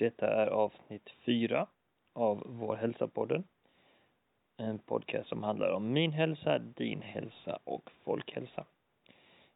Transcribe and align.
Detta 0.00 0.26
är 0.26 0.46
avsnitt 0.46 1.10
fyra 1.24 1.66
av 2.12 2.42
Vår 2.46 2.76
hälsa-podden. 2.76 3.44
En 4.56 4.78
podcast 4.78 5.28
som 5.28 5.42
handlar 5.42 5.72
om 5.72 5.92
min 5.92 6.12
hälsa, 6.12 6.58
din 6.58 7.02
hälsa 7.02 7.58
och 7.64 7.90
folkhälsa. 8.04 8.64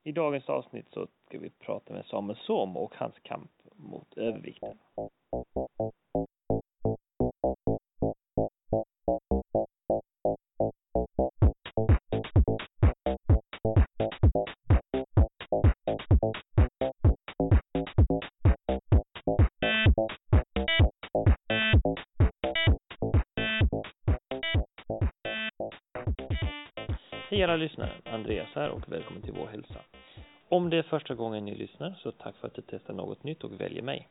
I 0.02 0.12
dagens 0.12 0.48
avsnitt 0.48 0.86
så 0.90 1.06
ska 1.26 1.38
vi 1.38 1.50
prata 1.50 1.92
med 1.92 2.06
Samuel 2.06 2.38
Somo 2.38 2.80
och 2.80 2.94
hans 2.96 3.14
kamp 3.22 3.50
mot 3.76 4.16
övervikten. 4.16 4.78
Kära 27.54 27.62
lyssnare, 27.62 27.92
Andreas 28.04 28.48
här 28.54 28.70
och 28.70 28.92
välkommen 28.92 29.22
till 29.22 29.32
Vår 29.32 29.46
hälsa. 29.46 29.80
Om 30.48 30.70
det 30.70 30.76
är 30.76 30.82
första 30.82 31.14
gången 31.14 31.44
ni 31.44 31.54
lyssnar 31.54 31.94
så 32.02 32.12
tack 32.12 32.36
för 32.36 32.46
att 32.46 32.54
du 32.54 32.62
testar 32.66 32.94
något 32.94 33.24
nytt 33.24 33.44
och 33.44 33.60
väljer 33.60 33.82
mig. 33.82 34.08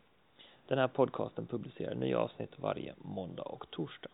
Den 0.67 0.77
här 0.77 0.87
podcasten 0.87 1.47
publicerar 1.47 1.95
nya 1.95 2.19
avsnitt 2.19 2.59
varje 2.59 2.93
måndag 2.97 3.43
och 3.43 3.71
torsdag. 3.71 4.09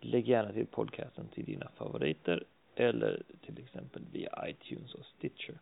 Lägg 0.00 0.28
gärna 0.28 0.52
till 0.52 0.66
podcasten 0.66 1.28
till 1.28 1.44
dina 1.44 1.70
favoriter 1.76 2.44
eller 2.74 3.22
till 3.46 3.58
exempel 3.58 4.02
via 4.12 4.48
iTunes 4.48 4.94
och 4.94 5.04
Stitcher. 5.04 5.58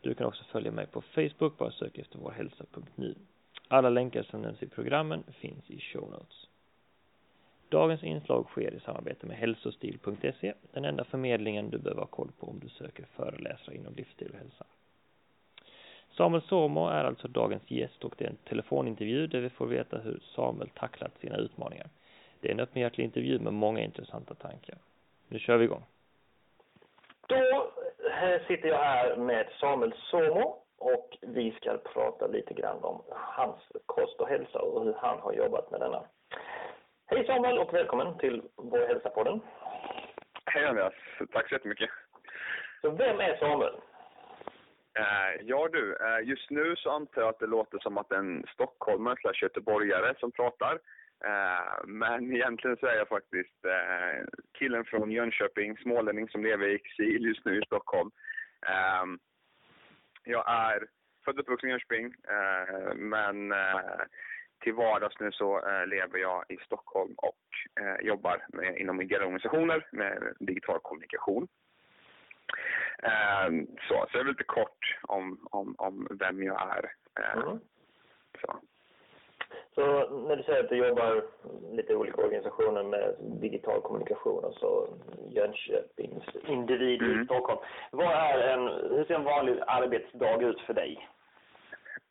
Du 0.00 0.14
kan 0.14 0.26
också 0.26 0.44
följa 0.44 0.72
mig 0.72 0.86
på 0.86 1.00
Facebook, 1.00 1.58
bara 1.58 1.70
sök 1.70 1.98
efter 1.98 2.18
vårhälsa.nu. 2.18 3.14
Alla 3.68 3.90
länkar 3.90 4.22
som 4.22 4.42
nämns 4.42 4.62
i 4.62 4.68
programmen 4.68 5.22
finns 5.40 5.70
i 5.70 5.80
show 5.80 6.10
notes. 6.10 6.39
Dagens 7.70 8.02
inslag 8.02 8.46
sker 8.46 8.74
i 8.74 8.80
samarbete 8.80 9.26
med 9.26 9.36
hälsostil.se, 9.36 10.54
den 10.72 10.84
enda 10.84 11.04
förmedlingen 11.04 11.70
du 11.70 11.78
behöver 11.78 12.00
ha 12.00 12.06
koll 12.06 12.30
på 12.40 12.46
om 12.46 12.58
du 12.58 12.68
söker 12.68 13.04
föreläsare 13.16 13.76
inom 13.76 13.94
livsstil 13.94 14.30
och 14.30 14.38
hälsa. 14.38 14.64
Samuel 16.10 16.42
Somo 16.42 16.88
är 16.88 17.04
alltså 17.04 17.28
dagens 17.28 17.70
gäst 17.70 18.04
och 18.04 18.14
det 18.18 18.24
är 18.24 18.28
en 18.28 18.36
telefonintervju 18.36 19.26
där 19.26 19.40
vi 19.40 19.50
får 19.50 19.66
veta 19.66 19.98
hur 19.98 20.20
Samuel 20.22 20.68
tacklat 20.68 21.12
sina 21.20 21.36
utmaningar. 21.36 21.86
Det 22.40 22.48
är 22.48 22.52
en 22.52 22.60
öppenhjärtig 22.60 23.04
intervju 23.04 23.38
med 23.38 23.52
många 23.52 23.80
intressanta 23.80 24.34
tankar. 24.34 24.78
Nu 25.28 25.38
kör 25.38 25.56
vi 25.56 25.64
igång. 25.64 25.84
Då 27.26 27.72
eh, 28.22 28.46
sitter 28.46 28.68
jag 28.68 28.78
här 28.78 29.16
med 29.16 29.46
Samuel 29.60 29.94
Somo 30.10 30.56
och 30.78 31.18
vi 31.20 31.50
ska 31.50 31.78
prata 31.78 32.26
lite 32.26 32.54
grann 32.54 32.84
om 32.84 33.02
hans 33.08 33.56
kost 33.86 34.20
och 34.20 34.28
hälsa 34.28 34.58
och 34.58 34.84
hur 34.84 34.94
han 34.94 35.18
har 35.18 35.32
jobbat 35.32 35.70
med 35.70 35.80
denna. 35.80 36.02
Samuel 37.30 37.58
och 37.58 37.74
välkommen 37.74 38.18
till 38.18 38.42
Vår 38.56 38.86
hälsa-podden. 38.86 39.40
Hej 40.46 40.64
Andreas, 40.64 40.94
tack 41.32 41.48
så 41.48 41.54
jättemycket. 41.54 41.90
Så 42.80 42.90
vem 42.90 43.20
är 43.20 43.36
Samuel? 43.36 43.74
Uh, 44.98 45.42
ja 45.42 45.68
du, 45.72 45.92
uh, 45.92 46.28
just 46.28 46.50
nu 46.50 46.76
så 46.76 46.90
antar 46.90 47.22
jag 47.22 47.28
att 47.28 47.38
det 47.38 47.46
låter 47.46 47.78
som 47.78 47.98
att 47.98 48.12
en 48.12 48.44
stockholmare 48.54 49.16
slash 49.20 49.42
göteborgare 49.42 50.14
som 50.18 50.32
pratar. 50.32 50.74
Uh, 50.74 51.86
men 51.86 52.32
egentligen 52.32 52.76
så 52.76 52.86
är 52.86 52.96
jag 52.96 53.08
faktiskt 53.08 53.66
killen 54.58 54.84
från 54.84 55.10
Jönköping, 55.10 55.76
smålänning 55.76 56.28
som 56.28 56.44
lever 56.44 56.68
i 56.68 56.74
exil 56.74 57.24
just 57.24 57.44
nu 57.44 57.58
i 57.58 57.66
Stockholm. 57.66 58.10
jag 60.24 60.44
är 60.50 60.86
född 61.24 61.34
och 61.34 61.40
uppvuxen 61.40 61.68
i 61.68 61.72
Jönköping, 61.72 62.14
men 62.94 63.52
till 64.60 64.74
vardags 64.74 65.20
nu 65.20 65.32
så 65.32 65.58
eh, 65.58 65.86
lever 65.86 66.18
jag 66.18 66.44
i 66.48 66.56
Stockholm 66.56 67.14
och 67.16 67.80
eh, 67.80 68.06
jobbar 68.06 68.44
med, 68.48 68.78
inom 68.78 69.00
ideella 69.00 69.24
organisationer 69.24 69.86
med 69.92 70.34
digital 70.38 70.78
kommunikation. 70.82 71.48
Eh, 73.02 73.48
så, 73.88 73.94
så 73.94 74.08
det 74.12 74.18
är 74.18 74.24
lite 74.24 74.44
kort 74.44 74.98
om, 75.02 75.46
om, 75.50 75.74
om 75.78 76.08
vem 76.10 76.42
jag 76.42 76.76
är. 76.76 76.92
Eh, 77.20 77.42
mm. 77.42 77.60
så. 78.40 78.54
så 79.74 80.10
när 80.28 80.36
du 80.36 80.42
säger 80.42 80.64
att 80.64 80.68
du 80.68 80.76
jobbar 80.76 81.24
lite 81.72 81.94
olika 81.94 82.22
organisationer 82.22 82.82
med 82.82 83.14
digital 83.20 83.80
kommunikation, 83.80 84.44
och 84.44 84.54
så 84.54 84.88
Jönköpings 85.28 86.24
individ 86.48 87.02
mm. 87.02 87.22
i 87.22 87.24
Stockholm. 87.24 87.60
Vad 87.90 88.12
är 88.12 88.38
en, 88.38 88.66
hur 88.66 89.04
ser 89.04 89.14
en 89.14 89.24
vanlig 89.24 89.62
arbetsdag 89.66 90.42
ut 90.42 90.60
för 90.60 90.74
dig? 90.74 91.08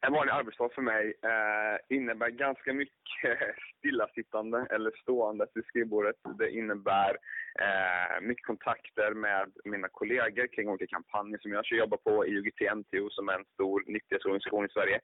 En 0.02 0.14
vanlig 0.14 0.34
arbetsdag 0.34 0.70
för 0.76 0.82
mig 0.82 1.14
eh, 1.24 1.98
innebär 1.98 2.30
ganska 2.30 2.74
mycket 2.74 2.94
stillasittande 3.78 4.68
eller 4.70 4.92
stående 5.02 5.48
vid 5.54 5.66
skrivbordet. 5.66 6.16
Det 6.40 6.50
innebär 6.52 7.18
eh, 7.60 8.22
mycket 8.22 8.46
kontakter 8.46 9.14
med 9.14 9.52
mina 9.66 9.88
kollegor 9.88 10.48
kring 10.48 10.70
olika 10.70 10.96
kampanjer 10.96 11.40
som 11.42 11.52
jag 11.52 11.66
jobbar 11.72 11.98
på 11.98 12.26
i 12.26 12.38
UGT-NTO 12.38 13.10
som 13.10 13.30
är 13.30 13.34
en 13.34 13.46
stor 13.54 13.84
nykterhetsorganisation 13.88 14.66
i 14.66 14.70
Sverige. 14.70 15.00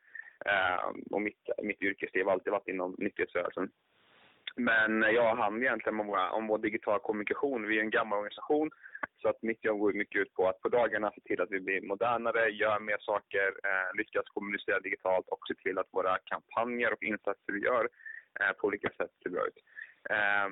Eh, 0.45 0.89
och 1.11 1.21
mitt, 1.21 1.49
mitt 1.63 1.81
yrkesliv 1.81 2.25
har 2.25 2.31
alltid 2.31 2.51
varit 2.51 2.67
inom 2.67 2.95
nykterhetsrörelsen. 2.97 3.69
Men 4.55 5.01
jag 5.01 5.35
handlar 5.35 5.63
egentligen 5.63 5.99
om, 5.99 6.07
våra, 6.07 6.31
om 6.31 6.47
vår 6.47 6.57
digitala 6.57 6.99
kommunikation. 6.99 7.67
Vi 7.67 7.77
är 7.77 7.81
en 7.81 7.89
gammal 7.89 8.19
organisation 8.19 8.71
så 9.21 9.29
att 9.29 9.41
mitt 9.41 9.65
jobb 9.65 9.79
går 9.79 9.93
mycket 9.93 10.21
ut 10.21 10.33
på 10.33 10.49
att 10.49 10.61
på 10.61 10.69
dagarna 10.69 11.11
se 11.11 11.21
till 11.21 11.41
att 11.41 11.51
vi 11.51 11.59
blir 11.59 11.81
modernare, 11.81 12.49
gör 12.49 12.79
mer 12.79 12.97
saker, 12.99 13.47
eh, 13.47 13.97
lyckas 13.97 14.25
kommunicera 14.25 14.79
digitalt 14.79 15.27
och 15.27 15.39
se 15.47 15.53
till 15.53 15.77
att 15.77 15.87
våra 15.91 16.17
kampanjer 16.17 16.93
och 16.93 17.03
insatser 17.03 17.53
vi 17.53 17.59
gör 17.59 17.89
eh, 18.39 18.51
på 18.57 18.67
olika 18.67 18.89
sätt 18.89 19.11
ser 19.23 19.29
bra 19.29 19.47
ut. 19.47 19.57
Eh, 20.09 20.47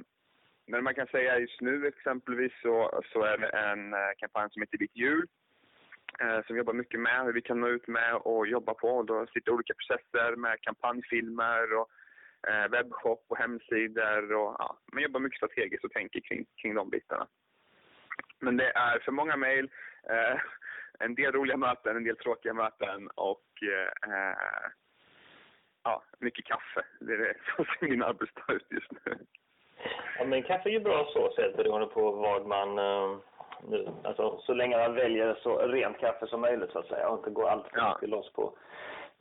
men 0.68 0.84
man 0.84 0.96
kan 0.96 1.08
säga 1.08 1.40
just 1.40 1.62
nu 1.62 1.88
exempelvis 1.88 2.52
så, 2.62 3.02
så 3.13 3.24
är 3.24 3.38
det 3.38 3.47
en 3.47 3.94
eh, 3.94 4.13
kampanj 4.18 4.50
som 4.52 4.62
heter 4.62 4.78
Ditt 4.78 4.96
jul 4.96 5.28
eh, 6.22 6.46
som 6.46 6.53
vi 6.53 6.58
jobbar 6.58 6.74
mycket 6.74 7.00
med, 7.00 7.25
hur 7.25 7.34
vi 7.34 7.42
kan 7.42 7.59
nå 7.59 7.68
ut 7.68 7.88
med 7.88 8.16
och 8.16 8.47
jobba 8.47 8.74
på. 8.74 9.03
Då 9.03 9.28
sitter 9.34 9.52
olika 9.52 9.74
processer 9.74 10.36
med 10.36 10.62
kampanjfilmer 10.62 11.74
och 11.74 11.90
eh, 12.48 12.72
webbshop 12.72 13.26
och 13.28 13.38
hemsidor. 13.38 14.34
Och, 14.34 14.56
ja, 14.59 14.78
man 14.94 15.04
jobbar 15.04 15.20
mycket 15.20 15.38
strategiskt 15.38 15.84
och 15.86 15.92
tänker 15.92 16.20
kring, 16.20 16.46
kring 16.62 16.76
de 16.76 16.90
bitarna. 16.90 17.28
Men 18.40 18.58
det 18.58 18.72
är 18.76 19.00
för 19.00 19.12
många 19.12 19.38
mejl, 19.38 19.70
eh, 20.09 20.40
en 21.00 21.16
del 21.16 21.31
roliga 21.31 21.58
möten, 21.58 21.98
en 21.98 22.04
del 22.04 22.18
tråkiga 22.18 22.54
möten 22.54 23.09
och 23.16 23.48
eh, 23.62 24.36
ja, 25.84 26.04
mycket 26.20 26.46
kaffe. 26.46 26.86
Det 27.00 27.14
är 27.14 27.18
det 27.18 27.36
som 27.56 27.66
ser 27.66 27.88
min 27.88 28.04
arbetsdag 28.04 28.54
ut 28.54 28.68
just 28.70 28.92
nu. 29.06 29.18
Ja, 30.18 30.25
men 30.25 30.44
kaffe 30.44 30.70
är 30.70 30.74
ju 30.74 30.80
bra 30.80 31.10
så 31.14 31.34
sett 31.36 31.58
beroende 31.58 31.88
på 31.88 32.12
vad 32.12 32.48
man 32.48 32.80
eh, 32.80 33.18
nu, 33.68 33.88
alltså 34.04 34.40
så 34.46 34.54
länge 34.54 34.78
man 34.78 34.96
väljer 34.96 35.40
så 35.44 35.58
rent 35.58 36.00
kaffe 36.00 36.28
som 36.28 36.42
möjligt 36.42 36.72
så 36.72 36.80
att 36.80 36.88
säga 36.88 37.10
och 37.10 37.18
inte 37.18 37.30
går 37.30 37.50
allt 37.50 37.68
för 37.68 37.75
mycket 37.75 38.10
ja. 38.10 38.18
loss 38.18 38.34
på 38.34 38.58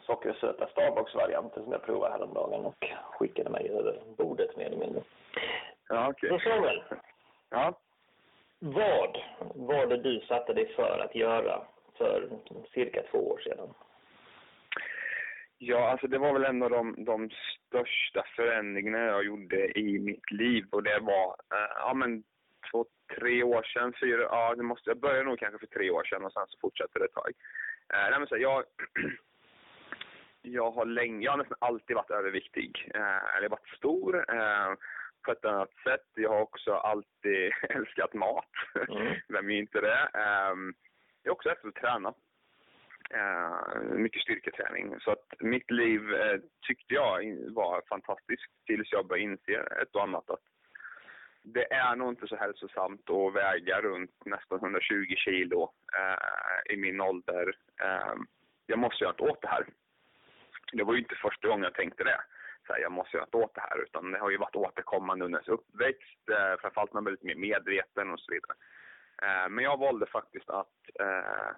sockersöta 0.07 0.67
Starbucks-varianten 0.67 1.63
som 1.63 1.73
jag 1.73 1.83
provade 1.83 2.13
häromdagen 2.13 2.65
och 2.65 2.87
skickade 3.19 3.51
mig 3.51 3.69
över 3.71 4.01
bordet 4.17 4.57
mer 4.57 4.67
eller 4.67 4.77
mindre. 4.77 5.03
Ja. 5.89 6.09
Okay. 6.09 6.31
Så 6.31 6.39
Samuel. 6.39 6.83
Ja. 7.51 7.79
Vad 8.59 9.19
var 9.55 9.87
det 9.87 9.97
du 9.97 10.21
satte 10.21 10.55
dig 10.55 10.75
för 10.75 10.99
att 10.99 11.15
göra 11.15 11.63
för 11.99 12.29
cirka 12.75 13.03
två 13.11 13.31
år 13.31 13.39
sedan? 13.39 13.75
Ja, 15.59 15.91
alltså 15.91 16.07
det 16.07 16.19
var 16.19 16.33
väl 16.33 16.45
en 16.45 16.63
av 16.63 16.71
de, 16.71 17.05
de 17.05 17.31
största 17.31 18.25
förändringarna 18.37 18.99
jag 18.99 19.25
gjorde 19.25 19.79
i 19.79 19.99
mitt 19.99 20.31
liv 20.31 20.65
och 20.71 20.83
det 20.83 20.99
var, 20.99 21.27
eh, 21.29 21.73
ja 21.77 21.95
men 21.95 22.23
två, 22.71 22.87
tre 23.19 23.43
år 23.43 23.63
sedan, 23.63 23.93
fyra, 24.01 24.23
ja 24.23 24.55
det 24.55 24.63
måste, 24.63 24.91
jag 24.91 25.01
började 25.01 25.25
nog 25.25 25.39
kanske 25.39 25.59
för 25.59 25.67
tre 25.67 25.91
år 25.91 26.05
sedan 26.05 26.25
och 26.25 26.33
sen 26.33 26.47
så 26.49 26.59
fortsatte 26.59 26.99
det 26.99 27.05
ett 27.05 27.13
tag. 27.13 27.33
Eh, 27.95 28.11
nej 28.11 28.19
men 28.19 28.29
så, 28.29 28.37
jag, 28.37 28.65
jag 30.43 30.71
har 30.71 30.85
länge, 30.85 31.25
jag 31.25 31.33
har 31.33 31.39
nästan 31.39 31.59
alltid 31.61 31.97
varit 31.97 32.11
överviktig, 32.11 32.91
eh, 32.95 33.37
eller 33.37 33.49
varit 33.49 33.69
stor. 33.69 34.25
Eh, 34.35 34.75
på 35.25 35.33
ett 35.33 35.45
annat 35.45 35.73
sätt. 35.85 36.07
Jag 36.15 36.31
har 36.31 36.41
också 36.41 36.73
alltid 36.75 37.53
älskat 37.69 38.15
mat. 38.15 38.51
Mm. 38.89 39.15
Vem 39.29 39.51
är 39.51 39.55
inte 39.55 39.81
det? 39.81 40.09
Um, 40.53 40.75
jag 41.23 41.31
har 41.31 41.35
också 41.35 41.49
älskat 41.49 41.69
att 41.69 41.83
träna. 41.83 42.15
Uh, 43.15 43.83
mycket 43.83 44.23
styrketräning. 44.23 45.01
Så 45.01 45.11
att 45.11 45.27
mitt 45.41 45.71
liv 45.71 46.01
uh, 46.01 46.41
tyckte 46.67 46.95
jag 46.95 47.37
var 47.55 47.83
fantastiskt 47.89 48.53
tills 48.67 48.93
jag 48.93 49.07
började 49.07 49.33
inse 49.33 49.53
ett 49.83 49.95
och 49.95 50.03
annat 50.03 50.31
att 50.31 50.41
det 51.45 51.73
är 51.73 51.97
nog 51.97 52.09
inte 52.09 52.27
så 52.27 52.37
hälsosamt 52.37 53.11
att 53.11 53.35
väga 53.35 53.81
runt 53.81 54.25
nästan 54.25 54.59
120 54.59 55.15
kilo 55.17 55.63
uh, 55.63 56.75
i 56.75 56.77
min 56.77 57.01
ålder. 57.01 57.57
Ehm, 57.83 58.27
jag 58.67 58.79
måste 58.79 59.05
göra 59.05 59.15
något 59.19 59.31
åt 59.31 59.43
det 59.43 59.49
här. 59.49 59.67
Det 60.73 60.85
var 60.85 60.93
ju 60.95 60.99
inte 61.01 61.15
första 61.15 61.49
gången 61.49 61.65
jag 61.65 61.75
tänkte 61.75 62.05
det 62.05 62.21
så 62.67 62.73
här, 62.73 62.81
jag 62.81 62.93
måste 62.93 63.17
göra 63.17 63.27
något 63.33 63.45
åt 63.45 63.55
det 63.55 63.61
här. 63.61 63.83
Utan 63.83 64.13
det 64.13 64.19
har 64.19 64.31
ju 64.31 64.37
varit 64.37 64.57
återkommande 64.57 65.25
under 65.25 65.39
ens 65.39 65.49
uppväxt. 65.49 66.29
Eh, 66.31 66.61
framförallt 66.61 66.93
man 66.93 67.05
blir 67.05 67.13
lite 67.13 67.27
mer 67.27 67.35
medveten 67.35 68.11
och 68.11 68.21
så 68.21 68.33
vidare. 68.33 68.55
Eh, 69.23 69.49
men 69.49 69.65
jag 69.65 69.79
valde 69.79 70.07
faktiskt 70.07 70.51
att 70.51 70.81
eh, 71.01 71.51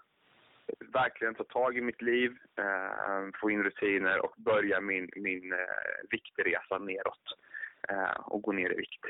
verkligen 0.93 1.34
ta 1.34 1.44
tag 1.44 1.76
i 1.76 1.81
mitt 1.81 2.02
liv, 2.02 2.37
eh, 2.56 3.28
få 3.40 3.50
in 3.50 3.62
rutiner 3.62 4.25
och 4.25 4.34
börja 4.37 4.81
min, 4.81 5.11
min 5.16 5.52
eh, 5.52 5.58
viktresa 6.11 6.78
neråt 6.78 7.38
eh, 7.88 8.20
och 8.20 8.43
gå 8.43 8.52
ner 8.52 8.70
i 8.70 8.76
vikt. 8.76 9.05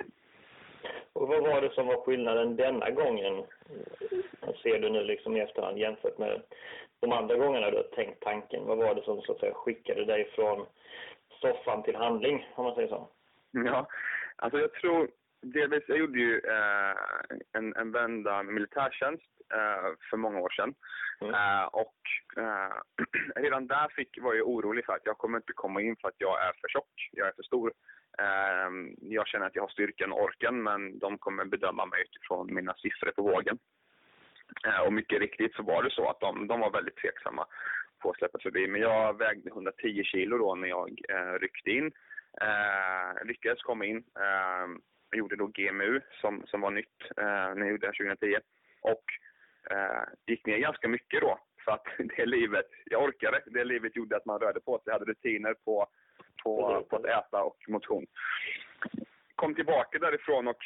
Och 1.13 1.29
vad 1.29 1.43
var 1.43 1.61
det 1.61 1.71
som 1.71 1.87
var 1.87 2.05
skillnaden 2.05 2.57
denna 2.57 2.91
gången? 2.91 3.45
Ser 4.63 4.79
du 4.79 4.91
nu 4.91 5.05
liksom 5.05 5.37
i 5.37 5.41
efterhand 5.41 5.79
jämfört 5.79 6.19
med 6.19 6.43
de 7.01 7.13
andra 7.13 7.37
gångerna 7.37 7.71
du 7.71 7.77
har 7.77 7.83
tänkt 7.83 8.23
tanken? 8.23 8.65
Vad 8.67 8.79
var 8.79 8.95
det 8.95 9.03
som 9.03 9.23
så 9.23 9.33
att 9.33 9.39
säga 9.41 9.55
skickade 9.55 10.05
dig 10.05 10.31
från 10.35 10.67
soffan 11.41 11.83
till 11.83 11.97
handling, 11.97 12.49
om 12.55 12.65
man 12.65 12.75
säger 12.75 12.89
så? 12.89 13.09
Ja, 13.51 13.87
alltså 14.37 14.59
jag 14.59 14.73
tror 14.73 15.09
delvis, 15.45 15.85
jag 15.89 15.99
gjorde 15.99 16.19
ju 16.19 16.39
eh, 16.39 16.97
en, 17.53 17.77
en 17.77 17.93
vända 17.93 18.43
militärtjänst 18.43 19.25
eh, 19.55 19.93
för 20.11 20.17
många 20.17 20.41
år 20.41 20.51
sedan. 20.51 20.75
Mm. 21.21 21.35
Eh, 21.35 21.65
och 21.65 21.97
eh, 22.37 22.77
redan 23.43 23.67
där 23.67 23.89
fick, 23.89 24.23
var 24.23 24.35
jag 24.35 24.49
orolig 24.49 24.87
för 24.87 24.93
att 24.93 25.07
jag 25.07 25.19
kommer 25.19 25.39
inte 25.39 25.53
komma 25.53 25.81
in 25.81 25.97
för 25.97 26.09
att 26.09 26.19
jag 26.19 26.43
är 26.43 26.53
för 26.61 26.69
tjock, 26.69 27.09
jag 27.13 27.29
är 27.29 27.33
för 27.33 27.43
stor. 27.43 27.73
Ehm, 28.19 28.95
jag 29.01 29.29
känner 29.29 29.47
att 29.47 29.57
jag 29.57 29.63
har 29.63 29.69
styrkan 29.69 30.13
och 30.13 30.23
orken 30.23 30.63
men 30.63 30.99
de 30.99 31.19
kommer 31.19 31.45
bedöma 31.45 31.87
mig 31.87 32.03
utifrån 32.03 32.55
mina 32.55 32.75
siffror 32.75 33.11
på 33.11 33.23
vågen. 33.23 33.59
Ehm, 34.67 34.87
och 34.87 34.93
mycket 34.93 35.21
riktigt 35.21 35.55
så 35.55 35.63
var 35.63 35.83
det 35.83 35.91
så 35.91 36.11
att 36.11 36.21
de, 36.21 36.47
de 36.47 36.61
var 36.61 36.71
väldigt 36.71 36.97
tveksamma 36.97 37.47
på 38.05 38.11
att 38.11 38.17
släppa 38.17 38.39
förbi. 38.39 38.67
Men 38.67 38.81
jag 38.81 39.19
vägde 39.19 39.51
110 39.51 40.05
kilo 40.05 40.39
då 40.39 40.55
när 40.55 40.69
jag 40.69 41.01
eh, 41.09 41.39
ryckte 41.41 41.71
in. 41.71 41.93
Eh, 42.41 43.25
lyckades 43.25 43.63
komma 43.63 43.85
in. 43.85 43.97
Eh, 43.97 44.67
jag 45.11 45.19
gjorde 45.19 45.37
då 45.37 45.47
GMU 45.47 46.01
som, 46.21 46.43
som 46.47 46.61
var 46.61 46.71
nytt 46.71 47.01
eh, 47.17 47.55
när 47.55 47.61
jag 47.61 47.71
gjorde 47.71 47.87
det 47.87 47.93
2010. 47.93 48.37
Och 48.81 49.05
eh, 49.71 50.05
gick 50.27 50.47
ner 50.47 50.59
ganska 50.59 50.89
mycket 50.89 51.21
då. 51.21 51.39
För 51.65 51.73
att 51.73 51.87
det 52.17 52.27
livet, 52.27 52.71
jag 52.85 53.03
orkade. 53.03 53.43
Det 53.47 53.65
livet 53.65 53.97
gjorde 53.97 54.17
att 54.17 54.25
man 54.25 54.41
rörde 54.41 54.61
på 54.61 54.79
sig. 54.79 54.83
Jag 54.85 54.93
hade 54.93 55.11
rutiner 55.11 55.55
på, 55.65 55.87
på, 56.45 56.87
på 56.91 56.97
att 56.97 57.05
äta 57.05 57.43
och 57.43 57.57
motion. 57.69 58.07
Kom 59.35 59.55
tillbaka 59.55 59.99
därifrån 59.99 60.49
och 60.49 60.59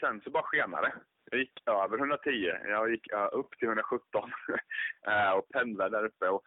sen 0.00 0.20
så 0.20 0.30
bara 0.30 0.42
skenade 0.42 0.92
Jag 1.30 1.40
gick 1.40 1.62
över 1.66 1.98
110. 1.98 2.52
Jag 2.68 2.90
gick 2.90 3.06
upp 3.32 3.58
till 3.58 3.68
117 3.68 4.30
eh, 5.06 5.30
och 5.30 5.48
pendlade 5.48 5.96
där 5.96 6.04
uppe. 6.04 6.28
Och 6.28 6.42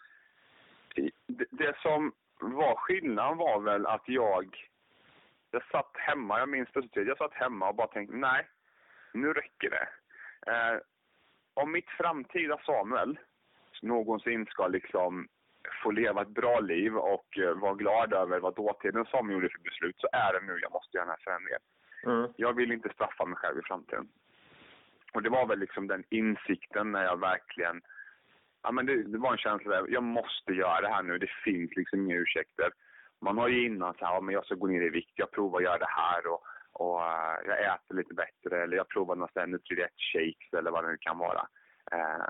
det, 1.28 1.78
som 1.82 2.12
var 2.40 2.76
skillnaden 2.76 3.38
var 3.38 3.60
väl 3.60 3.86
att 3.86 4.04
jag 4.06 4.58
jag 5.52 5.64
satt 5.72 5.92
hemma, 5.94 6.40
jag 6.40 6.50
minns 6.50 6.70
det. 6.74 7.02
Jag 7.02 7.18
satt 7.18 7.34
hemma 7.34 7.70
och 7.70 7.76
bara 7.76 7.88
tänkte, 7.88 8.16
nej, 8.16 8.48
nu 9.14 9.34
räcker 9.34 9.70
det. 9.70 9.88
Eh, 10.52 10.80
om 11.54 11.72
mitt 11.72 11.90
framtida 11.90 12.60
Samuel 12.66 13.20
någonsin 13.82 14.46
ska 14.46 14.68
liksom 14.68 15.28
få 15.84 15.92
leva 15.92 16.22
ett 16.22 16.28
bra 16.28 16.60
liv 16.60 16.98
och 16.98 17.38
eh, 17.38 17.54
vara 17.54 17.74
glad 17.74 18.14
över 18.14 18.40
vad 18.40 18.56
dåtiden 18.56 19.06
Samuel 19.06 19.34
gjorde 19.34 19.50
för 19.50 19.64
beslut 19.64 19.96
så 20.00 20.08
är 20.12 20.34
det 20.34 20.46
nu 20.46 20.60
jag 20.62 20.72
måste 20.72 20.98
göra 20.98 21.06
den 21.06 21.16
här 21.16 21.24
förändringen. 21.24 21.62
Mm. 22.04 22.34
Jag 22.38 22.54
vill 22.54 22.72
inte 22.72 22.90
straffa 22.90 23.26
mig 23.26 23.38
själv 23.38 23.60
i 23.60 23.62
framtiden. 23.62 24.08
Och 25.14 25.24
det 25.24 25.30
var 25.30 25.48
väl 25.48 25.60
liksom 25.60 25.88
den 25.88 26.04
insikten 26.10 26.92
när 26.92 27.04
jag 27.04 27.20
verkligen... 27.20 27.82
Ja, 28.64 28.72
men 28.72 28.86
det, 28.86 29.04
det 29.04 29.18
var 29.18 29.32
en 29.32 29.38
känsla 29.38 29.72
där, 29.72 29.88
jag 29.90 30.04
måste 30.04 30.54
göra 30.54 30.82
det 30.82 30.88
här 30.88 31.04
nu. 31.04 31.18
Det 31.18 31.30
finns 31.44 31.72
liksom 31.76 32.02
inga 32.02 32.16
ursäkter 32.16 32.72
man 33.22 33.38
har 33.38 33.48
ju 33.48 33.66
innan 33.66 33.94
så 33.94 34.06
här, 34.06 34.14
ja, 34.14 34.22
men 34.22 34.34
jag 34.34 34.46
ska 34.46 34.56
gå 34.56 34.68
ner 34.68 34.82
i 34.82 34.90
vikt, 34.90 35.14
jag 35.16 35.32
provar 35.32 35.60
att 35.60 35.64
göra 35.64 35.78
det 35.78 35.90
här 35.90 36.28
och, 36.28 36.44
och 36.72 37.00
uh, 37.00 37.36
jag 37.46 37.76
äter 37.76 37.96
lite 37.96 38.14
bättre 38.14 38.64
eller 38.64 38.78
jag 38.78 38.90
provar 38.90 39.16
några 39.16 39.46
Nutrilett-shakes 39.46 40.58
eller 40.58 40.72
vad 40.72 40.84
det 40.84 40.92
nu 40.92 40.98
kan 41.00 41.18
vara. 41.18 41.48
Uh, 41.94 42.28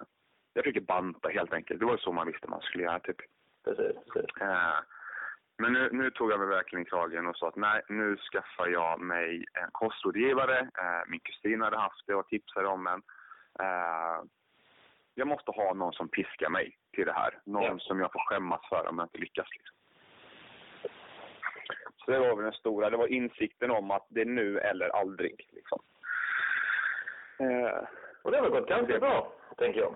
jag 0.58 0.64
försöker 0.64 0.82
banta 0.82 1.30
helt 1.30 1.54
enkelt. 1.54 1.80
Det 1.80 1.86
var 1.86 1.98
så 1.98 2.12
man 2.12 2.28
visste 2.28 2.48
man 2.48 2.62
skulle 2.62 2.84
göra 2.84 3.00
typ. 3.00 3.18
Precis, 3.64 3.96
precis. 4.14 4.42
Uh, 4.42 4.80
men 5.58 5.74
nu, 5.74 5.90
nu, 5.92 6.12
tog 6.12 6.32
jag 6.32 6.40
mig 6.40 6.48
verkligen 6.48 6.86
i 6.86 6.90
kragen 6.90 7.28
och 7.28 7.38
sa 7.38 7.48
att 7.48 7.56
nej, 7.56 7.82
nu 7.90 8.18
skaffar 8.18 8.68
jag 8.68 9.00
mig 9.00 9.46
en 9.54 9.70
kostrådgivare. 9.72 10.70
min 11.08 11.20
kusin 11.20 11.62
hade 11.62 11.78
haft 11.78 12.08
det 12.08 12.16
och 12.16 12.28
tipsade 12.28 12.68
om 12.68 12.88
en. 12.88 13.02
jag 15.16 15.28
måste 15.28 15.52
ha 15.52 15.74
någon 15.74 15.94
som 15.94 16.10
piskar 16.10 16.50
mig 16.50 16.78
till 16.94 17.06
det 17.06 17.14
här. 17.14 17.40
Någon 17.46 17.64
ja. 17.64 17.80
som 17.80 18.00
jag 18.00 18.12
får 18.12 18.20
skämmas 18.20 18.62
för 18.70 18.88
om 18.90 18.98
jag 18.98 19.06
inte 19.06 19.18
lyckas. 19.18 19.48
Liksom. 19.52 19.78
Så 22.08 22.12
det 22.12 22.20
var 22.20 22.36
väl 22.36 22.44
den 22.44 22.54
stora. 22.54 22.90
Det 22.90 22.98
var 22.98 23.08
insikten 23.08 23.72
om 23.72 23.92
att 23.92 24.06
det 24.10 24.22
är 24.22 24.26
nu 24.26 24.60
eller 24.60 24.90
aldrig. 24.90 25.50
Liksom. 25.52 25.80
Eh, 27.40 27.84
och 28.22 28.32
det 28.32 28.38
har 28.38 28.44
väl 28.44 28.60
gått 28.60 28.70
ganska 28.70 29.00
bra, 29.00 29.34
tänker 29.58 29.80
jag. 29.80 29.96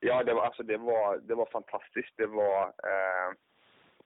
Ja, 0.00 0.24
det 0.24 0.34
var, 0.34 0.42
alltså, 0.42 0.62
det 0.62 0.76
var, 0.76 1.18
det 1.18 1.34
var 1.34 1.46
fantastiskt. 1.46 2.16
Det 2.16 2.26
var... 2.26 2.62
Eh, 2.62 3.34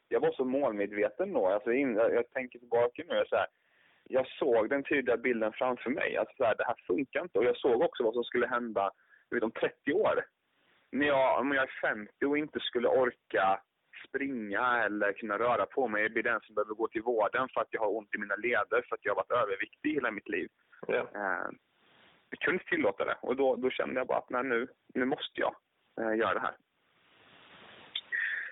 jag 0.09 0.21
var 0.21 0.33
så 0.33 0.45
målmedveten 0.45 1.33
då. 1.33 1.47
Alltså, 1.47 1.73
in, 1.73 1.97
jag, 1.97 2.15
jag 2.15 2.31
tänker 2.31 2.59
tillbaka 2.59 3.03
nu. 3.09 3.25
Så 3.29 3.37
här, 3.37 3.47
jag 4.05 4.27
såg 4.27 4.69
den 4.69 4.85
tydliga 4.85 5.17
bilden 5.17 5.53
framför 5.53 5.91
mig. 5.91 6.17
Alltså, 6.17 6.35
så 6.37 6.45
här, 6.45 6.55
det 6.57 6.65
här 6.65 6.77
funkar 6.87 7.23
inte. 7.23 7.39
Och 7.39 7.45
jag 7.45 7.57
såg 7.57 7.83
också 7.83 8.05
vad 8.05 8.15
som 8.15 8.25
skulle 8.25 8.47
hända 8.47 8.91
vet, 9.31 9.43
om 9.43 9.51
30 9.51 9.93
år. 9.93 10.25
När 10.93 11.07
jag, 11.07 11.41
om 11.41 11.53
jag 11.53 11.63
är 11.63 11.81
50 11.81 12.27
och 12.27 12.39
inte 12.39 12.61
skulle 12.61 12.89
orka 12.89 13.61
springa 14.09 14.85
eller 14.85 15.13
kunna 15.13 15.39
röra 15.39 15.67
på 15.67 15.89
mig. 15.89 16.03
Jag 16.03 16.13
blir 16.13 16.23
den 16.23 16.41
som 16.41 16.55
behöver 16.55 16.75
gå 16.75 16.89
till 16.89 17.03
vården 17.03 17.49
för 17.55 17.61
att 17.61 17.69
jag 17.71 17.81
har 17.81 17.97
ont 17.97 18.15
i 18.15 18.19
mina 18.19 18.37
leder 18.37 18.83
för 18.89 18.95
att 18.95 19.05
jag 19.05 19.15
har 19.15 19.17
varit 19.17 19.43
överviktig 19.43 19.95
hela 19.95 20.11
mitt 20.11 20.29
liv. 20.29 20.49
Ja. 20.87 20.95
Eh, 20.95 21.49
jag 22.31 22.39
kunde 22.39 22.55
inte 22.55 22.71
tillåta 22.71 23.05
det 23.05 23.17
och 23.23 23.37
då, 23.37 23.57
då 23.57 23.71
kände 23.71 24.01
jag 24.01 24.07
bara 24.07 24.19
att 24.19 24.31
nej, 24.31 24.45
nu, 24.45 24.69
nu 24.95 25.05
måste 25.05 25.41
jag 25.41 25.57
eh, 26.01 26.19
göra 26.19 26.35
det 26.35 26.41
här. 26.41 26.57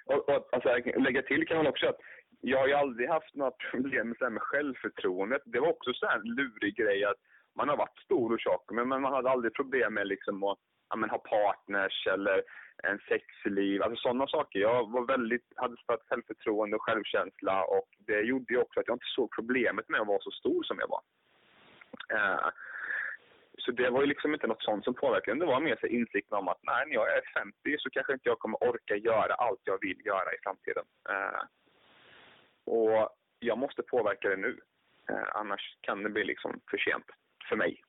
Och, 0.04 0.28
och 0.28 0.48
alltså, 0.52 1.00
lägga 1.00 1.22
till 1.22 1.46
kan 1.46 1.56
man 1.56 1.66
också 1.66 1.86
att 1.86 2.00
jag 2.40 2.58
har 2.58 2.66
ju 2.66 2.74
aldrig 2.74 3.08
haft 3.08 3.34
några 3.34 3.50
problem 3.70 4.14
med, 4.20 4.32
med 4.32 4.42
självförtroendet. 4.42 5.42
Det 5.44 5.60
var 5.60 5.68
också 5.68 5.92
så 5.94 6.06
en 6.06 6.22
lurig 6.22 6.76
grej 6.76 7.04
att 7.04 7.20
man 7.54 7.68
har 7.68 7.76
varit 7.76 7.98
stor 8.04 8.32
och 8.32 8.40
tjock 8.40 8.70
men 8.70 8.88
man 8.88 9.04
hade 9.04 9.30
aldrig 9.30 9.54
problem 9.54 9.94
med 9.94 10.06
liksom 10.06 10.42
att 10.42 10.58
ja, 10.90 10.96
men, 10.96 11.10
ha 11.10 11.18
partners 11.18 12.06
eller 12.06 12.42
en 12.82 12.98
sexliv, 13.08 13.82
alltså 13.82 14.00
sådana 14.00 14.26
saker. 14.26 14.58
Jag 14.58 14.90
var 14.90 15.06
väldigt, 15.06 15.46
hade 15.56 15.76
starkt 15.76 16.08
självförtroende 16.08 16.76
och 16.76 16.82
självkänsla 16.82 17.64
och 17.64 17.88
det 17.98 18.20
gjorde 18.20 18.54
ju 18.54 18.60
också 18.60 18.80
att 18.80 18.88
jag 18.88 18.94
inte 18.94 19.14
såg 19.14 19.34
problemet 19.34 19.88
med 19.88 20.00
att 20.00 20.06
vara 20.06 20.20
så 20.20 20.30
stor 20.30 20.62
som 20.62 20.78
jag 20.78 20.88
var. 20.88 21.02
Eh, 22.16 22.48
så 23.60 23.70
det 23.70 23.90
var 23.90 24.00
ju 24.00 24.06
liksom 24.06 24.34
inte 24.34 24.46
något 24.46 24.62
sånt 24.62 24.84
som 24.84 24.94
påverkade. 24.94 25.40
Det 25.40 25.46
var 25.46 25.60
mer 25.60 25.78
så 25.80 25.86
insikten 25.86 26.38
om 26.38 26.48
att 26.48 26.58
nej, 26.62 26.86
när 26.86 26.94
jag 26.94 27.16
är 27.16 27.22
50 27.38 27.78
så 27.78 27.90
kanske 27.90 28.12
inte 28.12 28.28
jag 28.28 28.38
kommer 28.38 28.64
orka 28.64 28.96
göra 28.96 29.34
allt 29.34 29.60
jag 29.64 29.78
vill 29.80 30.06
göra 30.06 30.32
i 30.34 30.42
framtiden. 30.42 30.84
Uh, 31.10 31.42
och 32.74 33.08
jag 33.38 33.58
måste 33.58 33.82
påverka 33.82 34.28
det 34.28 34.36
nu. 34.36 34.58
Uh, 35.10 35.28
annars 35.34 35.76
kan 35.80 36.02
det 36.02 36.10
bli 36.10 36.24
liksom 36.24 36.60
för 36.70 36.78
sent 36.78 37.06
för 37.48 37.56
mig. 37.56 37.82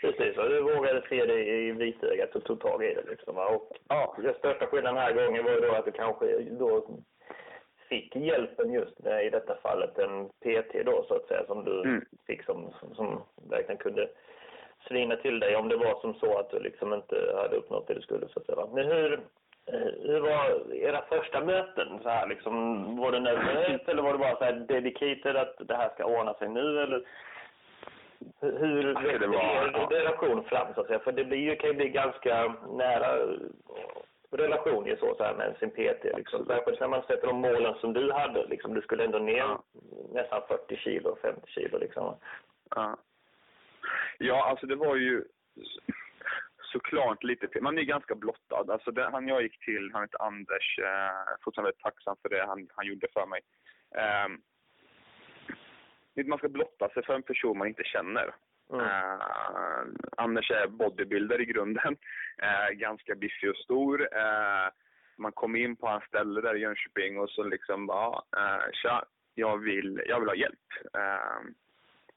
Precis, 0.00 0.36
och 0.36 0.48
du 0.48 0.60
vågade 0.60 1.02
se 1.08 1.26
det 1.26 1.44
i 1.44 1.72
vitögat 1.72 2.36
och 2.36 2.44
tog 2.44 2.60
tag 2.60 2.84
i 2.84 2.94
det 2.94 3.10
liksom. 3.10 3.36
Och 3.36 3.70
ja, 3.88 4.16
den 4.18 4.34
största 4.34 4.66
skillnaden 4.66 4.94
den 4.94 5.04
här 5.04 5.26
gången 5.26 5.44
var 5.44 5.60
då 5.60 5.74
att 5.74 5.84
du 5.84 5.92
kanske 5.92 6.42
då 6.42 7.00
fick 7.88 8.16
hjälpen 8.16 8.72
just 8.72 8.98
med, 8.98 9.26
i 9.26 9.30
detta 9.30 9.56
fallet 9.62 9.98
en 9.98 10.28
PT 10.28 10.86
då 10.86 11.04
så 11.08 11.14
att 11.14 11.28
säga 11.28 11.46
som 11.46 11.64
du 11.64 11.80
mm. 11.80 12.04
fick 12.26 12.44
som, 12.44 12.72
som, 12.80 12.94
som 12.94 13.22
verkligen 13.50 13.78
kunde 13.78 14.08
svina 14.88 15.16
till 15.16 15.40
dig 15.40 15.56
om 15.56 15.68
det 15.68 15.76
var 15.76 16.00
som 16.00 16.14
så 16.14 16.38
att 16.38 16.50
du 16.50 16.60
liksom 16.60 16.94
inte 16.94 17.16
hade 17.36 17.56
uppnått 17.56 17.86
det 17.86 17.94
du 17.94 18.00
skulle 18.00 18.28
så 18.28 18.40
att 18.40 18.46
säga. 18.46 18.66
Men 18.72 18.86
hur, 18.86 19.20
hur 20.02 20.20
var 20.20 20.74
era 20.74 21.02
första 21.08 21.44
möten 21.44 21.98
så 22.02 22.08
här 22.08 22.26
liksom? 22.26 22.96
Var 22.96 23.12
det 23.12 23.20
nervöst 23.20 23.88
eller 23.88 24.02
var 24.02 24.12
det 24.12 24.18
bara 24.18 24.36
så 24.36 24.44
här 24.44 24.52
dedicated 24.52 25.36
att 25.36 25.56
det 25.58 25.74
här 25.74 25.90
ska 25.94 26.04
ordna 26.04 26.34
sig 26.34 26.48
nu 26.48 26.82
eller 26.82 27.02
hur 28.40 28.94
växer 28.94 29.18
det 29.18 29.26
var, 29.26 29.70
ja. 29.72 29.88
relation 29.90 30.44
fram 30.44 30.74
så 30.74 30.80
att 30.80 30.86
säga? 30.86 30.98
För 30.98 31.12
det 31.12 31.24
blir 31.24 31.38
ju, 31.38 31.56
kan 31.56 31.70
ju 31.70 31.76
bli 31.76 31.88
ganska 31.88 32.54
nära 32.70 33.36
relation 34.30 34.86
ju 34.86 34.96
så, 34.96 35.14
så 35.14 35.24
här 35.24 35.34
med 35.34 35.56
sin 35.58 35.70
PT. 35.70 36.04
Liksom. 36.16 36.46
Särskilt 36.46 36.80
när 36.80 36.88
man 36.88 37.02
sätter 37.02 37.26
de 37.26 37.40
målen 37.40 37.74
som 37.74 37.92
du 37.92 38.12
hade. 38.12 38.46
Liksom. 38.46 38.74
Du 38.74 38.80
skulle 38.80 39.04
ändå 39.04 39.18
ner 39.18 39.36
ja. 39.36 39.62
nästan 40.12 40.42
40 40.48 40.76
kilo, 40.76 41.16
50 41.22 41.40
kilo 41.46 41.78
liksom. 41.78 42.14
Ja. 42.76 42.96
Ja, 44.18 44.48
alltså 44.50 44.66
det 44.66 44.76
var 44.76 44.96
ju 44.96 45.24
såklart 46.72 47.24
lite 47.24 47.60
Man 47.60 47.78
är 47.78 47.82
ganska 47.82 48.14
blottad. 48.14 48.70
Alltså 48.70 48.90
det, 48.90 49.10
han 49.10 49.28
jag 49.28 49.42
gick 49.42 49.64
till, 49.64 49.90
han 49.92 50.02
heter 50.02 50.22
Anders, 50.22 50.78
eh, 50.78 51.36
fortfarande 51.44 51.68
väldigt 51.68 51.82
tacksam 51.82 52.16
för 52.22 52.28
det 52.28 52.46
han, 52.46 52.68
han 52.76 52.86
gjorde 52.86 53.06
för 53.12 53.26
mig. 53.26 53.40
Um, 54.26 54.42
man 56.28 56.38
ska 56.38 56.48
blotta 56.48 56.88
sig 56.88 57.04
för 57.04 57.14
en 57.14 57.22
person 57.22 57.58
man 57.58 57.68
inte 57.68 57.84
känner. 57.84 58.34
Mm. 58.72 58.84
Uh, 58.84 59.20
Anders 60.16 60.50
är 60.50 60.66
bodybuilder 60.68 61.40
i 61.40 61.44
grunden, 61.44 61.96
uh, 62.42 62.70
ganska 62.76 63.14
biffig 63.14 63.50
och 63.50 63.56
stor. 63.56 64.00
Uh, 64.02 64.68
man 65.18 65.32
kom 65.32 65.56
in 65.56 65.76
på 65.76 65.86
hans 65.88 66.04
ställe 66.04 66.40
där 66.40 66.56
i 66.56 66.60
Jönköping 66.60 67.18
och 67.18 67.30
så 67.30 67.42
liksom 67.42 67.86
bara, 67.86 68.16
uh, 68.16 68.64
tja, 68.72 69.04
jag 69.34 69.58
vill, 69.58 70.02
jag 70.06 70.20
vill 70.20 70.28
ha 70.28 70.36
hjälp. 70.36 70.66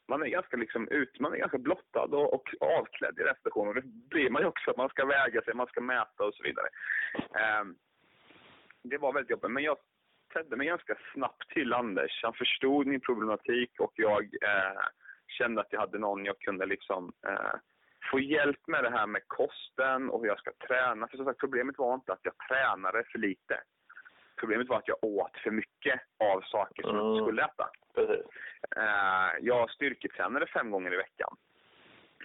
Man 0.09 0.21
är 0.23 0.27
ganska 0.27 0.57
liksom 0.57 0.87
ut, 0.87 1.19
man 1.19 1.33
är 1.33 1.37
ganska 1.37 1.57
blottad 1.57 2.05
och, 2.05 2.33
och 2.33 2.49
avklädd 2.61 3.19
i. 3.19 3.49
Och 3.49 3.75
det 3.75 3.81
blir 3.83 4.29
man 4.29 4.41
ju 4.41 4.47
också, 4.47 4.73
man 4.77 4.89
ska 4.89 5.05
väga 5.05 5.41
sig, 5.41 5.53
man 5.53 5.67
ska 5.67 5.81
mäta 5.81 6.23
och 6.23 6.33
så 6.33 6.43
vidare. 6.43 6.67
Eh, 7.15 7.65
det 8.83 8.97
var 8.97 9.13
väldigt 9.13 9.29
jobbigt, 9.29 9.51
men 9.51 9.63
jag 9.63 9.77
tedde 10.33 10.55
mig 10.55 10.67
ganska 10.67 10.95
snabbt 11.13 11.49
till 11.49 11.73
Anders. 11.73 12.19
Han 12.23 12.33
förstod 12.33 12.87
min 12.87 13.01
problematik 13.01 13.79
och 13.79 13.93
jag 13.95 14.23
eh, 14.23 14.81
kände 15.27 15.61
att 15.61 15.73
jag 15.73 15.79
hade 15.79 15.99
någon 15.99 16.25
jag 16.25 16.39
kunde 16.39 16.65
liksom 16.65 17.13
eh, 17.27 17.53
få 18.11 18.19
hjälp 18.19 18.67
med 18.67 18.83
det 18.83 18.89
här 18.89 19.07
med 19.07 19.21
kosten 19.27 20.09
och 20.09 20.21
hur 20.21 20.27
jag 20.27 20.39
ska 20.39 20.51
träna. 20.67 21.07
För 21.07 21.17
som 21.17 21.25
sagt, 21.25 21.39
problemet 21.39 21.77
var 21.77 21.93
inte 21.93 22.13
att 22.13 22.23
jag 22.23 22.33
tränade 22.49 23.03
för 23.11 23.19
lite. 23.19 23.61
Problemet 24.39 24.67
var 24.67 24.77
att 24.77 24.87
jag 24.87 25.03
åt 25.03 25.37
för 25.43 25.51
mycket 25.51 26.01
av 26.19 26.41
saker 26.41 26.83
som 26.83 26.95
jag 26.95 27.05
inte 27.05 27.19
Mm. 27.19 27.25
skulle 27.25 27.43
äta. 27.45 27.69
Precis. 27.99 28.25
Eh, 28.75 29.29
jag 29.39 29.69
styrketränade 29.69 30.47
fem 30.47 30.71
gånger 30.71 30.93
i 30.93 30.97
veckan. 30.97 31.35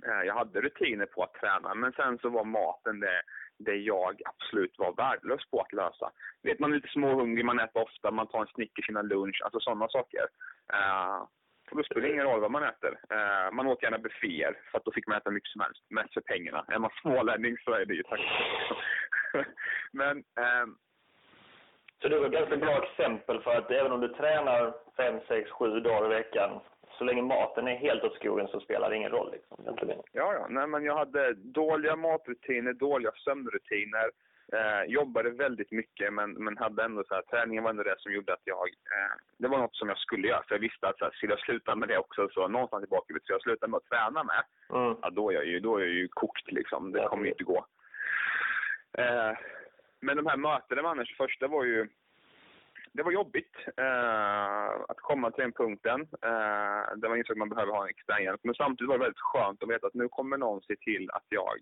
Eh, 0.06 0.22
jag 0.26 0.34
hade 0.34 0.60
rutiner 0.60 1.06
på 1.06 1.22
att 1.22 1.34
träna, 1.34 1.74
men 1.74 1.92
sen 1.92 2.18
så 2.18 2.28
var 2.28 2.44
maten 2.44 3.00
det, 3.00 3.22
det 3.58 3.76
jag 3.76 4.20
absolut 4.24 4.78
var 4.78 4.92
värdelös 4.92 5.50
på 5.50 5.60
att 5.60 5.72
lösa. 5.72 6.10
Vet, 6.42 6.58
man 6.58 6.70
är 6.70 6.76
lite 6.76 6.88
småhungrig, 6.88 7.44
man 7.44 7.60
äter 7.60 7.82
ofta, 7.82 8.10
man 8.10 8.26
tar 8.26 8.40
en 8.40 8.46
Snickers 8.46 8.88
innan 8.88 9.08
lunch, 9.08 9.42
alltså 9.44 9.60
sådana 9.60 9.88
saker. 9.88 10.26
Eh, 10.72 11.22
och 11.70 11.76
då 11.76 11.82
spelar 11.82 12.02
det 12.02 12.12
ingen 12.12 12.26
roll 12.26 12.40
vad 12.40 12.50
man 12.50 12.62
äter. 12.62 12.98
Eh, 13.10 13.52
man 13.52 13.66
åt 13.66 13.82
gärna 13.82 13.98
bufféer, 13.98 14.58
för 14.70 14.78
att 14.78 14.84
då 14.84 14.92
fick 14.92 15.06
man 15.06 15.16
äta 15.16 15.30
mycket 15.30 15.50
som 15.50 15.60
helst, 15.60 15.82
mest 15.90 16.14
för 16.14 16.20
pengarna. 16.20 16.64
Är 16.68 16.78
man 16.78 16.90
smålänning 17.00 17.56
så 17.64 17.72
är 17.72 17.84
det 17.84 17.94
ju 17.94 18.02
tack. 18.02 18.20
men 19.92 20.18
eh, 20.18 20.66
så 22.04 22.11
det 22.11 22.18
var 22.18 22.26
ett 22.26 22.32
ganska 22.32 22.56
bra 22.56 22.82
exempel 22.82 23.40
för 23.40 23.50
att 23.56 23.70
även 23.70 23.92
om 23.92 24.00
du 24.00 24.08
tränar 24.08 24.75
fem, 24.96 25.20
sex, 25.28 25.50
sju 25.50 25.80
dagar 25.80 26.12
i 26.12 26.14
veckan, 26.14 26.61
så 26.99 27.04
länge 27.04 27.23
maten 27.23 27.68
är 27.68 27.76
helt 27.76 28.04
åt 28.04 28.14
skogen 28.14 28.49
så 28.49 28.61
spelar 28.61 28.90
det 28.90 28.96
ingen 28.96 29.11
roll. 29.11 29.32
Liksom. 29.32 29.56
Egentligen. 29.62 29.99
Ja, 30.12 30.34
ja. 30.34 30.46
Nej, 30.49 30.66
men 30.66 30.84
jag 30.84 30.96
hade 30.96 31.32
dåliga 31.34 31.96
matrutiner, 31.96 32.73
dåliga 32.73 33.12
sömnrutiner. 33.25 34.11
Eh, 34.52 34.92
jobbade 34.92 35.30
väldigt 35.30 35.73
mycket, 35.73 36.12
men, 36.12 36.30
men 36.32 36.58
hade 36.58 36.84
ändå 36.84 37.04
så 37.08 37.14
här, 37.14 37.23
träningen 37.23 37.62
var 37.64 37.70
ändå 37.70 37.82
det 37.82 37.94
som 37.99 38.12
gjorde 38.12 38.32
att 38.32 38.44
jag... 38.44 38.68
Eh, 38.68 39.14
det 39.38 39.49
var 39.49 39.58
något 39.58 39.76
som 39.76 39.88
jag 39.88 39.99
skulle 39.99 40.28
göra, 40.28 40.42
för 40.49 40.54
jag 40.54 40.61
visste 40.61 40.88
att 40.88 40.99
så 40.99 41.04
här, 41.04 41.12
skulle 41.12 41.32
jag 41.32 41.40
sluta 41.40 41.76
med 41.76 41.88
det 41.88 41.99
också, 41.99 42.28
så 42.28 42.49
någonstans 42.49 42.84
i 42.84 42.87
bakhuvudet, 42.87 43.26
så 43.26 43.32
jag 43.32 43.42
slutar 43.42 43.68
med 43.68 43.76
att 43.76 43.88
träna 43.88 44.25
med, 44.25 44.44
Mm. 44.78 44.96
ja, 45.02 45.11
då, 45.11 45.30
är 45.30 45.34
jag 45.34 45.46
ju, 45.46 45.61
då 45.61 45.76
är 45.76 45.80
jag 45.80 45.90
ju 45.90 46.08
kokt 46.08 46.52
liksom. 46.52 46.92
Det 46.92 47.02
kommer 47.08 47.25
ju 47.25 47.30
inte 47.30 47.44
gå. 47.44 47.66
Eh, 48.99 49.32
men 50.04 50.16
de 50.16 50.26
här 50.26 50.37
mötena 50.37 50.82
med 50.82 50.90
Anders, 50.90 51.16
första 51.16 51.49
var 51.49 51.64
ju... 51.64 51.88
Det 52.92 53.02
var 53.02 53.12
jobbigt 53.12 53.56
eh, 53.76 54.66
att 54.88 55.00
komma 55.00 55.30
till 55.30 55.42
den 55.42 55.52
punkten. 55.52 56.00
Eh, 56.00 56.96
där 56.96 57.08
man 57.08 57.18
insåg 57.18 57.34
att 57.34 57.38
man 57.38 57.49
behöver 57.49 57.73
ha 57.73 57.82
en 57.82 57.90
extern 57.90 58.25
hjälp. 58.25 58.40
Men 58.44 58.54
samtidigt 58.54 58.88
var 58.88 58.99
det 58.99 59.04
väldigt 59.04 59.28
skönt 59.30 59.62
att 59.62 59.68
veta 59.68 59.87
att 59.87 59.94
nu 59.94 60.08
kommer 60.08 60.37
någon 60.37 60.62
se 60.62 60.76
till 60.76 61.11
att 61.11 61.25
jag, 61.28 61.58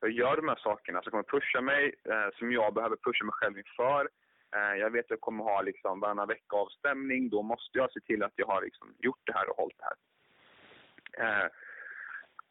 jag 0.00 0.10
gör 0.10 0.36
de 0.36 0.48
här 0.48 0.56
sakerna 0.56 1.02
som 1.02 1.10
kommer 1.10 1.24
pusha 1.24 1.60
mig, 1.60 1.94
eh, 2.04 2.28
som 2.38 2.52
jag 2.52 2.74
behöver 2.74 2.96
pusha 2.96 3.24
mig 3.24 3.32
själv 3.32 3.58
inför. 3.58 4.08
Eh, 4.56 4.74
jag 4.80 4.90
vet 4.90 5.04
att 5.04 5.10
jag 5.10 5.20
kommer 5.20 5.44
ha 5.44 5.62
liksom 5.62 6.00
varannan 6.00 6.28
vecka 6.28 6.56
avstämning. 6.56 7.28
Då 7.28 7.42
måste 7.42 7.78
jag 7.78 7.92
se 7.92 8.00
till 8.00 8.22
att 8.22 8.32
jag 8.36 8.46
har 8.46 8.62
liksom 8.62 8.94
gjort 8.98 9.22
det 9.24 9.32
här 9.32 9.50
och 9.50 9.56
hållit 9.56 9.78
det 9.78 9.88
här. 9.90 9.98
Eh, 11.24 11.48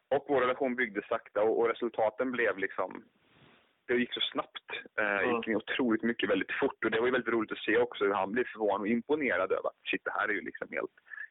och 0.08 0.24
vår 0.28 0.40
relation 0.40 0.76
byggdes 0.76 1.06
sakta 1.08 1.42
och, 1.42 1.58
och 1.58 1.68
resultaten 1.68 2.32
blev 2.32 2.58
liksom... 2.58 3.04
Det 3.86 3.94
gick 3.94 4.12
så 4.14 4.20
snabbt. 4.20 4.70
Eh, 4.72 5.04
Det 5.04 5.24
Mm. 5.24 5.36
gick 5.36 5.48
otroligt 5.56 6.02
mycket 6.02 6.30
väldigt 6.30 6.52
fort 6.52 6.84
och 6.84 6.90
det 6.90 6.98
var 7.00 7.06
ju 7.06 7.12
väldigt 7.12 7.32
roligt 7.34 7.52
att 7.52 7.58
se 7.58 7.78
också 7.78 8.04
hur 8.04 8.12
han 8.14 8.32
blev 8.32 8.44
förvånad 8.44 8.80
och 8.80 8.88
imponerad 8.88 9.52
över 9.52 9.68
att 9.68 9.76
shit, 9.84 10.04
det 10.04 10.10
här 10.10 10.28
är 10.28 10.32
ju 10.32 10.40
liksom 10.40 10.68
helt, 10.70 10.90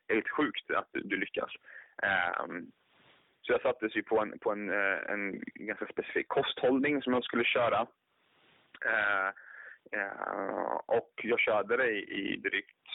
helt 0.10 0.30
sjukt 0.30 0.72
att 0.72 0.90
du, 0.92 1.02
du 1.02 1.18
lyckas. 1.18 1.52
Ehm, 2.04 2.72
så 3.42 3.52
jag 3.54 3.62
sattes 3.62 3.96
ju 3.96 4.04
på 4.04 4.20
en, 4.20 4.40
på 4.40 4.52
en, 4.52 4.70
eh, 4.70 5.00
en 5.12 5.42
ganska 5.56 5.86
specifik 5.88 6.28
kosthållning 6.28 7.02
som 7.02 7.14
jag 7.14 7.24
skulle 7.24 7.44
köra. 7.44 7.88
Eh, 8.86 9.28
eh, 9.92 10.76
och 10.86 11.12
jag 11.24 11.40
körde 11.40 11.78
det 11.78 11.90
i, 11.92 12.34
i 12.34 12.38
drygt 12.38 12.88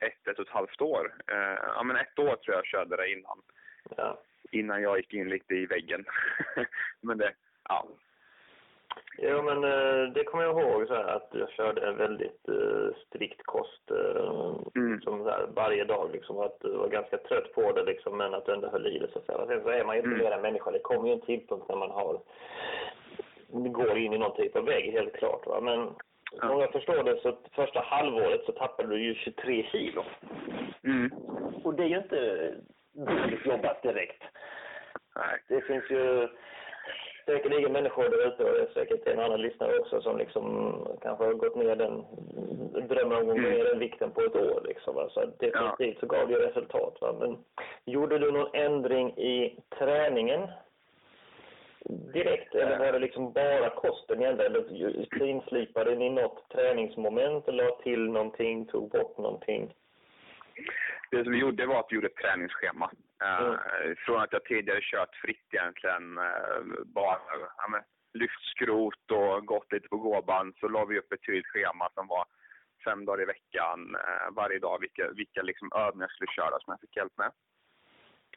ett, 0.00 0.28
ett 0.28 0.38
och 0.38 0.46
ett 0.46 0.52
halvt 0.54 0.80
år. 0.80 1.14
Eh, 1.26 1.58
ja, 1.74 1.82
men 1.82 1.96
ett 1.96 2.18
år 2.18 2.36
tror 2.36 2.40
jag 2.54 2.56
jag 2.58 2.66
körde 2.66 2.96
det 2.96 3.12
innan 3.12 3.42
Ja. 3.96 4.22
innan 4.50 4.82
jag 4.82 4.96
gick 4.96 5.14
in 5.14 5.28
lite 5.28 5.54
i 5.54 5.66
väggen. 5.66 6.04
Men 7.00 7.18
det, 7.18 7.32
ja. 7.68 7.88
Jo, 9.18 9.42
men 9.42 9.64
eh, 9.64 10.12
det 10.12 10.24
kommer 10.24 10.44
jag 10.44 10.60
ihåg 10.60 10.86
så 10.88 10.94
här, 10.94 11.04
att 11.04 11.28
jag 11.32 11.50
körde 11.50 11.86
en 11.86 11.96
väldigt 11.96 12.48
eh, 12.48 12.96
strikt 13.06 13.42
kost 13.46 13.90
eh, 13.90 14.54
Mm. 14.76 15.00
som 15.00 15.24
så 15.24 15.30
här, 15.30 15.46
varje 15.54 15.84
dag. 15.84 16.10
Liksom, 16.12 16.38
att 16.38 16.60
du 16.60 16.70
var 16.76 16.88
ganska 16.88 17.16
trött 17.18 17.52
på 17.54 17.72
det, 17.72 17.84
liksom, 17.84 18.16
men 18.16 18.34
att 18.34 18.46
du 18.46 18.52
ändå 18.52 18.68
höll 18.68 18.86
i 18.86 18.98
det. 18.98 19.08
Så 19.12 19.20
säga. 19.20 19.46
Sen 19.46 19.62
så 19.62 19.68
är 19.68 19.84
man 19.84 19.96
ju 19.96 20.02
inte 20.02 20.14
Mm. 20.14 20.24
mer 20.24 20.30
än 20.30 20.42
människa. 20.42 20.70
Det 20.70 20.78
kommer 20.78 21.06
ju 21.08 21.12
en 21.14 21.20
tidpunkt 21.20 21.68
när 21.68 21.76
man 21.76 21.90
har 21.90 22.20
går 23.52 23.98
in 23.98 24.12
i 24.12 24.18
någon 24.18 24.36
typ 24.36 24.56
av 24.56 24.64
vägg, 24.64 24.92
helt 24.92 25.16
klart. 25.16 25.46
Va? 25.46 25.60
Men 25.60 25.94
Ja. 26.40 26.50
om 26.50 26.60
jag 26.60 26.72
förstår 26.72 27.02
det, 27.02 27.20
så 27.20 27.36
första 27.52 27.80
halvåret 27.80 28.44
så 28.44 28.52
tappade 28.52 28.88
du 28.88 29.02
ju 29.02 29.14
23 29.14 29.62
kilo. 29.72 30.04
Mm. 30.84 31.10
Och 31.64 31.74
det 31.74 31.82
är 31.82 31.86
ju 31.88 31.96
inte 31.98 32.54
dåligt 32.92 33.46
jobbat 33.46 33.82
direkt. 33.82 34.22
Nej. 35.16 35.38
Det 35.48 35.60
finns 35.60 35.90
ju 35.90 36.28
säkerligen 37.28 37.72
människor 37.72 38.02
där 38.02 38.26
ute 38.28 38.44
och 38.44 38.52
det 38.52 38.62
är 38.62 38.72
säkert 38.74 39.06
en 39.06 39.20
annan 39.20 39.40
lyssnare 39.42 39.78
också 39.78 40.00
som 40.02 40.18
liksom 40.18 40.44
kanske 41.02 41.24
har 41.24 41.32
gått 41.34 41.56
ner 41.56 41.76
den, 41.76 42.04
drömmer 42.88 43.14
om 43.16 43.20
att 43.20 43.26
gå 43.26 43.32
Mm. 43.32 43.50
ner 43.52 43.64
den 43.64 43.78
vikten 43.78 44.10
på 44.10 44.20
ett 44.20 44.36
år 44.36 44.62
liksom. 44.68 44.94
va. 44.94 45.08
Så 45.10 45.26
definitivt 45.38 46.00
så 46.00 46.06
gav 46.06 46.28
det 46.28 46.34
ju 46.34 46.40
resultat 46.40 46.98
va. 47.00 47.14
Men 47.20 47.38
gjorde 47.84 48.18
du 48.18 48.30
någon 48.32 48.54
ändring 48.54 49.10
i 49.16 49.60
träningen 49.78 50.48
direkt 52.12 52.54
eller 52.54 52.78
var 52.78 52.92
det 52.92 52.98
liksom 52.98 53.32
bara 53.32 53.70
kosten 53.70 54.20
igen 54.22 54.40
eller 54.40 54.64
finslipade 55.18 55.94
ni 55.96 56.10
något 56.10 56.48
träningsmoment 56.48 57.48
eller 57.48 57.64
la 57.64 57.70
till 57.76 58.10
någonting, 58.10 58.66
tog 58.66 58.90
bort 58.90 59.18
någonting? 59.18 59.74
Det 61.10 61.22
som 61.24 61.32
vi 61.32 61.38
gjorde 61.38 61.66
var 61.66 61.78
att 61.80 61.86
vi 61.90 61.94
gjorde 61.94 62.06
ett 62.06 62.16
träningsschema. 62.16 62.90
Från 63.98 64.20
att 64.20 64.32
jag 64.32 64.44
tidigare 64.44 64.80
kört 64.82 65.14
fritt 65.14 65.46
egentligen, 65.54 66.18
eh, 66.18 66.84
bara 66.84 67.18
ja, 67.56 67.68
men, 67.68 67.82
lyft 68.12 68.42
skrot 68.42 69.10
och 69.10 69.46
gått 69.46 69.72
lite 69.72 69.88
på 69.88 69.96
gåband, 69.96 70.54
så 70.60 70.68
la 70.68 70.84
vi 70.84 70.98
upp 70.98 71.12
ett 71.12 71.26
tydligt 71.26 71.46
schema 71.46 71.88
som 71.94 72.06
var 72.06 72.24
fem 72.84 73.04
dagar 73.04 73.22
i 73.22 73.24
veckan, 73.24 73.94
eh, 73.94 74.30
varje 74.32 74.58
dag, 74.58 74.80
vilka, 74.80 75.10
vilka 75.10 75.42
liksom 75.42 75.72
övningar 75.74 76.04
jag 76.04 76.10
skulle 76.10 76.32
köra 76.32 76.60
som 76.60 76.70
jag 76.70 76.80
fick 76.80 76.96
hjälp 76.96 77.12
med. 77.16 77.32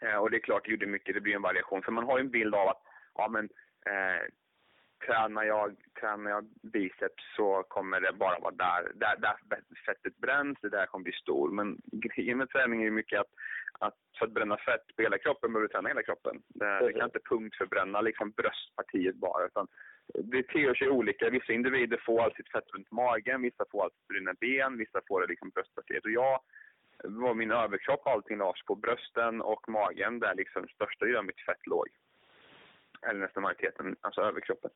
Eh, 0.02 0.18
och 0.18 0.32
det 0.32 0.38
är 0.38 0.42
klart, 0.42 0.66
det 0.66 0.72
gjorde 0.72 0.86
mycket, 0.86 1.16
det 1.16 1.22
blir 1.22 1.36
en 1.36 1.42
variation. 1.42 1.84
För 1.84 1.92
man 1.92 2.06
har 2.06 2.18
ju 2.18 2.22
en 2.22 2.32
bild 2.32 2.56
av 2.56 2.68
att, 2.68 2.82
ja 3.16 3.28
men, 3.28 3.50
tränar 5.06 5.44
jag, 5.44 5.76
tränar 6.00 6.32
jag 6.32 6.46
biceps 6.62 7.24
så 7.36 7.64
kommer 7.64 8.02
det 8.02 8.14
bara 8.14 8.40
vara 8.40 8.56
där, 8.56 8.92
där, 8.96 9.18
där 9.18 9.36
fettet 9.86 10.18
bränns, 10.18 10.58
det 10.62 10.70
där 10.70 10.86
kommer 10.86 11.04
bli 11.04 11.14
stor. 11.14 11.52
Men 11.52 11.82
grejen 11.92 12.38
med 12.38 12.50
träning 12.50 12.82
är 12.82 12.86
ju 12.86 12.92
mycket 12.92 13.20
att, 13.20 13.32
att 13.80 13.98
för 14.20 14.26
att 14.26 14.32
bränna 14.32 14.58
fett 14.58 14.96
på 14.96 15.02
hela 15.02 15.18
kroppen 15.18 15.54
behöver 15.54 15.68
du 15.68 15.72
träna 15.72 15.90
hela 15.90 16.04
kroppen. 16.04 16.42
Det, 16.48 16.80
det 16.86 16.94
kan 16.94 17.06
inte 17.06 17.20
punktförbränna 17.30 18.02
liksom 18.02 18.32
bröstpartiet 18.32 19.16
bara. 19.16 19.46
Utan 19.46 19.68
det 20.14 20.44
ter 20.44 20.74
sig 20.74 20.90
olika. 20.90 21.30
Vissa 21.30 21.54
individer 21.54 22.02
får 22.06 22.22
allt 22.22 22.36
sitt 22.36 22.52
fett 22.52 22.74
runt 22.74 22.92
magen, 22.92 23.42
vissa 23.42 23.66
får 23.72 23.84
allt 23.84 23.94
sitt 23.94 24.08
bruna 24.08 24.34
ben, 24.40 24.78
vissa 24.78 25.02
får 25.08 25.22
det 25.22 25.28
liksom 25.28 25.50
bröstpartiet. 25.50 26.06
Och 26.06 26.12
jag 26.12 26.40
var 27.04 27.34
min 27.34 27.52
överkropp 27.52 28.08
allting 28.08 28.38
lades 28.38 28.66
på 28.66 28.76
brösten 28.76 29.42
och 29.42 29.70
magen 29.70 30.20
där 30.20 30.36
liksom 30.36 30.68
största 30.68 31.06
delen 31.06 31.20
av 31.20 31.26
mitt 31.26 31.46
fett 31.46 31.68
låg 31.68 31.88
eller 33.08 33.20
nästan 33.20 33.44
majoriteten, 33.44 33.96
alltså 34.02 34.22
överkroppen. 34.22 34.72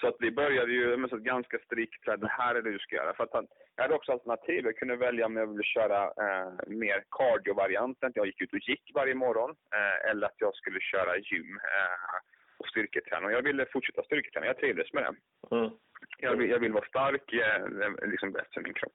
Så 0.00 0.08
att 0.08 0.16
vi 0.18 0.30
började 0.30 0.72
ju 0.72 0.96
med 0.96 1.10
så 1.10 1.16
ganska 1.16 1.58
strikt, 1.58 2.04
så 2.04 2.10
här, 2.10 2.18
det 2.18 2.28
här 2.28 2.54
är 2.54 2.62
det 2.62 2.72
du 2.72 2.78
ska 2.78 2.96
göra. 2.96 3.14
För 3.14 3.24
att 3.24 3.32
han, 3.32 3.46
jag 3.76 3.82
hade 3.82 3.94
också 3.94 4.12
alternativ. 4.12 4.64
Jag 4.64 4.76
kunde 4.76 4.96
välja 4.96 5.26
om 5.26 5.36
jag 5.36 5.46
ville 5.46 5.64
köra 5.64 6.04
eh, 6.04 6.52
mer 6.66 7.04
cardio-varianten, 7.10 8.08
att 8.08 8.16
jag 8.16 8.26
gick 8.26 8.40
ut 8.40 8.52
och 8.52 8.68
gick 8.68 8.90
varje 8.94 9.14
morgon, 9.14 9.50
eh, 9.50 10.10
eller 10.10 10.26
att 10.26 10.38
jag 10.38 10.54
skulle 10.54 10.80
köra 10.80 11.16
gym 11.16 11.56
eh, 11.56 12.20
och 12.58 12.66
styrketräna. 12.66 13.26
Och 13.26 13.32
jag 13.32 13.42
ville 13.42 13.66
fortsätta 13.72 14.02
styrketräna, 14.02 14.46
jag 14.46 14.58
trivdes 14.58 14.92
med 14.92 15.02
det. 15.02 15.14
Mm. 15.56 15.70
Jag 16.18 16.36
vill, 16.36 16.50
jag 16.50 16.58
vill 16.58 16.72
vara 16.72 16.84
stark, 16.84 17.32
eh, 17.32 18.08
liksom 18.08 18.32
bäst 18.32 18.54
för 18.54 18.60
min 18.60 18.74
kropp. 18.74 18.92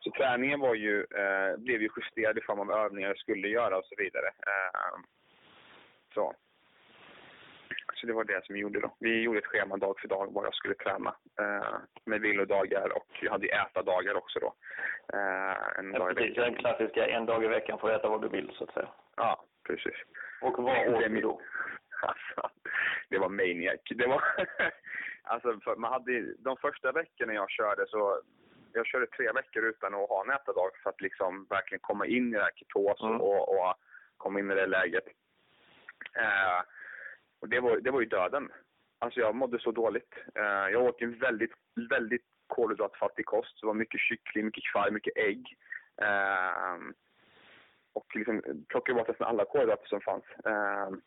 Så 0.00 0.10
träningen 0.10 0.60
var 0.60 0.74
ju, 0.74 1.00
eh, 1.00 1.56
blev 1.56 1.82
ju 1.82 1.88
justerad 1.96 2.38
i 2.38 2.40
form 2.40 2.60
av 2.60 2.70
övningar 2.70 3.08
jag 3.08 3.18
skulle 3.18 3.48
göra 3.48 3.78
och 3.78 3.84
så 3.84 3.94
vidare. 3.98 4.26
Eh, 4.26 4.98
så. 6.14 6.34
Så 8.02 8.06
det 8.08 8.12
var 8.12 8.24
det 8.24 8.44
som 8.46 8.54
vi 8.54 8.60
gjorde 8.60 8.80
då. 8.80 8.96
Vi 9.00 9.22
gjorde 9.22 9.38
ett 9.38 9.46
schema 9.46 9.76
dag 9.76 9.98
för 10.00 10.08
dag 10.08 10.28
vad 10.32 10.44
jag 10.46 10.54
skulle 10.54 10.74
träna. 10.74 11.14
Eh, 11.40 11.74
med 12.04 12.20
vilodagar 12.20 12.96
och 12.96 13.06
jag 13.20 13.30
hade 13.32 13.46
äta-dagar 13.46 14.14
också 14.14 14.38
då. 14.40 14.54
Eh, 15.14 15.78
en 15.78 15.92
Ja, 15.92 15.98
dag 15.98 16.12
i 16.12 16.14
precis, 16.14 16.34
den 16.34 16.44
veckan. 16.44 16.60
klassiska 16.60 17.06
en 17.06 17.26
dag 17.26 17.44
i 17.44 17.48
veckan 17.48 17.78
får 17.78 17.90
äta 17.92 18.08
vad 18.08 18.22
du 18.22 18.28
vill 18.28 18.50
så 18.54 18.64
att 18.64 18.74
säga. 18.74 18.88
Ja, 19.16 19.44
precis. 19.66 19.94
Och 20.40 20.58
vad 20.62 20.88
åt 20.88 21.00
du 21.08 21.20
då? 21.20 21.40
Alltså, 22.02 22.50
det 23.08 23.18
var 23.18 23.28
maniac. 23.28 23.80
Det 23.90 24.06
var... 24.06 24.22
alltså, 25.22 25.60
man 25.76 25.92
hade, 25.92 26.34
de 26.38 26.56
första 26.56 26.92
veckorna 26.92 27.34
jag 27.34 27.50
körde 27.50 27.86
så... 27.88 28.20
Jag 28.72 28.86
körde 28.86 29.06
tre 29.06 29.32
veckor 29.32 29.64
utan 29.64 29.94
att 29.94 30.08
ha 30.08 30.24
en 30.24 30.30
ätardag 30.30 30.70
för 30.82 30.90
att 30.90 31.00
liksom 31.00 31.46
verkligen 31.50 31.80
komma 31.80 32.06
in 32.06 32.28
i 32.34 32.36
det 32.36 32.42
här 32.42 32.50
ketos 32.56 33.00
Mm. 33.02 33.20
och, 33.20 33.48
och 33.48 33.74
kom 34.16 34.38
in 34.38 34.50
i 34.50 34.54
det 34.54 34.66
läget. 34.66 35.04
Eh, 36.16 36.60
och 37.42 37.48
det 37.48 37.60
var, 37.60 37.76
det 37.76 37.90
var 37.90 38.00
ju 38.00 38.06
döden. 38.06 38.48
Alltså 38.98 39.20
jag 39.20 39.34
mådde 39.34 39.58
så 39.58 39.72
dåligt. 39.72 40.14
Eh, 40.34 40.72
jag 40.72 40.82
åt 40.82 41.02
en 41.02 41.18
väldigt, 41.18 41.52
väldigt 41.90 42.26
kolhydratfattig 42.46 43.26
kost. 43.26 43.60
Det 43.60 43.66
var 43.66 43.74
mycket 43.74 44.00
kyckling, 44.00 44.44
mycket 44.44 44.64
kvarg, 44.72 44.92
mycket 44.92 45.16
ägg. 45.16 45.56
Eh, 46.02 46.76
och 47.92 48.06
liksom 48.16 48.42
plockade 48.68 48.98
bort 48.98 49.08
nästan 49.08 49.28
alla 49.28 49.44
kolhydrater 49.44 49.86
som 49.88 50.00
fanns 50.00 50.24
ehm, 50.44 51.00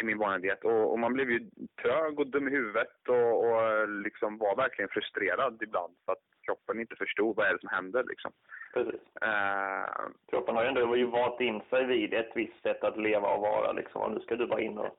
i 0.00 0.04
min 0.04 0.18
vanliga 0.18 0.38
diet. 0.38 0.64
Och, 0.64 0.92
och, 0.92 0.98
man 0.98 1.12
blev 1.12 1.30
ju 1.30 1.50
trög 1.82 2.20
och 2.20 2.26
dum 2.26 2.48
i 2.48 2.50
huvudet 2.50 3.08
och, 3.08 3.44
och 3.44 3.88
liksom 3.88 4.38
var 4.38 4.56
verkligen 4.56 4.88
frustrerad 4.88 5.62
ibland 5.62 5.96
för 6.04 6.12
att 6.12 6.35
kroppen 6.46 6.80
inte 6.80 6.96
förstod 6.96 7.36
vad 7.36 7.46
är 7.46 7.52
det 7.52 7.60
som 7.60 7.68
händer. 7.68 8.04
Liksom. 8.08 8.32
Precis. 8.74 9.00
Uh, 9.24 10.08
kroppen 10.30 10.56
har 10.56 10.62
ju 10.62 10.68
ändå 10.68 11.06
vant 11.06 11.40
in 11.40 11.60
sig 11.70 11.84
vid 11.84 12.14
ett 12.14 12.32
visst 12.34 12.62
sätt 12.62 12.84
att 12.84 12.96
leva 12.96 13.28
och 13.28 13.42
vara. 13.42 13.72
Liksom. 13.72 14.02
Och 14.02 14.12
nu 14.12 14.20
ska 14.20 14.36
du 14.36 14.46
bara 14.46 14.60
in 14.60 14.78
och 14.78 14.98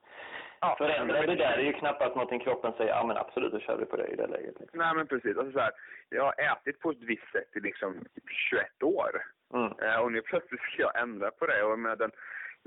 ja, 0.59 0.75
förändra 0.77 1.21
det 1.21 1.35
där. 1.35 1.57
är 1.57 1.63
ju 1.63 1.73
knappast 1.73 2.15
någonting 2.15 2.39
kroppen 2.39 2.73
säger, 2.77 2.91
ja 2.91 3.03
men 3.07 3.17
absolut, 3.17 3.51
då 3.51 3.59
kör 3.59 3.77
vi 3.77 3.85
på 3.85 3.95
det 3.95 4.07
i 4.07 4.15
det 4.15 4.27
läget. 4.27 4.59
Liksom. 4.59 4.79
Nej 4.79 4.95
men 4.95 5.07
precis. 5.07 5.37
Alltså, 5.37 5.51
så 5.51 5.59
här, 5.59 5.71
jag 6.09 6.23
har 6.23 6.35
ätit 6.51 6.79
på 6.79 6.89
ett 6.91 7.01
visst 7.01 7.31
sätt 7.31 7.55
i 7.55 7.59
liksom 7.59 8.05
21 8.49 8.83
år. 8.83 9.11
Mm. 9.53 9.71
Uh, 9.83 9.99
och 10.01 10.11
nu 10.11 10.21
plötsligt 10.21 10.61
ska 10.61 10.81
jag 10.81 11.01
ändra 11.01 11.31
på 11.31 11.45
det. 11.45 11.63
Och 11.63 11.79
med 11.79 11.97
den, 11.97 12.11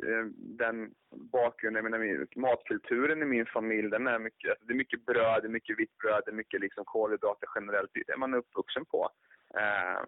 Eh, 0.02 0.25
den 0.37 0.95
bakgrunden, 1.11 1.85
jag 1.85 1.90
menar, 1.90 2.38
matkulturen 2.38 3.23
i 3.23 3.25
min 3.25 3.47
familj, 3.47 3.90
den 3.90 4.07
är 4.07 4.19
mycket, 4.19 4.50
alltså, 4.50 4.66
det 4.66 4.73
är 4.73 4.76
mycket 4.76 5.07
bröd, 5.07 5.42
det 5.42 5.49
är 5.49 5.59
mycket 5.59 5.78
vitt 5.78 5.99
bröd, 5.99 6.23
det 6.25 6.30
är 6.30 6.35
mycket 6.35 6.61
liksom 6.61 6.85
kolhydrater 6.85 7.49
generellt. 7.54 7.90
Det 7.95 8.12
är 8.12 8.16
man 8.16 8.35
uppvuxen 8.35 8.85
på. 8.85 9.11
Eh, 9.54 10.00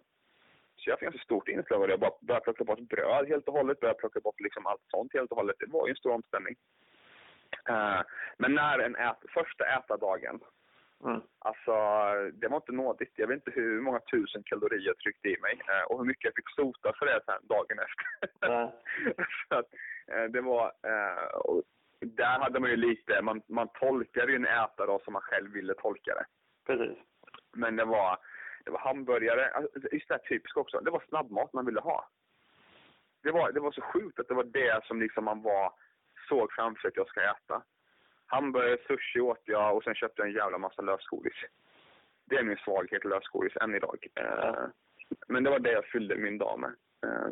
så 0.75 0.89
jag 0.89 0.99
fick 0.99 1.05
ganska 1.05 1.23
stort 1.23 1.47
inslag 1.47 1.81
av 1.81 1.87
det. 1.87 1.93
Jag 1.93 1.99
bara 1.99 2.11
började 2.21 2.43
plocka 2.43 2.63
bort 2.63 2.79
bröd 2.79 3.27
helt 3.27 3.47
och 3.47 3.53
hållet, 3.53 3.79
började 3.79 3.99
plocka 3.99 4.19
bort 4.19 4.39
liksom 4.39 4.65
allt 4.65 4.81
sånt 4.87 5.13
helt 5.13 5.31
och 5.31 5.37
hållet. 5.37 5.55
Det 5.59 5.65
var 5.69 5.87
ju 5.87 5.91
en 5.91 5.95
stor 5.95 6.11
omställning. 6.11 6.55
Eh, 7.69 8.01
men 8.37 8.53
när 8.55 8.79
en 8.79 8.95
ät, 8.95 9.23
första 9.33 9.63
ätardagen, 9.65 10.39
mm. 11.03 11.21
alltså 11.39 11.71
det 12.33 12.47
var 12.47 12.57
inte 12.57 12.71
nådigt. 12.71 13.13
Jag 13.15 13.27
vet 13.27 13.35
inte 13.35 13.51
hur 13.51 13.81
många 13.81 13.99
tusen 13.99 14.43
kalorier 14.43 14.87
jag 14.87 14.97
tryckte 14.97 15.27
i 15.27 15.37
mig 15.41 15.53
uh, 15.53 15.91
och 15.91 15.97
hur 15.99 16.05
mycket 16.05 16.23
jag 16.23 16.35
fick 16.35 16.49
sota 16.49 16.93
för 16.99 17.05
det 17.05 17.21
sen 17.25 17.47
dagen 17.47 17.79
efter. 17.79 18.05
Mm. 18.47 18.69
så 19.49 19.55
att, 19.55 19.69
uh, 20.15 20.31
det 20.31 20.41
var, 20.41 20.71
där 21.99 22.39
hade 22.39 22.59
man 22.59 22.69
ju 22.69 22.75
lite, 22.75 23.21
man, 23.21 23.41
man 23.47 23.67
tolkade 23.67 24.31
ju 24.31 24.35
en 24.35 24.45
ätardag 24.45 25.01
som 25.03 25.13
man 25.13 25.21
själv 25.21 25.51
ville 25.51 25.73
tolka 25.73 26.13
det. 26.13 26.25
Precis. 26.65 26.97
Men 27.53 27.75
det 27.75 27.85
var, 27.85 28.19
det 28.65 28.71
var 28.71 28.79
hamburgare, 28.79 29.49
alltså, 29.49 29.79
just 29.91 30.07
det 30.07 30.13
här 30.13 30.27
typiska 30.29 30.59
också, 30.59 30.79
det 30.79 30.91
var 30.91 31.03
snabbmat 31.09 31.53
man 31.53 31.65
ville 31.65 31.81
ha. 31.81 32.09
Det 33.23 33.31
var, 33.31 33.51
det 33.51 33.59
var 33.59 33.71
så 33.71 33.81
sjukt 33.81 34.19
att 34.19 34.27
det 34.27 34.33
var 34.33 34.43
det 34.43 34.85
som 34.85 35.01
liksom 35.01 35.25
man 35.25 35.41
var, 35.41 35.73
såg 36.29 36.51
framför 36.51 36.81
sig 36.81 36.87
att 36.87 36.97
jag 36.97 37.07
ska 37.07 37.21
äta. 37.21 37.63
Hamburgare, 38.33 38.77
sushi 38.87 39.19
åt 39.19 39.41
jag 39.45 39.75
och 39.75 39.83
sen 39.83 39.95
köpte 39.95 40.21
jag 40.21 40.27
en 40.29 40.35
jävla 40.35 40.57
massa 40.57 40.81
lösgodis. 40.81 41.33
Det 42.25 42.35
är 42.35 42.43
min 42.43 42.57
svaghet, 42.57 43.05
lösgodis, 43.05 43.57
än 43.61 43.75
idag. 43.75 44.07
Eh, 44.15 44.65
men 45.27 45.43
det 45.43 45.49
var 45.49 45.59
det 45.59 45.71
jag 45.71 45.85
fyllde 45.85 46.15
min 46.15 46.37
dag 46.37 46.59
med. 46.59 46.73
Eh, 47.05 47.31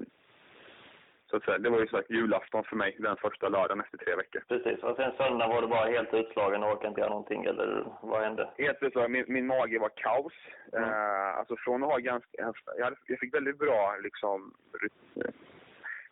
så 1.29 1.37
att 1.37 1.43
säga, 1.43 1.57
det 1.57 1.69
var 1.69 1.79
ju 1.79 1.87
sagt 1.87 2.09
julafton 2.09 2.63
för 2.63 2.75
mig 2.75 2.95
den 2.99 3.17
första 3.17 3.49
lördagen 3.49 3.81
efter 3.81 3.97
tre 3.97 4.15
veckor. 4.15 4.43
Precis, 4.47 4.83
och 4.83 4.95
sen 4.95 5.11
söndag 5.17 5.47
var 5.47 5.61
du 5.61 5.67
bara 5.67 5.91
helt 5.91 6.13
utslagen 6.13 6.63
och 6.63 6.71
orkade 6.71 6.87
inte 6.87 7.01
göra 7.01 7.09
någonting, 7.09 7.45
eller 7.45 7.85
vad 8.01 8.23
hände? 8.23 8.49
Helt 8.57 8.83
utslagen. 8.83 9.11
Min, 9.11 9.25
min 9.27 9.47
mage 9.47 9.79
var 9.79 9.91
kaos. 9.95 10.33
Mm. 10.73 10.89
Uh, 10.89 11.37
alltså 11.39 11.55
från 11.57 11.83
att 11.83 11.89
ha 11.89 11.97
ganska, 11.97 12.53
jag, 12.77 12.83
hade, 12.83 12.95
jag 13.05 13.19
fick 13.19 13.33
väldigt 13.33 13.57
bra 13.57 13.97
liksom, 14.03 14.53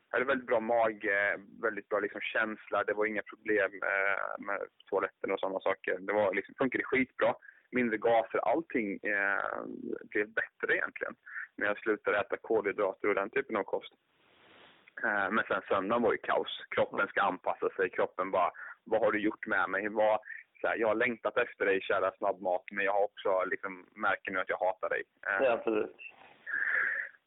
hade 0.10 0.26
väldigt 0.26 0.48
bra 0.48 0.60
mage, 0.60 1.32
eh, 1.32 1.40
väldigt 1.62 1.90
bra 1.90 2.00
liksom, 2.00 2.22
känsla. 2.22 2.84
Det 2.84 2.94
var 2.94 3.06
inga 3.06 3.22
problem 3.22 3.72
eh, 3.74 4.46
med 4.46 4.60
toaletten 4.90 5.32
och 5.32 5.40
sådana 5.40 5.60
saker. 5.60 5.98
Det 6.00 6.14
var 6.14 6.34
liksom, 6.34 6.56
funkade 6.58 6.84
skitbra. 6.84 7.36
Mindre 7.72 7.98
gaser, 7.98 8.40
allting 8.40 9.00
eh, 9.04 9.64
blev 10.12 10.28
bättre 10.30 10.76
egentligen. 10.76 11.16
När 11.56 11.68
jag 11.68 11.78
slutade 11.78 12.20
äta 12.20 12.38
kolhydrater 12.38 13.08
och 13.08 13.16
den 13.16 13.30
typen 13.30 13.56
av 13.56 13.64
kost. 13.64 13.94
Eh, 15.04 15.32
men 15.32 15.44
sen 15.48 15.62
söndagen 15.68 16.02
var 16.02 16.12
ju 16.12 16.18
kaos. 16.18 16.66
Kroppen 16.70 17.08
ska 17.08 17.22
anpassa 17.22 17.70
sig. 17.70 17.90
Kroppen 17.90 18.32
bara, 18.32 18.52
vad 18.84 19.02
har 19.02 19.12
du 19.12 19.20
gjort 19.20 19.48
med 19.48 19.70
mig? 19.70 19.90
Vad, 19.90 20.20
så 20.62 20.68
här, 20.68 20.78
jag 20.78 20.88
har 20.88 20.96
längtat 20.96 21.38
efter 21.38 21.66
dig, 21.66 21.82
kära 21.82 22.12
snabbmat, 22.18 22.64
men 22.72 22.86
jag 22.86 22.94
har 22.94 23.04
också 23.04 23.44
liksom, 23.46 23.86
märker 23.96 24.32
nu 24.32 24.40
att 24.40 24.50
jag 24.50 24.58
hatar 24.58 24.90
dig. 24.90 25.04
Eh, 25.28 25.46
ja, 25.46 25.52
absolut. 25.52 25.96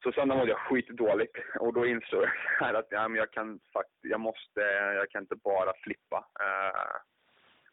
Så 0.02 0.12
söndagen 0.12 0.38
mådde 0.38 0.50
jag 0.50 0.60
skitdåligt 0.60 1.36
och 1.60 1.72
då 1.72 1.86
insåg 1.86 2.24
jag 2.60 2.76
att 2.76 2.86
ja, 2.90 3.08
men 3.08 3.18
jag 3.18 3.30
kan 3.30 3.60
jag 4.00 4.20
måste, 4.20 4.60
jag 4.94 5.10
kan 5.10 5.22
inte 5.22 5.36
bara 5.36 5.72
flippa. 5.82 6.18
Uh, 6.18 6.96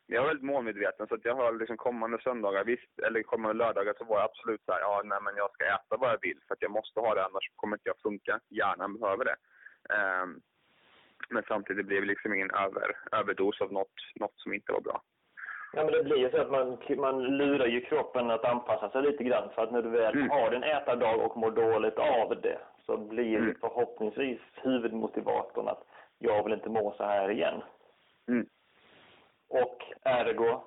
jag 0.06 0.22
var 0.22 0.28
väldigt 0.28 0.46
målmedveten 0.46 1.08
så 1.08 1.16
att 1.16 1.26
jag 1.26 1.36
har 1.36 1.54
liksom 1.54 1.78
kommande 1.78 2.22
söndagar, 2.22 2.64
visst, 2.64 3.00
eller 3.08 3.24
kommande 3.24 3.58
lördagar 3.58 3.94
så 3.98 4.04
var 4.04 4.16
jag 4.16 4.26
absolut 4.26 4.62
så 4.66 4.72
här, 4.72 4.80
ja 4.80 5.02
nej 5.06 5.20
men 5.22 5.36
jag 5.36 5.52
ska 5.52 5.66
äta 5.66 5.98
vad 5.98 6.10
jag 6.10 6.22
vill 6.22 6.40
för 6.48 6.54
att 6.54 6.62
jag 6.62 6.72
måste 6.72 7.00
ha 7.00 7.16
det 7.16 7.26
annars 7.26 7.52
kommer 7.56 7.76
inte 7.76 7.90
jag 7.90 8.02
funka. 8.02 8.40
Hjärnan 8.50 9.00
behöver 9.00 9.26
det. 9.26 9.36
Eh, 9.96 10.26
men 11.30 11.44
samtidigt 11.48 11.86
blev 11.86 12.02
det 12.02 12.08
liksom 12.08 12.34
ingen 12.34 12.52
över, 12.52 12.98
överdos 13.12 13.62
av 13.62 13.74
något, 13.74 13.96
något 14.16 14.40
som 14.40 14.54
inte 14.54 14.72
var 14.72 14.82
bra. 14.82 15.02
Ja, 15.74 15.84
men 15.84 15.94
det 15.94 16.04
blir 16.04 16.18
ju 16.18 16.30
så 16.30 16.42
att 16.42 16.52
man, 16.52 16.78
man 16.98 17.24
lurar 17.24 17.66
ju 17.66 17.82
kroppen 17.82 18.32
att 18.32 18.46
anpassa 18.46 18.90
sig 18.90 19.02
lite 19.02 19.24
grann. 19.24 19.50
För 19.56 19.64
att 19.64 19.72
när 19.72 19.82
du 19.82 19.90
väl 19.90 20.16
mm. 20.16 20.30
har 20.30 20.52
en 20.52 20.64
ätardag 20.64 21.20
och 21.20 21.38
mår 21.38 21.52
dåligt 21.52 21.98
av 21.98 22.42
det 22.42 22.58
så 22.86 22.98
blir 22.98 23.38
mm. 23.38 23.56
förhoppningsvis 23.62 24.40
huvudmotivatorn 24.54 25.68
att 25.68 25.84
jag 26.20 26.44
vill 26.44 26.54
inte 26.54 26.70
må 26.70 26.94
så 26.98 27.04
här 27.04 27.32
igen. 27.32 27.62
Mm. 28.28 28.46
Och 29.50 29.86
ergo, 30.04 30.62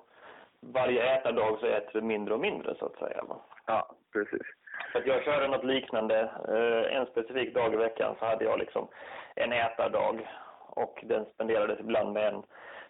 varje 0.59 1.15
ätardag 1.15 1.59
så 1.59 1.65
äter 1.65 1.91
du 1.93 2.01
mindre 2.01 2.33
och 2.33 2.39
mindre 2.39 2.75
så 2.75 2.85
att 2.85 2.97
säga. 2.97 3.23
Ja, 3.65 3.95
precis. 4.13 4.47
Så 4.91 4.97
att 4.97 5.05
jag 5.05 5.23
körde 5.23 5.47
något 5.47 5.63
liknande. 5.63 6.19
Eh, 6.47 6.97
en 6.97 7.05
specifik 7.05 7.53
dag 7.53 7.73
i 7.73 7.77
veckan 7.77 8.15
så 8.19 8.25
hade 8.25 8.45
jag 8.45 8.59
liksom 8.59 8.87
en 9.35 9.53
ätardag 9.53 10.29
och 10.69 11.03
den 11.03 11.25
spenderades 11.25 11.79
ibland 11.79 12.13
med 12.13 12.27
en, 12.27 12.43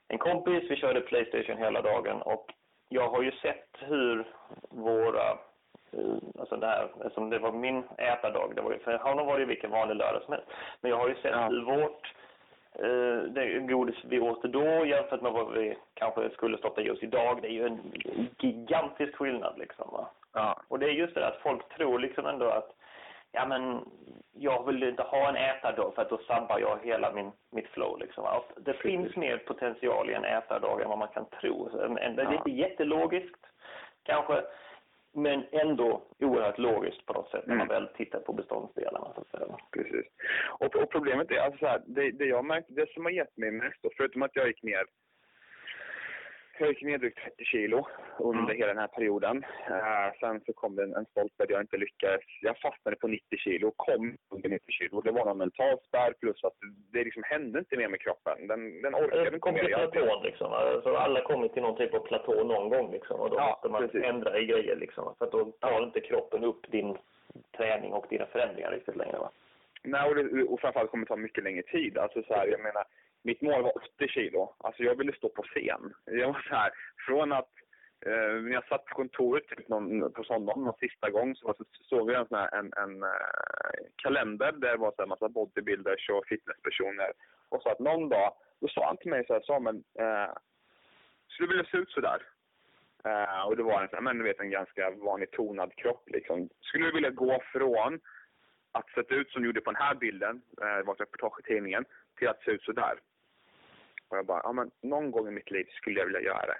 en 0.07 0.17
kompis. 0.17 0.63
Vi 0.69 0.75
körde 0.75 1.01
Playstation 1.01 1.57
hela 1.57 1.81
dagen 1.81 2.21
och 2.21 2.45
jag 2.89 3.09
har 3.09 3.21
ju 3.21 3.31
sett 3.31 3.69
hur 3.79 4.27
våra 4.69 5.29
eh, 5.91 6.17
Alltså 6.39 6.55
det 6.55 6.67
här, 6.67 6.89
som 7.13 7.29
det 7.29 7.39
var 7.39 7.51
min 7.51 7.83
ätardag, 7.97 8.51
det 8.55 8.61
var 8.61 8.71
ju, 8.71 8.79
för 8.79 8.97
honom 8.97 9.27
var 9.27 9.39
det 9.39 9.45
vilken 9.45 9.71
vanlig 9.71 9.95
lördag 9.95 10.21
som 10.23 10.33
helst. 10.33 10.47
Men 10.81 10.91
jag 10.91 10.97
har 10.97 11.09
ju 11.09 11.15
sett 11.15 11.31
ja. 11.31 11.47
hur 11.47 11.61
vårt 11.61 12.13
eh, 12.73 13.31
det 13.33 13.59
godis 13.59 13.95
vi 14.03 14.19
åt 14.19 14.43
då 14.43 14.85
jämfört 14.85 15.21
med 15.21 15.31
vad 15.31 15.53
vi 15.53 15.77
kanske 15.93 16.29
skulle 16.29 16.57
stoppa 16.57 16.81
i 16.81 16.89
oss 16.89 17.03
idag. 17.03 17.39
Det 17.41 17.47
är 17.47 17.51
ju 17.51 17.65
en 17.65 17.79
gigantisk 18.39 19.15
skillnad 19.15 19.57
liksom. 19.57 19.89
Va? 19.91 20.09
Ja. 20.33 20.61
Och 20.67 20.79
det 20.79 20.85
är 20.85 20.91
just 20.91 21.15
det 21.15 21.27
att 21.27 21.41
folk 21.41 21.69
tror 21.77 21.99
liksom 21.99 22.25
ändå 22.25 22.45
att 22.45 22.75
ja 23.31 23.45
men 23.45 23.79
jag 24.33 24.65
vill 24.65 24.83
inte 24.83 25.03
ha 25.03 25.29
en 25.29 25.35
ätardag 25.35 25.95
för 25.95 26.01
att 26.01 26.09
då 26.09 26.17
sabbar 26.17 26.59
jag 26.59 26.79
hela 26.83 27.13
min, 27.13 27.31
mitt 27.51 27.67
flow 27.67 27.99
liksom. 27.99 28.25
Att 28.25 28.51
det 28.55 28.73
Precis. 28.73 28.81
finns 28.81 29.15
mer 29.15 29.37
potential 29.37 30.09
i 30.09 30.13
en 30.13 30.25
ätardag 30.25 30.81
än 30.81 30.89
vad 30.89 30.97
man 30.97 31.07
kan 31.07 31.25
tro. 31.41 31.69
Det 31.69 31.83
är 31.83 32.13
ja. 32.17 32.33
inte 32.33 32.51
jättelogiskt 32.51 33.45
kanske, 34.03 34.43
men 35.13 35.43
ändå 35.51 36.01
oerhört 36.19 36.57
logiskt 36.57 37.05
på 37.05 37.13
något 37.13 37.29
sätt 37.29 37.47
när 37.47 37.55
man 37.55 37.69
mm. 37.69 37.83
väl 37.83 37.93
tittar 37.95 38.19
på 38.19 38.33
beståndsdelarna. 38.33 39.13
Så 39.15 39.21
att 39.21 39.27
säga. 39.27 39.57
Precis. 39.71 40.05
Och, 40.59 40.75
och 40.75 40.89
problemet 40.89 41.31
är 41.31 41.39
alltså 41.39 41.59
så 41.59 41.67
här, 41.67 41.81
det, 41.85 42.11
det 42.11 42.25
jag 42.25 42.45
märkte, 42.45 42.73
det 42.73 42.93
som 42.93 43.05
har 43.05 43.11
gett 43.11 43.37
mig 43.37 43.51
mest, 43.51 43.85
och 43.85 43.93
förutom 43.97 44.21
att 44.21 44.35
jag 44.35 44.47
gick 44.47 44.63
ner 44.63 44.83
jag 46.59 46.69
gick 46.69 46.81
ner 46.81 46.97
drygt 46.97 47.19
30 47.23 47.45
kilo 47.45 47.87
under 48.19 48.43
mm. 48.43 48.57
hela 48.57 48.67
den 48.67 48.77
här 48.77 48.87
perioden. 48.87 49.37
Uh, 49.69 50.09
sen 50.19 50.41
så 50.45 50.53
kom 50.53 50.75
det 50.75 50.83
en, 50.83 50.95
en 50.95 51.05
stolpe 51.05 51.45
där 51.45 51.53
jag 51.53 51.61
inte 51.61 51.77
lyckades. 51.77 52.21
Jag 52.41 52.57
fastnade 52.57 52.97
på 52.97 53.07
90 53.07 53.37
kilo 53.37 53.67
och 53.67 53.77
kom 53.77 54.17
under 54.29 54.49
90 54.49 54.65
kilo. 54.67 55.01
Det 55.01 55.11
var 55.11 55.25
någon 55.25 55.37
mental 55.37 55.77
spärr 55.87 56.13
plus 56.19 56.43
att 56.43 56.53
det 56.93 57.03
liksom 57.03 57.23
hände 57.25 57.59
inte 57.59 57.77
mer 57.77 57.87
med 57.87 58.01
kroppen. 58.01 58.47
Den, 58.47 58.81
den 58.81 58.95
orkade 58.95 59.35
inte 59.35 59.51
mer. 59.51 59.63
Det 59.63 59.91
platån 59.91 60.23
liksom. 60.23 60.53
Alltså, 60.53 60.95
alla 60.95 61.21
kommer 61.21 61.47
till 61.47 61.61
någon 61.61 61.77
typ 61.77 61.93
av 61.93 61.99
platå 61.99 62.43
någon 62.43 62.69
gång 62.69 62.91
liksom. 62.91 63.19
Och 63.19 63.29
då 63.29 63.35
ja, 63.35 63.49
måste 63.49 63.69
man 63.69 63.81
precis. 63.81 64.03
ändra 64.03 64.39
i 64.39 64.45
grejer 64.45 64.75
liksom. 64.75 65.15
För 65.17 65.25
att 65.25 65.31
då 65.31 65.45
tar 65.45 65.83
inte 65.83 65.99
kroppen 65.99 66.43
upp 66.43 66.71
din 66.71 66.97
träning 67.57 67.93
och 67.93 68.05
dina 68.09 68.25
förändringar 68.25 68.71
riktigt 68.71 68.95
längre 68.95 69.17
va? 69.17 69.31
Nej, 69.83 70.09
och, 70.09 70.15
det, 70.15 70.43
och 70.43 70.59
framförallt 70.59 70.91
kommer 70.91 71.05
det 71.05 71.09
ta 71.09 71.15
mycket 71.15 71.43
längre 71.43 71.63
tid. 71.63 71.97
Alltså 71.97 72.23
så 72.23 72.33
här, 72.33 72.47
jag 72.47 72.59
menar, 72.59 72.83
mitt 73.23 73.41
mål 73.41 73.63
var 73.63 73.77
80 73.77 74.07
kilo. 74.07 74.55
Alltså 74.57 74.83
jag 74.83 74.95
ville 74.95 75.13
stå 75.13 75.29
på 75.29 75.43
scen. 75.43 75.93
Jag 76.05 76.27
var 76.27 76.45
så 76.49 76.55
här, 76.55 76.71
från 77.05 77.31
att 77.31 77.49
eh, 78.05 78.41
när 78.41 78.51
jag 78.51 78.67
satt 78.67 78.85
på 78.85 78.95
kontoret 78.95 79.47
typ 79.47 79.67
någon, 79.67 80.13
på 80.13 80.23
söndagen 80.23 80.63
någon 80.63 80.77
sista 80.79 81.09
gång 81.09 81.35
så, 81.35 81.53
så 81.57 81.83
såg 81.83 82.11
jag 82.11 82.21
en, 82.21 82.27
sån 82.27 82.37
här, 82.37 82.55
en, 82.59 82.73
en 82.77 83.03
eh, 83.03 83.79
kalender 83.95 84.51
där 84.51 84.71
det 84.71 84.77
var 84.77 84.91
så 84.91 85.01
här 85.01 85.07
massa 85.07 85.29
bodybuilders 85.29 86.09
och 86.09 86.27
fitnesspersoner. 86.27 87.11
Och 87.49 87.61
så 87.61 87.69
att 87.69 87.79
någon 87.79 88.09
dag, 88.09 88.33
då 88.61 88.67
sa 88.67 88.85
han 88.85 88.97
till 88.97 89.09
mig 89.11 89.25
så 89.27 89.33
här, 89.33 89.41
Samuel, 89.41 89.83
eh, 89.99 90.33
skulle 91.27 91.47
du 91.47 91.53
vilja 91.53 91.71
se 91.71 91.77
ut 91.77 91.91
så 91.91 92.01
där? 92.01 92.21
Eh, 93.05 93.41
och 93.47 93.57
det 93.57 93.63
var 93.63 93.81
en, 93.81 93.89
sån 93.89 93.95
här, 93.95 94.03
men 94.03 94.17
du 94.17 94.23
vet, 94.23 94.39
en 94.39 94.49
ganska 94.49 94.91
vanlig 94.91 95.31
tonad 95.31 95.75
kropp. 95.75 96.09
Liksom. 96.09 96.49
Skulle 96.61 96.85
du 96.85 96.91
vilja 96.91 97.09
gå 97.09 97.43
från 97.51 97.99
att 98.71 98.89
se 98.89 99.15
ut 99.15 99.31
som 99.31 99.41
du 99.41 99.47
gjorde 99.47 99.61
på 99.61 99.71
den 99.71 99.81
här 99.81 99.95
bilden, 99.95 100.41
eh, 100.61 100.77
det 100.77 100.83
var 100.83 100.93
ett 100.93 101.01
reportage 101.01 101.39
i 101.39 101.43
tidningen, 101.43 101.85
till 102.17 102.27
att 102.27 102.43
se 102.43 102.51
ut 102.51 102.63
sådär. 102.63 102.99
Och 104.09 104.17
jag 104.17 104.25
bara, 104.25 104.41
ja 104.43 104.51
men 104.51 104.71
någon 104.81 105.11
gång 105.11 105.27
i 105.27 105.31
mitt 105.31 105.51
liv 105.51 105.67
skulle 105.71 105.99
jag 105.99 106.05
vilja 106.05 106.21
göra 106.21 106.45
det. 106.45 106.59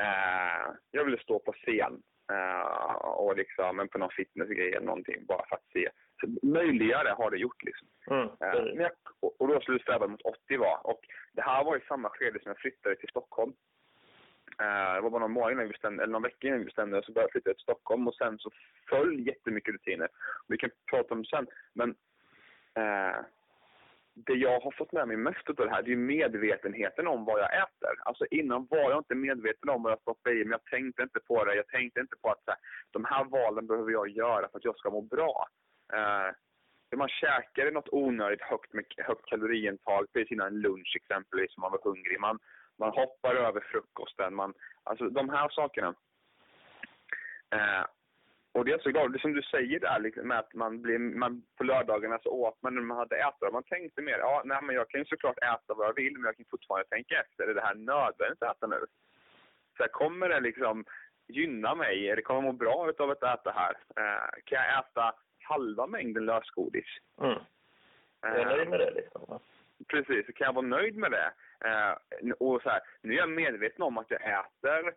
Eh, 0.00 0.74
jag 0.90 1.04
ville 1.04 1.18
stå 1.18 1.38
på 1.38 1.52
scen 1.52 2.02
eh, 2.32 2.94
och 2.96 3.36
liksom, 3.36 3.88
på 3.92 3.98
någon 3.98 4.10
fitnessgrej 4.10 4.72
eller 4.72 4.86
någonting, 4.86 5.26
bara 5.26 5.46
för 5.48 5.56
att 5.56 5.72
se. 5.72 5.90
Så 6.20 6.46
möjligare 6.46 7.08
har 7.08 7.30
det 7.30 7.38
gjort 7.38 7.62
liksom. 7.62 7.88
Mm. 8.10 8.22
Eh, 8.22 8.74
men 8.74 8.80
jag, 8.80 8.92
och 9.20 9.48
då 9.48 9.60
skulle 9.60 9.78
jag 9.78 9.82
sträva 9.82 10.06
mot 10.06 10.22
80 10.22 10.56
var. 10.56 10.86
Och 10.86 11.00
det 11.32 11.42
här 11.42 11.64
var 11.64 11.76
i 11.76 11.80
samma 11.88 12.10
skede 12.10 12.40
som 12.42 12.48
jag 12.48 12.58
flyttade 12.58 12.96
till 12.96 13.08
Stockholm. 13.08 13.52
Eh, 14.60 14.94
det 14.94 15.00
var 15.00 15.10
bara 15.10 15.20
någon 15.20 15.32
månad 15.32 15.52
innan 15.52 15.64
vi 15.64 15.72
bestämde, 15.72 16.02
eller 16.02 16.12
någon 16.12 16.22
vecka 16.22 16.46
innan 16.46 16.58
vi 16.58 16.64
bestämde 16.64 17.02
så 17.02 17.12
började 17.12 17.26
jag 17.26 17.32
flytta 17.32 17.54
till 17.54 17.62
Stockholm 17.62 18.08
och 18.08 18.14
sen 18.14 18.38
så 18.38 18.50
föll 18.88 19.26
jättemycket 19.26 19.74
rutiner. 19.74 20.08
Vi 20.48 20.56
kan 20.56 20.70
prata 20.90 21.14
om 21.14 21.22
det 21.22 21.28
sen, 21.28 21.46
men 21.74 21.90
eh, 22.74 23.16
det 24.14 24.34
jag 24.34 24.60
har 24.60 24.70
fått 24.70 24.92
med 24.92 25.08
mig 25.08 25.16
mest 25.16 25.48
av 25.48 25.54
det 25.54 25.70
här, 25.70 25.82
det 25.82 25.92
är 25.92 25.96
medvetenheten 25.96 27.06
om 27.06 27.24
vad 27.24 27.40
jag 27.40 27.54
äter. 27.54 27.94
Alltså 28.04 28.26
innan 28.30 28.66
var 28.70 28.90
jag 28.90 28.98
inte 28.98 29.14
medveten 29.14 29.70
om 29.70 29.82
vad 29.82 29.92
jag 29.92 30.00
stoppade 30.00 30.36
i 30.36 30.44
men 30.44 30.50
Jag 30.50 30.64
tänkte 30.64 31.02
inte 31.02 31.20
på 31.20 31.44
det. 31.44 31.54
Jag 31.54 31.68
tänkte 31.68 32.00
inte 32.00 32.16
på 32.22 32.30
att 32.30 32.44
så 32.44 32.50
här, 32.50 32.60
de 32.90 33.04
här 33.04 33.24
valen 33.24 33.66
behöver 33.66 33.92
jag 33.92 34.08
göra 34.08 34.48
för 34.48 34.58
att 34.58 34.64
jag 34.64 34.78
ska 34.78 34.90
må 34.90 35.00
bra. 35.02 35.48
Eh, 35.92 36.34
man 36.96 37.08
käkade 37.08 37.70
något 37.70 37.88
onödigt 37.92 38.42
högt, 38.42 38.72
med, 38.72 38.84
högt 38.96 39.26
kaloriintag 39.26 40.06
precis 40.12 40.32
innan 40.32 40.60
lunch 40.60 40.96
exempelvis, 40.96 41.56
om 41.56 41.60
man 41.60 41.70
var 41.70 41.80
hungrig. 41.84 42.20
Man, 42.20 42.38
man 42.78 42.90
hoppar 42.90 43.34
över 43.34 43.60
frukosten. 43.60 44.34
Man, 44.34 44.54
alltså 44.82 45.08
de 45.08 45.28
här 45.28 45.48
sakerna. 45.48 45.94
Eh, 47.54 47.84
och 48.52 48.64
det 48.64 48.72
är 48.72 48.78
så 48.78 48.90
glad, 48.90 49.12
det 49.12 49.18
som 49.18 49.32
du 49.32 49.42
säger 49.42 49.80
där 49.80 50.00
liksom, 50.00 50.28
med 50.28 50.38
att 50.38 50.54
man 50.54 50.82
blir, 50.82 50.98
man, 50.98 51.42
på 51.56 51.64
lördagarna 51.64 52.18
så 52.22 52.30
åt 52.30 52.62
man 52.62 52.74
när 52.74 52.82
man 52.82 52.96
hade 52.96 53.16
ätit. 53.16 53.52
Man 53.52 53.62
tänkte 53.62 54.02
mer, 54.02 54.18
ja 54.18 54.42
nej 54.44 54.58
men 54.62 54.74
jag 54.74 54.88
kan 54.90 55.00
ju 55.00 55.04
såklart 55.04 55.38
äta 55.38 55.74
vad 55.74 55.86
jag 55.86 55.94
vill 55.94 56.12
men 56.12 56.24
jag 56.24 56.36
kan 56.36 56.46
fortfarande 56.50 56.88
tänka 56.88 57.20
efter. 57.20 57.48
Är 57.48 57.54
det 57.54 57.60
här 57.60 57.74
nödvändigt 57.74 58.42
att 58.42 58.56
äta 58.56 58.66
nu? 58.66 58.86
Så 59.76 59.82
här, 59.82 59.88
kommer 59.88 60.28
det 60.28 60.40
liksom 60.40 60.84
gynna 61.28 61.74
mig? 61.74 62.10
Eller 62.10 62.22
kommer 62.22 62.42
jag 62.42 62.44
må 62.44 62.52
bra 62.52 62.94
av 62.98 63.10
att 63.10 63.22
äta 63.22 63.50
här? 63.50 63.76
Eh, 63.96 64.30
kan 64.44 64.58
jag 64.58 64.78
äta 64.78 65.14
halva 65.42 65.86
mängden 65.86 66.26
lösgodis? 66.26 66.86
Mm. 67.20 67.38
Jag 68.20 68.40
är 68.40 68.44
nöjd 68.44 68.68
med 68.68 68.80
det 68.80 68.90
liksom. 68.90 69.40
Precis, 69.88 70.26
kan 70.26 70.44
jag 70.44 70.52
vara 70.52 70.66
nöjd 70.66 70.96
med 70.96 71.10
det? 71.10 71.32
Eh, 71.64 72.32
och 72.38 72.62
så 72.62 72.70
här, 72.70 72.80
nu 73.02 73.12
är 73.12 73.18
jag 73.18 73.30
medveten 73.30 73.82
om 73.82 73.98
att 73.98 74.10
jag 74.10 74.22
äter 74.22 74.94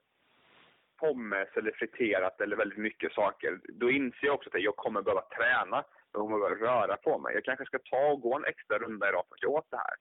pommes 0.98 1.48
eller 1.56 1.72
friterat 1.72 2.42
eller 2.42 2.56
väldigt 2.56 2.78
mycket 2.78 3.14
saker, 3.14 3.60
då 3.64 3.92
inser 3.92 4.28
jag 4.28 4.36
också 4.36 4.50
att 4.54 4.62
jag 4.62 4.76
kommer 4.76 5.02
behöva 5.02 5.22
träna. 5.22 5.84
Jag 6.12 6.22
kommer 6.22 6.40
behöva 6.40 6.56
röra 6.56 6.98
på 6.98 7.20
mig. 7.20 7.34
Jag 7.34 7.44
kanske 7.44 7.66
ska 7.66 7.80
ta 7.80 8.12
och 8.12 8.22
gå 8.22 8.36
en 8.36 8.46
extra 8.46 8.78
runda 8.78 9.10
idag 9.10 9.24
för 9.28 9.36
att 9.36 9.42
jag 9.42 9.52
åt 9.52 9.72
det 9.72 9.78
här. 9.78 9.96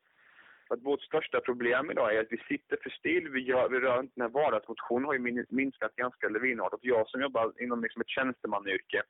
För 0.69 0.75
att 0.75 0.83
vårt 0.83 1.03
största 1.03 1.41
problem 1.41 1.91
idag 1.91 2.15
är 2.15 2.21
att 2.21 2.33
vi 2.33 2.39
sitter 2.39 2.79
för 2.83 2.91
still, 2.91 3.29
vi, 3.29 3.41
gör, 3.41 3.69
vi 3.69 3.81
rör 3.81 4.01
inte, 4.01 4.13
den 4.17 4.23
här 4.23 4.43
vardagsmotionen 4.43 5.05
har 5.05 5.15
ju 5.15 5.45
minskat 5.49 5.97
ganska 5.97 6.29
lavinartat. 6.29 6.81
Jag 6.83 7.09
som 7.09 7.21
jobbar 7.21 7.53
inom 7.63 7.83
liksom 7.83 8.03
ett 8.03 8.09
tjänstemannayrke 8.09 9.03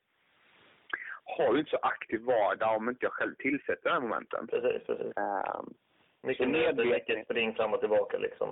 har 1.24 1.54
ju 1.54 1.58
inte 1.58 1.70
så 1.70 1.78
aktiv 1.82 2.20
vardag 2.20 2.76
om 2.76 2.88
inte 2.88 3.04
jag 3.04 3.12
själv 3.12 3.34
tillsätter 3.34 3.82
den 3.82 3.92
här 3.92 4.00
momenten. 4.00 4.46
Precis, 4.46 4.86
precis. 4.86 5.12
Um, 5.16 5.74
mycket 6.22 6.48
medvetet 6.48 7.24
spring 7.24 7.54
fram 7.54 7.74
och 7.74 7.80
tillbaka 7.80 8.18
liksom. 8.18 8.48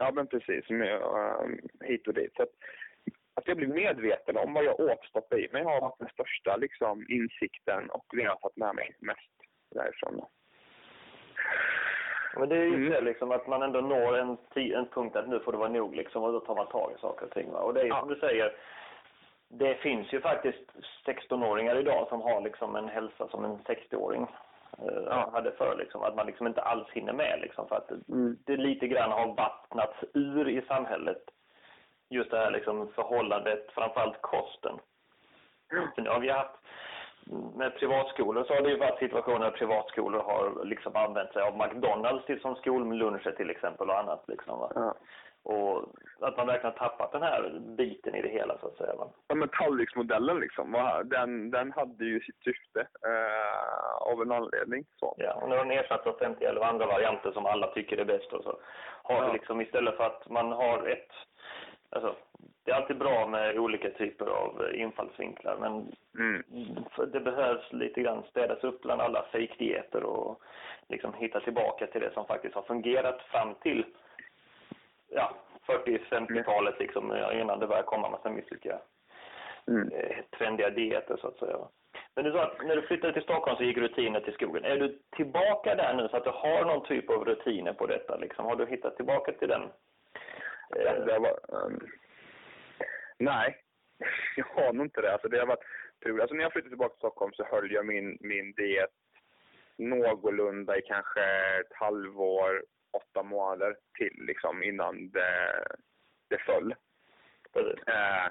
Ja, 0.00 0.10
men 0.14 0.26
precis. 0.26 0.70
Med, 0.70 1.02
um, 1.02 1.60
hit 1.80 2.08
och 2.08 2.14
dit. 2.14 2.32
Så 2.36 2.42
att, 2.42 2.54
att 3.34 3.48
jag 3.48 3.56
blir 3.56 3.68
medveten 3.68 4.36
om 4.36 4.54
vad 4.54 4.64
jag 4.64 4.80
åt 4.80 5.04
stoppa 5.04 5.36
i 5.36 5.48
mig 5.52 5.64
har 5.64 5.80
varit 5.80 5.98
den 5.98 6.08
största 6.08 6.56
liksom, 6.56 7.06
insikten 7.08 7.90
och 7.90 8.04
det 8.12 8.22
jag 8.22 8.30
har 8.30 8.36
tagit 8.36 8.56
med 8.56 8.74
mig 8.74 8.96
mest 8.98 9.32
därifrån. 9.74 10.24
Men 12.36 12.48
det 12.48 12.56
är 12.56 12.64
ju 12.64 12.74
mm. 12.74 12.90
det 12.90 13.00
liksom 13.00 13.30
att 13.30 13.46
man 13.46 13.62
ändå 13.62 13.80
når 13.80 14.18
en, 14.18 14.36
en 14.54 14.86
punkt 14.86 15.16
att 15.16 15.28
nu 15.28 15.40
får 15.40 15.52
det 15.52 15.58
vara 15.58 15.68
nog 15.68 15.94
liksom 15.94 16.22
och 16.22 16.32
då 16.32 16.40
tar 16.40 16.54
man 16.54 16.68
tag 16.68 16.92
i 16.96 17.00
saker 17.00 17.26
och 17.26 17.32
ting. 17.32 17.50
Va? 17.52 17.58
Och 17.58 17.74
det 17.74 17.80
är 17.80 17.86
ja. 17.86 18.00
som 18.00 18.08
du 18.08 18.20
säger, 18.20 18.56
det 19.48 19.74
finns 19.74 20.12
ju 20.12 20.20
faktiskt 20.20 20.72
16-åringar 21.06 21.76
idag 21.76 22.08
som 22.08 22.20
har 22.20 22.40
liksom 22.40 22.76
en 22.76 22.88
hälsa 22.88 23.28
som 23.28 23.44
en 23.44 23.58
60-åring 23.58 24.22
eh, 24.22 24.49
ja. 25.06 25.30
hade 25.32 25.52
för 25.52 25.76
liksom, 25.76 26.02
att 26.02 26.16
man 26.16 26.26
liksom 26.26 26.46
inte 26.46 26.62
alls 26.62 26.88
hinner 26.88 27.12
med 27.12 27.38
liksom 27.40 27.68
för 27.68 27.76
att 27.76 27.90
mm. 27.90 28.36
det 28.46 28.56
lite 28.56 28.88
grann 28.88 29.12
har 29.12 29.34
vattnats 29.34 30.04
ur 30.14 30.48
i 30.48 30.62
samhället. 30.62 31.22
Just 32.08 32.30
det 32.30 32.38
här 32.38 32.50
liksom 32.50 32.88
förhållandet, 32.88 33.70
framförallt 33.70 34.22
kosten. 34.22 34.78
Mm. 35.72 35.88
För 35.94 36.02
nu 36.02 36.10
har 36.10 36.20
vi 36.20 36.30
haft 36.30 36.56
med 37.54 37.74
privatskolor 37.74 38.44
så 38.44 38.54
har 38.54 38.62
det 38.62 38.70
ju 38.70 38.78
varit 38.78 38.98
situationer 38.98 39.44
där 39.44 39.50
privatskolor 39.50 40.22
har 40.22 40.64
liksom 40.64 40.96
använt 40.96 41.32
sig 41.32 41.42
av 41.42 41.58
McDonalds 41.58 42.26
till 42.26 42.40
som 42.40 42.56
skolluncher 42.56 43.34
till 43.36 43.50
exempel 43.50 43.90
och 43.90 43.98
annat 43.98 44.24
liksom 44.28 44.58
va. 44.58 44.72
Ja. 44.74 44.94
Och 45.42 45.84
att 46.20 46.36
man 46.36 46.46
verkligen 46.46 46.72
har 46.72 46.88
tappat 46.88 47.12
den 47.12 47.22
här 47.22 47.60
biten 47.76 48.14
i 48.14 48.22
det 48.22 48.28
hela 48.28 48.58
så 48.58 48.66
att 48.66 48.76
säga. 48.76 48.94
Ja 49.28 49.34
men 49.34 49.48
tallriksmodellen 49.48 50.40
liksom, 50.40 51.00
den, 51.04 51.50
den 51.50 51.72
hade 51.72 52.04
ju 52.04 52.20
sitt 52.20 52.42
syfte 52.44 52.80
eh, 52.80 54.12
av 54.12 54.22
en 54.22 54.32
anledning. 54.32 54.84
Så. 54.96 55.14
Ja, 55.18 55.34
och 55.34 55.48
nu 55.48 55.56
har 55.56 55.64
den 55.64 55.78
ersatts 55.78 56.06
av 56.06 56.18
50 56.18 56.44
eller 56.44 56.60
andra 56.60 56.86
varianter 56.86 57.32
som 57.32 57.46
alla 57.46 57.66
tycker 57.66 57.98
är 57.98 58.04
bäst 58.04 58.32
och 58.32 58.44
så 58.44 58.58
har 59.02 59.24
ja. 59.24 59.32
liksom 59.32 59.60
istället 59.60 59.96
för 59.96 60.04
att 60.04 60.28
man 60.28 60.52
har 60.52 60.88
ett 60.88 61.12
Alltså, 61.92 62.16
det 62.64 62.70
är 62.70 62.74
alltid 62.74 62.98
bra 62.98 63.26
med 63.26 63.58
olika 63.58 63.90
typer 63.90 64.26
av 64.26 64.74
infallsvinklar 64.74 65.56
men 65.60 65.92
mm. 66.18 66.42
det 67.12 67.20
behövs 67.20 67.72
lite 67.72 68.00
grann 68.00 68.22
städas 68.30 68.64
upp 68.64 68.82
bland 68.82 69.00
alla 69.00 69.24
fejkdieter 69.32 70.02
och 70.02 70.42
liksom 70.88 71.14
hitta 71.14 71.40
tillbaka 71.40 71.86
till 71.86 72.00
det 72.00 72.14
som 72.14 72.26
faktiskt 72.26 72.54
har 72.54 72.62
fungerat 72.62 73.22
fram 73.22 73.54
till 73.54 73.84
ja, 75.10 75.36
40-50-talet 75.66 76.78
liksom, 76.78 77.16
innan 77.32 77.58
det 77.58 77.66
började 77.66 77.86
komma 77.86 78.10
massa 78.10 78.30
mystiska 78.30 78.80
mm. 79.68 79.90
trendiga 80.38 80.70
dieter 80.70 81.16
så 81.20 81.28
att 81.28 81.38
säga. 81.38 81.58
Men 82.14 82.24
du 82.24 82.32
sa 82.32 82.42
att 82.42 82.66
när 82.66 82.76
du 82.76 82.82
flyttade 82.82 83.12
till 83.12 83.22
Stockholm 83.22 83.56
så 83.56 83.62
gick 83.62 83.76
rutiner 83.76 84.20
till 84.20 84.34
skogen. 84.34 84.64
Är 84.64 84.76
du 84.76 84.98
tillbaka 85.16 85.74
där 85.74 85.94
nu 85.94 86.08
så 86.08 86.16
att 86.16 86.24
du 86.24 86.30
har 86.30 86.64
någon 86.64 86.86
typ 86.86 87.10
av 87.10 87.24
rutiner 87.24 87.72
på 87.72 87.86
detta? 87.86 88.16
Liksom? 88.16 88.44
Har 88.44 88.56
du 88.56 88.66
hittat 88.66 88.96
tillbaka 88.96 89.32
till 89.32 89.48
den? 89.48 89.62
Eh... 90.76 91.04
Det 91.04 91.18
var, 91.18 91.64
um... 91.66 91.86
Nej, 93.18 93.56
jag 94.36 94.44
har 94.44 94.72
nog 94.72 94.86
inte 94.86 95.00
det. 95.00 95.12
Alltså, 95.12 95.28
det 95.28 95.38
har 95.38 95.46
varit 95.46 95.64
tur. 96.04 96.20
Alltså, 96.20 96.34
när 96.34 96.42
jag 96.42 96.52
flyttade 96.52 96.70
tillbaka 96.70 96.90
till 96.90 96.98
Stockholm 96.98 97.32
så 97.32 97.44
höll 97.44 97.72
jag 97.72 97.86
min, 97.86 98.18
min 98.20 98.52
diet 98.52 98.90
någorlunda 99.76 100.78
i 100.78 100.82
kanske 100.82 101.20
ett 101.60 101.72
halvår 101.72 102.64
åtta 102.92 103.22
månader 103.22 103.76
till 103.98 104.14
liksom, 104.18 104.62
innan 104.62 105.10
det, 105.10 105.64
det 106.28 106.38
föll. 106.38 106.74
Eh, 107.86 108.26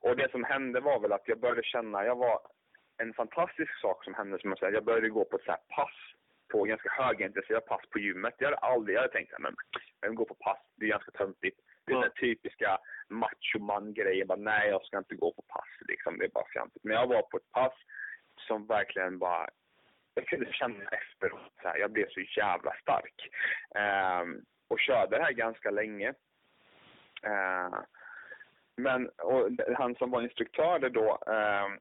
och 0.00 0.16
det 0.16 0.30
som 0.30 0.44
hände 0.44 0.80
var 0.80 1.00
väl 1.00 1.12
att 1.12 1.28
jag 1.28 1.40
började 1.40 1.62
känna, 1.62 2.04
jag 2.04 2.16
var 2.16 2.40
en 2.98 3.14
fantastisk 3.14 3.80
sak 3.80 4.04
som 4.04 4.14
hände 4.14 4.38
som 4.38 4.50
jag 4.50 4.58
säger, 4.58 4.72
jag 4.72 4.84
började 4.84 5.08
gå 5.08 5.24
på 5.24 5.36
ett 5.36 5.44
så 5.44 5.56
pass 5.76 5.94
på 6.52 6.64
ganska 6.64 6.90
högintensiva 6.90 7.60
pass 7.60 7.80
på 7.90 7.98
gymmet. 7.98 8.34
Jag 8.38 8.46
hade 8.46 8.58
aldrig, 8.58 8.96
jag 8.96 9.00
hade 9.00 9.12
tänkt 9.12 9.34
att 9.34 9.54
jag 10.00 10.08
vill 10.08 10.16
gå 10.16 10.24
på 10.24 10.34
pass, 10.34 10.58
det 10.76 10.84
är 10.84 10.90
ganska 10.90 11.10
töntigt. 11.10 11.60
Det 11.84 11.92
är 11.92 11.96
mm. 11.96 12.08
den 12.08 12.20
typiska 12.20 12.78
machoman-grejen, 13.08 14.28
nej 14.38 14.68
jag 14.68 14.84
ska 14.84 14.98
inte 14.98 15.14
gå 15.14 15.32
på 15.32 15.42
pass 15.42 15.68
liksom, 15.88 16.18
det 16.18 16.24
är 16.24 16.28
bara 16.28 16.52
fjantigt. 16.52 16.84
Men 16.84 16.96
jag 16.96 17.06
var 17.06 17.22
på 17.22 17.36
ett 17.36 17.50
pass 17.50 17.74
som 18.46 18.66
verkligen 18.66 19.18
bara 19.18 19.48
jag 20.18 20.26
kunde 20.26 20.52
känna 20.52 20.84
efteråt 20.84 21.52
så 21.62 21.68
här, 21.68 21.78
jag 21.78 21.90
blev 21.90 22.08
så 22.08 22.20
jävla 22.20 22.72
stark. 22.82 23.28
Um, 24.22 24.44
och 24.68 24.80
körde 24.80 25.16
det 25.16 25.22
här 25.22 25.32
ganska 25.32 25.70
länge. 25.70 26.08
Uh, 27.26 27.78
men 28.76 29.08
och 29.08 29.50
han 29.76 29.94
som 29.94 30.10
var 30.10 30.22
instruktör 30.22 30.88
då, 30.88 31.18
um, 31.26 31.78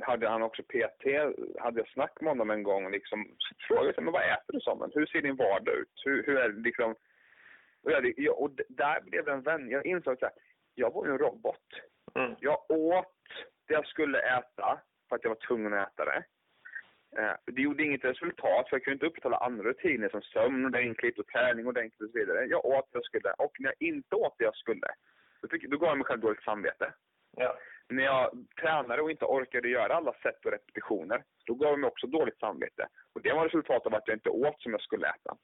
hade 0.00 0.28
han 0.28 0.42
också 0.42 0.62
PT, 0.62 1.04
hade 1.60 1.80
jag 1.80 1.88
snack 1.88 2.20
med 2.20 2.30
honom 2.30 2.50
en 2.50 2.62
gång 2.62 2.84
och 2.84 2.90
liksom 2.90 3.36
frågade 3.68 4.00
men 4.00 4.12
vad 4.12 4.22
äter 4.22 4.52
du 4.52 4.60
som? 4.60 4.90
Hur 4.94 5.06
ser 5.06 5.22
din 5.22 5.36
vardag 5.36 5.74
ut? 5.74 6.02
Hur, 6.04 6.26
hur 6.26 6.36
är 6.36 6.48
det 6.48 6.60
liksom? 6.60 6.94
Och, 7.82 7.90
jag, 7.90 8.40
och 8.40 8.50
där 8.68 9.00
blev 9.00 9.24
det 9.24 9.32
en 9.32 9.42
vän. 9.42 9.70
Jag 9.70 9.86
insåg 9.86 10.24
att 10.24 10.38
jag 10.74 10.94
var 10.94 11.06
ju 11.06 11.12
en 11.12 11.18
robot. 11.18 11.66
Mm. 12.14 12.34
Jag 12.40 12.70
åt 12.70 13.22
det 13.68 13.74
jag 13.74 13.86
skulle 13.86 14.18
äta 14.18 14.80
för 15.08 15.16
att 15.16 15.24
jag 15.24 15.30
var 15.30 15.46
tvungen 15.46 15.74
att 15.74 15.88
äta 15.88 16.04
det. 16.04 16.24
Eh, 17.18 17.34
det 17.46 17.62
gjorde 17.62 17.82
inget 17.82 18.04
resultat 18.04 18.68
för 18.68 18.76
jag 18.76 18.84
kunde 18.84 18.94
inte 18.94 19.06
upprätthålla 19.06 19.36
andra 19.36 19.64
rutiner 19.64 20.08
som 20.08 20.22
sömn 20.22 20.66
ordentligt 20.66 21.18
och 21.18 21.26
träning 21.26 21.66
ordentligt 21.66 22.00
och 22.00 22.10
så 22.10 22.18
vidare. 22.18 22.44
Jag 22.44 22.64
åt 22.64 22.92
det 22.92 22.96
jag 22.96 23.04
skulle 23.04 23.32
och 23.38 23.52
när 23.58 23.72
jag 23.78 23.88
inte 23.88 24.16
åt 24.16 24.34
det 24.38 24.44
jag 24.44 24.56
skulle, 24.56 24.86
då, 25.40 25.48
fick, 25.48 25.70
då 25.70 25.78
gav 25.78 25.88
jag 25.88 25.98
mig 25.98 26.04
själv 26.04 26.20
dåligt 26.20 26.42
samvete. 26.42 26.92
Ja. 27.36 27.58
När 27.88 28.04
jag 28.04 28.30
tränade 28.60 29.02
och 29.02 29.10
inte 29.10 29.24
orkade 29.24 29.68
göra 29.68 29.94
alla 29.94 30.14
set 30.22 30.44
och 30.44 30.52
repetitioner, 30.52 31.22
då 31.46 31.54
gav 31.54 31.70
jag 31.70 31.78
mig 31.78 31.88
också 31.88 32.06
dåligt 32.06 32.38
samvete. 32.38 32.88
Och 33.12 33.22
det 33.22 33.32
var 33.32 33.44
resultatet 33.44 33.86
av 33.86 33.94
att 33.94 34.08
jag 34.08 34.16
inte 34.16 34.28
åt 34.28 34.62
som 34.62 34.72
jag 34.72 34.80
skulle 34.80 35.08
äta. 35.08 35.36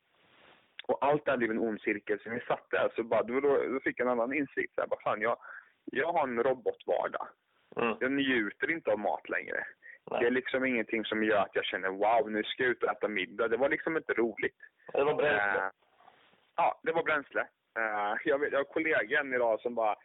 Och 0.87 1.04
allt 1.04 1.24
det 1.24 1.31
här 1.31 1.38
blev 1.38 1.50
en 1.50 1.59
ond 1.59 1.81
cirkel. 1.81 2.20
Så 2.20 2.31
vi 2.31 2.40
satt 2.40 2.70
där 2.70 2.92
så 2.96 3.02
bara, 3.02 3.22
då, 3.22 3.40
då 3.40 3.81
fick 3.81 4.00
jag 4.00 4.07
en 4.07 4.12
annan 4.12 4.35
insikt. 4.35 4.74
Så 4.74 4.81
här, 4.81 4.88
bara, 4.88 5.00
fan, 5.00 5.20
jag, 5.20 5.37
jag 5.85 6.12
har 6.12 6.22
en 6.22 6.42
robotvardag. 6.42 7.28
Mm. 7.76 7.96
Jag 8.00 8.12
njuter 8.12 8.70
inte 8.70 8.90
av 8.90 8.98
mat 8.98 9.28
längre 9.28 9.64
Det 10.11 10.27
är 10.27 10.31
liksom 10.31 10.64
ingenting 10.64 11.05
som 11.05 11.25
gör 11.25 11.38
att 11.38 11.55
jag 11.55 11.64
känner 11.64 11.88
wow, 11.88 12.31
nu 12.31 12.42
ska 12.42 12.62
jag 12.62 12.71
ut 12.71 12.83
och 12.83 12.92
äta 12.92 13.09
middag. 13.09 13.49
Det 13.49 13.57
var 13.57 13.68
liksom 13.68 13.97
inte 13.97 14.12
roligt. 14.12 14.57
Det 14.92 15.05
var 15.05 15.14
bränsle? 15.14 15.61
Uh, 15.61 15.71
ja, 16.57 16.81
det 16.83 16.92
var 16.92 17.03
bränsle. 17.03 17.40
Uh, 17.79 18.14
jag, 18.25 18.38
vet, 18.38 18.53
jag 18.53 18.59
har 18.59 18.64
kollegan 18.64 19.35
idag 19.35 19.61
som 19.61 19.75
bara 19.75 19.97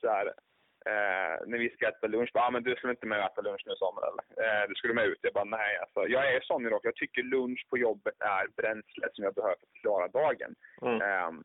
så 0.00 0.08
här, 0.08 0.26
uh, 0.26 1.36
när 1.46 1.58
vi 1.58 1.70
ska 1.70 1.88
äta 1.88 2.06
lunch, 2.06 2.30
bara, 2.34 2.44
ah, 2.44 2.50
men 2.50 2.62
du 2.62 2.76
skulle 2.76 2.92
inte 2.92 3.06
med 3.06 3.18
och 3.18 3.24
äta 3.24 3.40
lunch 3.40 3.62
nu 3.66 3.74
Samuel 3.76 4.08
eller? 4.08 4.68
du 4.68 4.74
skulle 4.74 4.94
med 4.94 5.06
ut. 5.06 5.18
Jag 5.22 5.32
bara, 5.32 5.44
nej 5.44 5.78
alltså. 5.78 6.08
Jag 6.08 6.34
är 6.34 6.40
sån 6.40 6.66
idag. 6.66 6.80
Jag 6.82 6.94
tycker 6.94 7.22
lunch 7.22 7.66
på 7.70 7.78
jobbet 7.78 8.14
är 8.20 8.46
bränsle 8.62 9.08
som 9.12 9.24
jag 9.24 9.34
behöver 9.34 9.56
för 9.56 9.66
att 9.66 9.80
klara 9.80 10.08
dagen. 10.08 10.54
Mm 10.82 11.44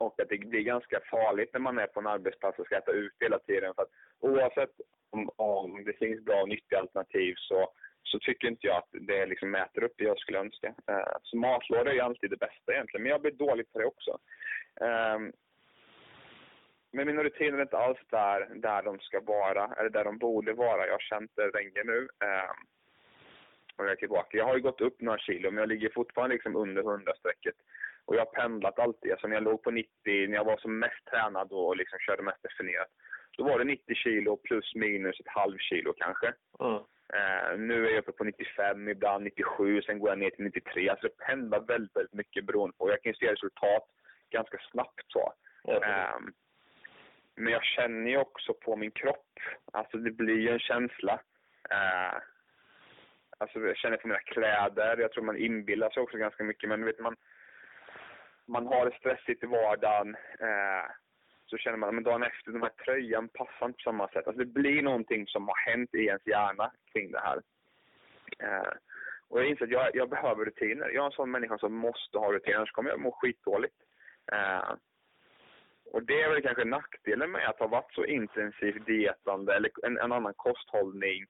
och 0.00 0.20
att 0.20 0.28
det, 0.28 0.38
blir 0.38 0.62
ganska 0.62 1.00
farligt 1.10 1.50
när 1.52 1.60
man 1.60 1.78
är 1.78 1.86
på 1.86 2.00
en 2.00 2.06
arbetsplats 2.06 2.58
och 2.58 2.66
ska 2.66 2.76
äta 2.76 2.92
ut 2.92 3.12
hela 3.20 3.38
tiden. 3.38 3.74
För 3.74 3.82
att 3.82 3.90
oavsett 4.20 4.70
om, 5.10 5.30
om 5.36 5.84
det 5.84 5.92
finns 5.92 6.24
bra 6.24 6.42
och 6.42 6.48
nyttiga 6.48 6.78
alternativ 6.78 7.34
så, 7.36 7.72
så 8.02 8.18
tycker 8.18 8.48
inte 8.48 8.66
jag 8.66 8.76
att 8.76 8.88
det 8.90 9.26
liksom 9.26 9.50
mäter 9.50 9.84
upp 9.84 9.94
det 9.96 10.04
jag 10.04 10.18
skulle 10.18 10.38
önska. 10.38 10.68
Uh, 10.68 11.16
så 11.22 11.36
matlådor 11.36 11.88
är 11.88 11.94
ju 11.94 12.00
alltid 12.00 12.30
det 12.30 12.36
bästa 12.36 12.72
egentligen, 12.72 13.02
men 13.02 13.12
jag 13.12 13.20
blir 13.20 13.32
dålig 13.32 13.72
på 13.72 13.78
det 13.78 13.84
också. 13.84 14.18
Um, 14.80 15.32
men 16.92 17.06
mina 17.06 17.24
rutiner 17.24 17.58
är 17.58 17.62
inte 17.62 17.78
alls 17.78 17.98
där, 18.10 18.48
där 18.54 18.82
de 18.82 18.98
ska 18.98 19.20
vara, 19.20 19.74
eller 19.78 19.90
där 19.90 20.04
de 20.04 20.18
borde 20.18 20.52
vara. 20.52 20.86
Jag 20.86 20.92
har 20.92 20.98
känt 20.98 21.32
det 21.34 21.50
länge 21.50 21.82
nu. 21.84 21.98
Um, 21.98 22.66
och 23.76 23.84
jag 23.84 23.92
är 23.92 23.96
tillbaka. 23.96 24.36
Jag 24.36 24.44
har 24.44 24.56
ju 24.56 24.62
gått 24.62 24.80
upp 24.80 25.00
några 25.00 25.18
kilo, 25.18 25.50
men 25.50 25.58
jag 25.58 25.68
ligger 25.68 25.90
fortfarande 25.90 26.34
liksom 26.34 26.56
under 26.56 26.82
100-strecket. 26.82 27.54
Och 28.04 28.14
jag 28.16 28.20
har 28.20 28.32
pendlat 28.32 28.78
alltid. 28.78 29.12
Alltså 29.12 29.26
när 29.26 29.36
jag 29.36 29.42
låg 29.42 29.62
på 29.62 29.70
90, 29.70 29.88
när 30.04 30.34
jag 30.34 30.44
var 30.44 30.56
som 30.56 30.78
mest 30.78 31.04
tränad 31.10 31.52
och 31.52 31.76
liksom 31.76 31.98
körde 31.98 32.22
mest 32.22 32.42
definierat, 32.42 32.88
då 33.38 33.44
var 33.44 33.58
det 33.58 33.64
90 33.64 33.94
kilo 33.94 34.36
plus 34.36 34.74
minus 34.74 35.20
ett 35.20 35.28
halv 35.28 35.58
kilo 35.58 35.92
kanske. 35.92 36.32
Mm. 36.60 36.80
Uh, 37.16 37.58
nu 37.58 37.86
är 37.86 37.90
jag 37.90 37.98
uppe 37.98 38.12
på 38.12 38.24
95, 38.24 38.88
ibland 38.88 39.24
97, 39.24 39.82
sen 39.82 39.98
går 39.98 40.08
jag 40.08 40.18
ner 40.18 40.30
till 40.30 40.44
93. 40.44 40.88
Alltså 40.88 41.06
det 41.06 41.24
pendlar 41.26 41.60
väldigt, 41.60 41.96
väldigt 41.96 42.14
mycket 42.14 42.44
beroende 42.44 42.76
på. 42.76 42.90
Jag 42.90 43.02
kan 43.02 43.14
se 43.14 43.32
resultat 43.32 43.84
ganska 44.30 44.58
snabbt 44.70 45.04
så. 45.08 45.32
Mm. 45.68 45.82
Uh, 45.82 46.30
men 47.36 47.52
jag 47.52 47.64
känner 47.64 48.10
ju 48.10 48.16
också 48.16 48.54
på 48.54 48.76
min 48.76 48.90
kropp, 48.90 49.38
alltså 49.72 49.96
det 49.96 50.10
blir 50.10 50.38
ju 50.38 50.48
en 50.48 50.58
känsla. 50.58 51.14
Uh, 51.72 52.20
alltså 53.38 53.60
jag 53.60 53.76
känner 53.76 53.96
på 53.96 54.08
mina 54.08 54.20
kläder, 54.20 54.96
jag 54.96 55.12
tror 55.12 55.24
man 55.24 55.36
inbillar 55.36 55.90
sig 55.90 56.02
också 56.02 56.16
ganska 56.16 56.44
mycket, 56.44 56.68
men 56.68 56.84
vet 56.84 57.00
man, 57.00 57.16
man 58.50 58.66
har 58.66 58.84
det 58.84 58.96
stressigt 58.96 59.44
i 59.44 59.46
vardagen. 59.46 60.14
eh, 60.14 60.90
så 61.46 61.56
känner 61.56 61.76
man 61.76 61.98
att 61.98 62.04
dagen 62.04 62.22
efter, 62.22 62.52
den 62.52 62.62
här 62.62 62.84
tröjan 62.84 63.28
passar 63.28 63.66
inte 63.66 63.76
på 63.76 63.90
samma 63.90 64.08
sätt. 64.08 64.26
Alltså 64.26 64.44
det 64.44 64.52
blir 64.60 64.82
någonting 64.82 65.26
som 65.26 65.48
har 65.48 65.70
hänt 65.70 65.94
i 65.94 66.06
ens 66.06 66.26
hjärna 66.26 66.72
kring 66.92 67.10
det 67.10 67.20
här. 67.20 67.42
Eh, 68.38 68.72
och 69.28 69.40
jag 69.40 69.48
inser 69.48 69.64
att 69.64 69.70
jag, 69.70 69.90
jag, 69.94 70.08
behöver 70.10 70.44
rutiner. 70.44 70.88
Jag 70.88 71.02
är 71.02 71.06
en 71.06 71.12
sån 71.12 71.30
människa 71.30 71.58
som 71.58 71.74
måste 71.74 72.18
ha 72.18 72.32
rutiner, 72.32 72.56
annars 72.56 72.72
kommer 72.72 72.90
jag 72.90 73.00
må 73.00 73.12
skitdåligt. 73.12 73.74
Eh, 74.32 74.72
och 75.92 76.02
det 76.02 76.22
är 76.22 76.30
väl 76.30 76.42
kanske 76.42 76.64
nackdelen 76.64 77.30
med 77.30 77.48
att 77.48 77.58
ha 77.58 77.66
varit 77.66 77.94
så 77.94 78.04
intensivt 78.04 78.86
dietande 78.86 79.54
eller 79.56 79.70
en, 79.82 79.98
en 79.98 80.12
annan 80.12 80.34
kosthållning, 80.36 81.26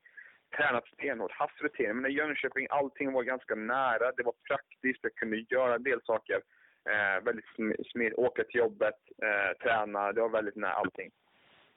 tränat 0.56 0.87
stenhårt, 0.87 1.33
haft 1.33 1.61
rutiner. 1.61 1.92
Men 1.92 2.11
i 2.11 2.14
Jönköping, 2.14 2.66
allting 2.70 3.12
var 3.12 3.22
ganska 3.22 3.54
nära, 3.54 4.12
det 4.12 4.22
var 4.22 4.35
praktiskt, 4.48 5.00
jag 5.02 5.14
kunde 5.14 5.37
göra 5.37 5.74
en 5.74 5.83
del 5.83 6.02
saker 6.02 6.42
Eh, 6.88 7.24
väldigt 7.24 7.44
smidigt. 7.92 8.18
Åka 8.18 8.44
till 8.44 8.60
jobbet, 8.60 8.94
eh, 9.22 9.58
träna. 9.62 10.12
Det 10.12 10.20
var 10.20 10.28
väldigt 10.28 10.56
nära 10.56 10.72
allting. 10.72 11.10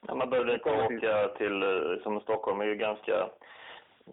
Ja, 0.08 0.16
man 0.16 0.30
behövde 0.30 0.54
inte 0.54 0.70
åka 0.70 1.28
till, 1.28 1.64
eh, 1.64 2.04
som 2.04 2.20
Stockholm 2.20 2.62
är 2.62 2.66
ju 2.66 2.76
ganska, 2.76 3.30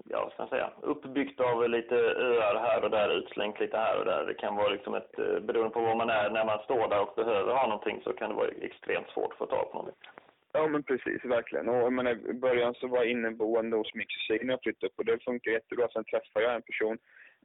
ja 0.08 0.22
vad 0.22 0.32
ska 0.32 0.42
man 0.42 0.48
säga, 0.48 0.70
uppbyggt 0.80 1.40
av 1.40 1.68
lite 1.68 1.96
öar 1.96 2.54
här 2.54 2.84
och 2.84 2.90
där, 2.90 3.08
utslängt 3.08 3.60
lite 3.60 3.76
här 3.76 3.98
och 3.98 4.04
där. 4.04 4.26
Det 4.26 4.34
kan 4.34 4.56
vara 4.56 4.68
liksom 4.68 4.94
ett, 4.94 5.18
eh, 5.18 5.38
beroende 5.40 5.70
på 5.70 5.80
var 5.80 5.94
man 5.94 6.10
är, 6.10 6.30
när 6.30 6.44
man 6.44 6.58
står 6.64 6.88
där 6.88 7.00
och 7.00 7.14
behöver 7.16 7.52
ha 7.54 7.66
någonting 7.66 8.00
så 8.04 8.12
kan 8.12 8.28
det 8.30 8.36
vara 8.36 8.48
extremt 8.48 9.08
svårt 9.08 9.32
att 9.32 9.38
få 9.38 9.46
tag 9.46 9.70
på 9.70 9.78
någonting. 9.78 10.10
Ja 10.52 10.66
men 10.66 10.82
precis, 10.82 11.24
verkligen. 11.24 11.68
Och 11.68 11.76
jag 11.76 11.92
menar, 11.92 12.10
i 12.10 12.32
början 12.32 12.74
så 12.74 12.86
var 12.86 12.98
jag 12.98 13.10
inneboende 13.10 13.76
hos 13.76 13.94
min 13.94 14.06
kusin 14.06 14.46
när 14.46 14.52
jag 14.52 14.62
flyttade 14.62 14.86
upp 14.86 14.98
och 14.98 15.04
det 15.04 15.24
funkar 15.24 15.50
jättebra. 15.50 15.88
Sen 15.88 16.04
träffade 16.04 16.44
jag 16.44 16.54
en 16.54 16.62
person 16.62 16.98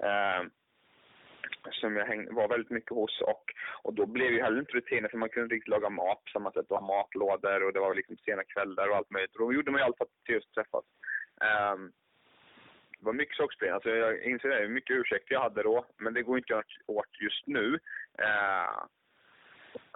eh, 0.03 0.41
som 1.71 1.95
jag 1.95 2.05
häng, 2.05 2.33
var 2.33 2.47
väldigt 2.47 2.69
mycket 2.69 2.91
hos 2.91 3.21
och, 3.21 3.43
och 3.83 3.93
då 3.93 4.05
blev 4.05 4.31
ju 4.31 4.41
heller 4.41 4.59
inte 4.59 4.73
rutiner 4.73 5.09
för 5.09 5.17
man 5.17 5.29
kunde 5.29 5.45
inte 5.45 5.55
riktigt 5.55 5.69
laga 5.69 5.89
mat 5.89 6.23
på 6.23 6.31
samma 6.31 6.51
sätt 6.51 6.65
det 6.69 6.73
var 6.73 6.81
matlådor 6.81 7.63
och 7.63 7.73
det 7.73 7.79
var 7.79 7.95
liksom 7.95 8.17
sena 8.17 8.43
kvällar 8.43 8.89
och 8.89 8.95
allt 8.95 9.09
möjligt. 9.09 9.35
Och 9.35 9.39
då 9.39 9.53
gjorde 9.53 9.71
man 9.71 9.79
ju 9.79 9.85
allt 9.85 9.97
för 9.97 10.05
att 10.05 10.29
just 10.29 10.53
träffas. 10.53 10.85
Um, 11.73 11.91
det 12.99 13.05
var 13.05 13.13
mycket 13.13 13.37
sakspel. 13.37 13.73
Alltså 13.73 13.89
jag 13.89 14.23
inser 14.23 14.49
det, 14.49 14.67
mycket 14.67 14.95
ursäkter 14.95 15.33
jag 15.33 15.41
hade 15.41 15.63
då, 15.63 15.85
men 15.97 16.13
det 16.13 16.23
går 16.23 16.37
inte 16.37 16.57
att 16.57 16.71
göra 16.71 16.99
åt 16.99 17.21
just 17.21 17.47
nu. 17.47 17.79
Uh, 18.21 18.85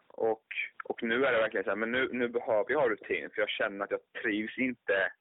och, 0.08 0.48
och 0.84 1.04
nu 1.04 1.26
är 1.26 1.32
det 1.32 1.38
verkligen 1.38 1.64
så 1.64 1.70
här, 1.70 1.78
men 1.78 1.92
nu, 1.92 2.10
nu 2.12 2.28
behöver 2.28 2.72
jag 2.72 2.80
ha 2.80 2.90
rutin 2.90 3.30
för 3.30 3.42
jag 3.42 3.50
känner 3.50 3.84
att 3.84 3.92
jag 3.92 4.22
trivs 4.22 4.58
inte 4.58 5.12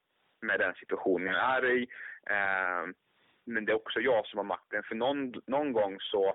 med 0.41 0.61
den 0.61 0.75
situationen 0.75 1.35
jag 1.35 1.57
är 1.57 1.65
i. 1.67 1.83
Uh, 2.31 2.93
men 3.49 3.65
det 3.65 3.73
är 3.73 3.77
också 3.77 4.01
jag 4.01 4.27
som 4.27 4.39
har 4.39 4.45
makten. 4.45 4.83
För 4.83 4.95
någon, 4.95 5.35
någon 5.47 5.73
gång 5.73 5.97
så, 6.01 6.35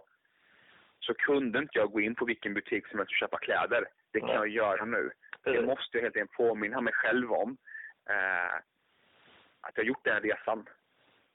så 0.99 1.13
kunde 1.13 1.59
inte 1.59 1.79
jag 1.79 1.91
gå 1.91 2.01
in 2.01 2.15
på 2.15 2.25
vilken 2.25 2.53
butik 2.53 2.87
som 2.87 2.99
helst 2.99 3.11
och 3.11 3.15
köpa 3.15 3.37
kläder. 3.37 3.85
Det 4.11 4.19
kan 4.19 4.29
jag 4.29 4.47
göra 4.47 4.85
nu. 4.85 5.11
Det 5.43 5.61
måste 5.61 5.97
jag 5.97 6.03
helt 6.03 6.15
enkelt 6.15 6.37
påminna 6.37 6.81
mig 6.81 6.93
själv 6.93 7.31
om. 7.31 7.57
Eh, 8.09 8.55
att 9.61 9.77
jag 9.77 9.85
gjort 9.85 10.03
den 10.05 10.21
resan. 10.21 10.69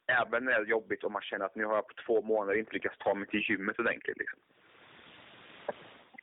Även 0.06 0.44
när 0.44 0.52
det 0.52 0.58
är 0.58 0.64
jobbigt 0.64 1.04
och 1.04 1.12
man 1.12 1.22
känner 1.22 1.44
att 1.44 1.54
nu 1.54 1.64
har 1.64 1.74
jag 1.74 1.88
på 1.88 1.94
två 2.06 2.22
månader 2.22 2.58
inte 2.58 2.72
lyckats 2.72 2.98
ta 2.98 3.14
mig 3.14 3.28
till 3.28 3.50
gymmet 3.50 3.78
ordentligt. 3.78 4.18
Liksom. 4.18 4.38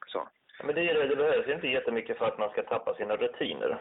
Så. 0.08 0.28
Men 0.64 0.76
det, 0.76 0.90
är 0.90 0.94
det, 0.94 1.08
det 1.08 1.16
behövs 1.16 1.48
inte 1.48 1.68
jättemycket 1.68 2.18
för 2.18 2.26
att 2.26 2.38
man 2.38 2.50
ska 2.50 2.64
tappa 2.64 2.96
sina 2.96 3.16
rutiner. 3.16 3.78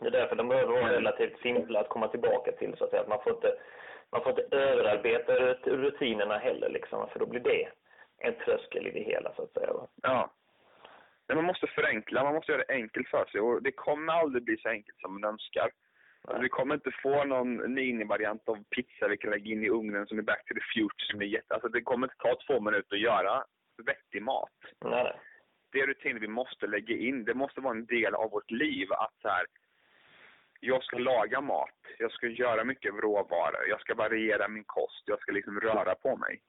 Det 0.00 0.06
är 0.06 0.10
därför 0.10 0.36
de 0.36 0.48
behöver 0.48 0.72
vara 0.72 0.92
relativt 0.92 1.40
simpla 1.40 1.80
att 1.80 1.88
komma 1.88 2.08
tillbaka 2.08 2.52
till. 2.52 2.76
så 2.76 2.84
att, 2.84 2.90
säga. 2.90 3.02
att 3.02 3.08
Man 3.08 3.22
får 3.22 3.32
inte 3.32 3.54
man 4.14 4.22
får 4.22 4.40
inte 4.40 4.56
överarbeta 4.56 5.32
rutinerna 5.64 6.38
heller 6.38 6.68
liksom, 6.68 7.08
för 7.08 7.18
då 7.18 7.26
blir 7.26 7.40
det 7.40 7.68
en 8.18 8.34
tröskel 8.44 8.86
i 8.86 8.90
det 8.90 9.00
hela 9.00 9.34
så 9.34 9.42
att 9.42 9.52
säga. 9.52 9.72
Ja. 10.02 10.30
Men 11.28 11.36
man 11.36 11.44
måste 11.44 11.66
förenkla, 11.66 12.24
man 12.24 12.34
måste 12.34 12.52
göra 12.52 12.64
det 12.68 12.74
enkelt 12.74 13.08
för 13.08 13.24
sig 13.24 13.40
och 13.40 13.62
det 13.62 13.72
kommer 13.72 14.12
aldrig 14.12 14.44
bli 14.44 14.56
så 14.56 14.68
enkelt 14.68 14.98
som 15.00 15.12
man 15.12 15.30
önskar. 15.30 15.70
Alltså, 16.24 16.42
vi 16.42 16.48
kommer 16.48 16.74
inte 16.74 16.90
få 17.02 17.24
någon 17.24 17.74
minivariant 17.74 18.48
av 18.48 18.64
pizza 18.64 19.08
vi 19.08 19.16
kan 19.16 19.30
lägga 19.30 19.52
in 19.52 19.64
i 19.64 19.68
ugnen 19.68 20.06
som 20.06 20.18
är 20.18 20.22
back 20.22 20.44
to 20.46 20.54
the 20.54 20.60
future 20.74 21.06
som 21.10 21.20
är 21.20 21.26
jätte... 21.26 21.54
Alltså 21.54 21.68
det 21.68 21.82
kommer 21.82 22.06
inte 22.06 22.16
ta 22.18 22.36
två 22.46 22.60
minuter 22.60 22.96
att 22.96 23.02
göra 23.02 23.44
vettig 23.86 24.22
mat. 24.22 24.58
Nej. 24.84 25.12
Det 25.72 25.80
är 25.80 25.86
rutiner 25.86 26.20
vi 26.20 26.28
måste 26.28 26.66
lägga 26.66 26.96
in. 26.96 27.24
Det 27.24 27.34
måste 27.34 27.60
vara 27.60 27.74
en 27.74 27.86
del 27.86 28.14
av 28.14 28.30
vårt 28.30 28.50
liv 28.50 28.92
att 28.92 29.14
så 29.22 29.28
här, 29.28 29.46
jag 30.64 30.84
ska 30.84 30.98
laga 30.98 31.40
mat, 31.40 31.80
jag 31.98 32.12
ska 32.12 32.26
göra 32.26 32.64
mycket 32.64 32.94
råvaror, 32.94 33.68
jag 33.68 33.80
ska 33.80 33.94
variera 33.94 34.48
min 34.48 34.64
kost, 34.64 35.02
jag 35.06 35.20
ska 35.20 35.32
liksom 35.32 35.60
röra 35.60 35.94
på 35.94 36.16
mig. 36.16 36.40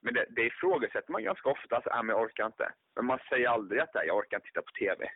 Men 0.00 0.14
det, 0.14 0.24
det 0.28 0.42
ifrågasätter 0.42 1.12
man 1.12 1.24
ganska 1.24 1.48
ofta, 1.48 1.76
alltså, 1.76 1.90
äh, 1.90 2.02
men 2.02 2.16
jag 2.16 2.24
orkar 2.24 2.46
inte. 2.46 2.72
Men 2.96 3.06
man 3.06 3.18
säger 3.28 3.48
aldrig 3.48 3.80
att 3.80 3.90
jag 3.94 4.16
orkar 4.16 4.36
inte 4.36 4.48
titta 4.48 4.62
på 4.62 4.72
TV. 4.72 5.10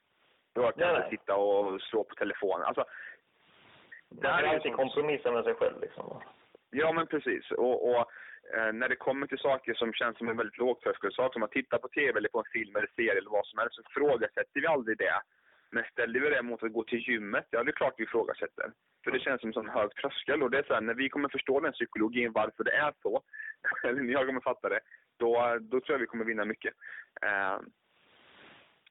Jag 0.54 0.64
orkar 0.64 0.96
inte 0.96 1.10
sitta 1.10 1.36
och 1.36 1.80
slå 1.80 2.04
på 2.04 2.14
telefonen. 2.14 2.66
Alltså, 2.66 2.84
det 4.08 4.28
är 4.28 4.42
alltid 4.42 4.72
kompromissa 4.72 5.30
med 5.32 5.44
sig 5.44 5.54
själv 5.54 5.80
liksom. 5.80 6.22
Ja 6.70 6.92
men 6.92 7.06
precis. 7.06 7.50
Och, 7.50 7.90
och 7.90 8.00
eh, 8.54 8.72
när 8.72 8.88
det 8.88 8.96
kommer 8.96 9.26
till 9.26 9.38
saker 9.38 9.74
som 9.74 9.92
känns 9.92 10.18
som 10.18 10.28
en 10.28 10.36
väldigt 10.36 10.58
lågtröskelsak, 10.58 11.32
som 11.32 11.42
att 11.42 11.50
titta 11.50 11.78
på 11.78 11.88
TV 11.88 12.18
eller 12.18 12.28
på 12.28 12.38
en 12.38 12.52
film 12.52 12.76
eller 12.76 12.90
serie 12.96 13.18
eller 13.18 13.30
vad 13.30 13.46
som 13.46 13.58
helst, 13.58 13.74
så 13.74 13.82
ifrågasätter 13.82 14.60
vi 14.60 14.66
aldrig 14.66 14.98
det. 14.98 15.22
Men 15.70 15.84
ställer 15.92 16.20
vi 16.20 16.30
det 16.30 16.42
mot 16.42 16.62
att 16.62 16.72
gå 16.72 16.84
till 16.84 17.08
gymmet, 17.08 17.46
ja 17.50 17.64
det 17.64 17.70
är 17.70 17.72
klart 17.72 17.94
vi 17.96 18.04
ifrågasätter. 18.04 18.72
För 19.04 19.10
det 19.10 19.20
känns 19.20 19.40
som 19.40 19.48
en 19.48 19.54
sån 19.54 19.68
hög 19.68 19.94
tröskel 19.94 20.42
och 20.42 20.50
det 20.50 20.58
är 20.58 20.62
så 20.62 20.74
här, 20.74 20.80
när 20.80 20.94
vi 20.94 21.08
kommer 21.08 21.28
förstå 21.28 21.60
den 21.60 21.72
psykologin, 21.72 22.32
varför 22.32 22.64
det 22.64 22.72
är 22.76 22.92
så, 23.02 23.22
eller 23.84 24.02
när 24.02 24.12
jag 24.12 24.26
kommer 24.26 24.40
fatta 24.40 24.68
det, 24.68 24.80
då, 25.18 25.58
då 25.60 25.80
tror 25.80 25.94
jag 25.94 25.98
vi 25.98 26.06
kommer 26.06 26.24
vinna 26.24 26.44
mycket. 26.44 26.74
Uh, 27.24 27.60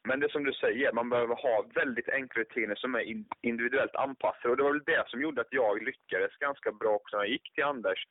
men 0.03 0.19
det 0.19 0.31
som 0.31 0.43
du 0.43 0.53
säger, 0.53 0.93
man 0.93 1.09
behöver 1.09 1.35
ha 1.35 1.65
väldigt 1.73 2.09
enkla 2.09 2.41
rutiner 2.41 2.75
som 2.75 2.95
är 2.95 3.23
individuellt 3.41 3.95
anpassade. 3.95 4.49
Och 4.49 4.57
det 4.57 4.63
var 4.63 4.71
väl 4.71 4.83
det 4.85 5.03
som 5.07 5.21
gjorde 5.21 5.41
att 5.41 5.53
jag 5.53 5.83
lyckades 5.83 6.37
ganska 6.37 6.71
bra 6.71 6.91
också 6.95 7.17
när 7.17 7.23
jag 7.23 7.31
gick 7.31 7.53
till 7.53 7.63
Anders. 7.63 8.07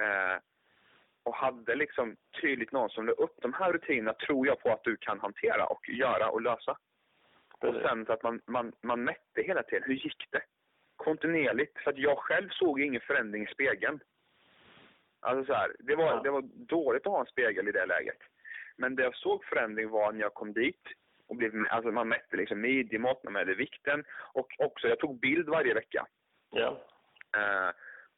Uh, 0.00 0.38
och 1.24 1.34
hade 1.34 1.74
liksom 1.74 2.16
tydligt 2.40 2.72
någon 2.72 2.90
som 2.90 3.06
la 3.06 3.12
upp 3.12 3.36
de 3.42 3.52
här 3.52 3.72
rutinerna 3.72 4.12
tror 4.12 4.46
jag 4.46 4.60
på 4.60 4.72
att 4.72 4.84
du 4.84 4.96
kan 4.96 5.20
hantera 5.20 5.66
och 5.66 5.88
göra 5.88 6.28
och 6.28 6.42
lösa. 6.42 6.76
Och 7.68 7.74
sen 7.74 8.06
så 8.06 8.12
att 8.12 8.22
man, 8.22 8.40
man, 8.46 8.72
man 8.82 9.04
mätte 9.04 9.42
hela 9.42 9.62
tiden. 9.62 9.82
Hur 9.86 9.94
gick 9.94 10.26
det? 10.30 10.42
Kontinuerligt. 10.96 11.78
För 11.78 11.90
att 11.90 11.98
jag 11.98 12.18
själv 12.18 12.48
såg 12.48 12.80
ingen 12.80 13.00
förändring 13.00 13.42
i 13.42 13.46
spegeln. 13.46 14.00
Alltså 15.20 15.44
så 15.44 15.58
här, 15.58 15.76
det, 15.78 15.94
var, 15.94 16.06
ja. 16.06 16.20
det 16.22 16.30
var 16.30 16.42
dåligt 16.54 17.06
att 17.06 17.12
ha 17.12 17.20
en 17.20 17.26
spegel 17.26 17.68
i 17.68 17.72
det 17.72 17.86
läget. 17.86 18.18
Men 18.76 18.96
det 18.96 19.02
jag 19.02 19.16
såg 19.16 19.44
förändring 19.44 19.90
var 19.90 20.12
när 20.12 20.20
jag 20.20 20.34
kom 20.34 20.52
dit 20.52 20.82
och 21.28 21.36
blev, 21.36 21.52
alltså 21.70 21.90
man 21.90 22.08
mätte 22.08 22.36
liksom 22.36 22.60
midjemått, 22.60 23.24
man 23.24 23.32
mätte 23.32 23.54
vikten 23.54 24.04
och 24.32 24.48
också, 24.58 24.88
jag 24.88 24.98
tog 24.98 25.20
bild 25.20 25.48
varje 25.48 25.74
vecka. 25.74 26.06
Ja. 26.50 26.68
Uh, 27.36 27.70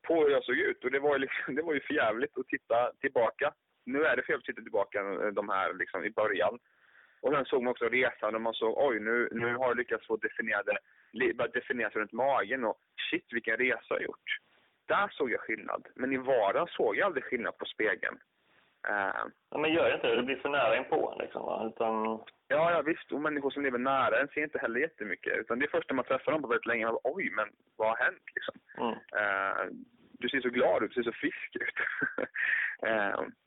på 0.02 0.22
hur 0.22 0.30
jag 0.30 0.44
såg 0.44 0.56
ut 0.56 0.84
och 0.84 0.90
det 0.90 0.98
var, 0.98 1.18
liksom, 1.18 1.54
det 1.56 1.62
var 1.62 1.74
ju 1.74 1.80
för 1.80 1.94
jävligt 1.94 2.38
att 2.38 2.46
titta 2.46 2.92
tillbaka. 3.00 3.54
Nu 3.84 4.04
är 4.04 4.16
det 4.16 4.22
för 4.22 4.32
jävligt 4.32 4.48
att 4.48 4.54
titta 4.54 4.62
tillbaka 4.62 5.02
de 5.32 5.48
här 5.48 5.74
liksom, 5.74 6.04
i 6.04 6.10
början. 6.10 6.58
Och 7.24 7.32
sen 7.32 7.44
såg 7.44 7.62
man 7.62 7.70
också 7.70 7.88
resan 7.88 8.34
och 8.34 8.40
man 8.40 8.54
såg 8.54 8.78
oj 8.78 9.00
nu, 9.00 9.28
nu 9.32 9.56
har 9.56 9.66
jag 9.66 9.76
lyckats 9.76 10.06
få 10.06 10.16
definierade, 10.16 10.78
börjat 11.34 11.52
definiera 11.52 11.90
sig 11.90 12.00
runt 12.00 12.12
magen 12.12 12.64
och 12.64 12.76
shit 13.10 13.26
vilken 13.30 13.56
resa 13.56 13.94
jag 13.94 14.02
gjort. 14.02 14.30
Där 14.88 15.08
såg 15.08 15.30
jag 15.30 15.40
skillnad. 15.40 15.86
Men 15.94 16.12
i 16.12 16.16
vardagen 16.16 16.68
såg 16.70 16.96
jag 16.96 17.06
aldrig 17.06 17.24
skillnad 17.24 17.58
på 17.58 17.64
spegeln. 17.64 18.18
Uh, 18.88 19.22
ja, 19.50 19.58
men 19.58 19.72
gör 19.72 19.94
inte 19.94 20.06
det. 20.06 20.16
Det 20.16 20.22
blir 20.22 20.36
för 20.36 20.48
nära 20.48 20.76
inpå 20.76 21.16
liksom 21.20 21.42
va? 21.42 21.72
Utan... 21.74 22.04
Ja, 22.48 22.70
ja 22.70 22.82
visst. 22.82 23.12
Och 23.12 23.20
människor 23.20 23.50
som 23.50 23.62
lever 23.62 23.78
nära 23.78 24.20
en 24.20 24.28
ser 24.28 24.42
inte 24.42 24.58
heller 24.58 24.80
jättemycket. 24.80 25.38
Utan 25.38 25.58
det 25.58 25.64
är 25.64 25.70
först 25.76 25.90
när 25.90 25.96
man 25.96 26.04
träffar 26.04 26.32
dem 26.32 26.42
på 26.42 26.48
väldigt 26.48 26.66
länge, 26.66 26.84
man 26.84 26.94
bara, 26.94 27.14
oj 27.14 27.30
men 27.30 27.48
vad 27.76 27.88
har 27.88 27.96
hänt 27.96 28.24
liksom? 28.34 28.54
Mm. 28.78 28.94
Uh, 28.94 29.72
du 30.18 30.28
ser 30.28 30.40
så 30.40 30.48
glad 30.48 30.82
ut, 30.82 30.90
du 30.94 30.94
ser 30.94 31.10
så 31.10 31.18
frisk 31.18 31.56
ut. 31.56 31.78
uh. 32.88 33.28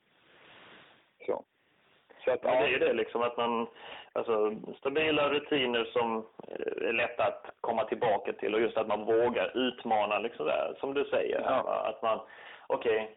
Så 2.28 2.34
att, 2.34 2.40
ja. 2.44 2.50
Det 2.50 2.66
är 2.66 2.68
ju 2.68 2.80
det 2.80 2.94
liksom 2.94 3.22
att 3.22 3.38
man, 3.38 3.68
alltså 4.14 4.54
stabila 4.78 5.30
rutiner 5.30 5.84
som 5.84 6.26
är 6.48 6.94
lätta 6.94 7.24
att 7.24 7.52
komma 7.62 7.84
tillbaka 7.84 8.34
till 8.34 8.54
och 8.54 8.62
just 8.62 8.78
att 8.78 8.88
man 8.88 9.06
vågar 9.06 9.58
utmana 9.58 10.20
liksom 10.20 10.46
där, 10.46 10.76
som 10.80 10.94
du 10.94 11.06
säger. 11.06 11.42
Ja. 11.42 11.84
Att 11.90 12.02
man, 12.02 12.20
okej, 12.68 13.04
okay, 13.04 13.08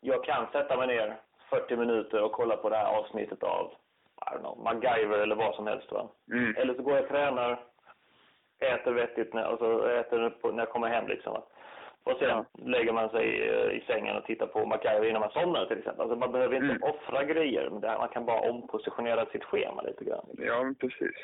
jag 0.00 0.24
kan 0.24 0.46
sätta 0.52 0.76
mig 0.76 0.86
ner 0.86 1.16
40 1.50 1.76
minuter 1.76 2.22
och 2.22 2.32
kolla 2.32 2.56
på 2.56 2.68
det 2.68 2.76
här 2.76 2.98
avsnittet 2.98 3.42
av 3.42 3.72
I 4.20 4.36
don't 4.36 4.38
know, 4.38 4.58
MacGyver 4.64 5.18
eller 5.18 5.36
vad 5.36 5.54
som 5.54 5.66
helst. 5.66 5.92
Va? 5.92 6.08
Mm. 6.32 6.56
Eller 6.56 6.74
så 6.74 6.82
går 6.82 6.94
jag 6.94 7.02
och 7.02 7.10
tränar, 7.10 7.58
äter 8.60 8.92
vettigt 8.92 9.34
när, 9.34 9.42
alltså 9.42 9.90
äter 9.90 10.52
när 10.52 10.58
jag 10.58 10.70
kommer 10.70 10.88
hem. 10.88 11.08
Liksom, 11.08 11.32
va? 11.32 11.42
Och 12.08 12.18
sen 12.18 12.28
ja. 12.28 12.44
lägger 12.64 12.92
man 12.92 13.10
sig 13.10 13.26
i 13.76 13.80
sängen 13.86 14.16
och 14.16 14.24
tittar 14.24 14.46
på 14.46 14.66
MacGyver 14.66 15.08
innan 15.08 15.20
man 15.20 15.30
somnar 15.30 15.66
till 15.66 15.78
exempel. 15.78 16.00
Alltså 16.00 16.16
man 16.16 16.32
behöver 16.32 16.54
inte 16.54 16.74
mm. 16.74 16.82
offra 16.82 17.24
grejer, 17.24 17.70
men 17.70 17.80
man 17.80 18.08
kan 18.08 18.26
bara 18.26 18.50
ompositionera 18.50 19.26
sitt 19.26 19.44
schema 19.44 19.82
lite 19.82 20.04
grann. 20.04 20.26
Liksom. 20.28 20.46
Ja, 20.46 20.74
precis. 20.80 21.16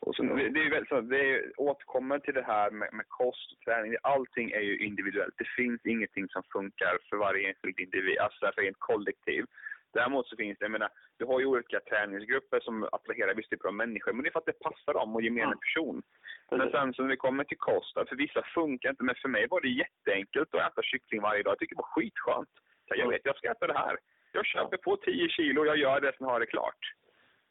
Och 0.00 0.14
så, 0.14 0.22
det, 0.22 0.48
det 0.48 0.60
är 0.60 0.84
så, 0.88 1.00
det 1.00 1.34
är, 1.34 1.52
återkommer 1.56 2.18
till 2.18 2.34
det 2.34 2.46
här 2.46 2.70
med, 2.70 2.88
med 2.92 3.08
kost 3.08 3.52
och 3.52 3.60
träning. 3.64 3.96
Allting 4.02 4.50
är 4.50 4.60
ju 4.60 4.78
individuellt. 4.78 5.34
Det 5.38 5.48
finns 5.56 5.80
ingenting 5.86 6.28
som 6.28 6.42
funkar 6.52 6.98
för 7.10 7.16
varje 7.16 7.48
enskild 7.48 7.80
individ, 7.80 8.18
alltså 8.18 8.52
för 8.54 8.68
ett 8.68 8.78
kollektiv. 8.78 9.44
Däremot 9.92 10.26
så 10.28 10.36
finns 10.36 10.58
det, 10.58 10.64
jag 10.64 10.70
menar, 10.70 10.90
du 11.18 11.24
har 11.24 11.40
ju 11.40 11.46
olika 11.46 11.80
träningsgrupper 11.80 12.60
som 12.60 12.88
attraherar 12.92 13.34
vissa 13.34 13.48
typer 13.48 13.68
av 13.68 13.74
människor, 13.74 14.12
men 14.12 14.22
det 14.22 14.28
är 14.28 14.32
för 14.32 14.38
att 14.38 14.52
det 14.52 14.60
passar 14.68 14.94
dem 14.94 15.14
och 15.14 15.22
gemene 15.22 15.44
mm. 15.44 15.58
person. 15.58 16.02
Men 16.50 16.70
sen 16.70 16.94
så 16.94 17.02
när 17.02 17.10
vi 17.10 17.16
kommer 17.16 17.44
till 17.44 17.58
kost, 17.58 17.94
för 17.94 18.16
vissa 18.16 18.42
funkar 18.54 18.90
inte, 18.90 19.04
men 19.04 19.14
för 19.14 19.28
mig 19.28 19.46
var 19.50 19.60
det 19.60 19.68
jätteenkelt 19.68 20.54
att 20.54 20.72
äta 20.72 20.82
kyckling 20.82 21.20
varje 21.20 21.42
dag. 21.42 21.50
Jag 21.50 21.58
tycker 21.58 21.74
det 21.74 21.82
var 21.86 21.94
skitskönt. 21.94 22.54
Jag 22.86 22.98
mm. 22.98 23.10
vet, 23.10 23.20
jag 23.24 23.36
ska 23.36 23.50
äta 23.50 23.66
det 23.66 23.78
här. 23.78 23.96
Jag 24.32 24.46
köper 24.46 24.76
på 24.76 24.96
10 24.96 25.28
kilo, 25.28 25.64
jag 25.64 25.76
gör 25.76 26.00
det, 26.00 26.12
sen 26.18 26.26
har 26.26 26.40
det 26.40 26.46
klart. 26.46 26.82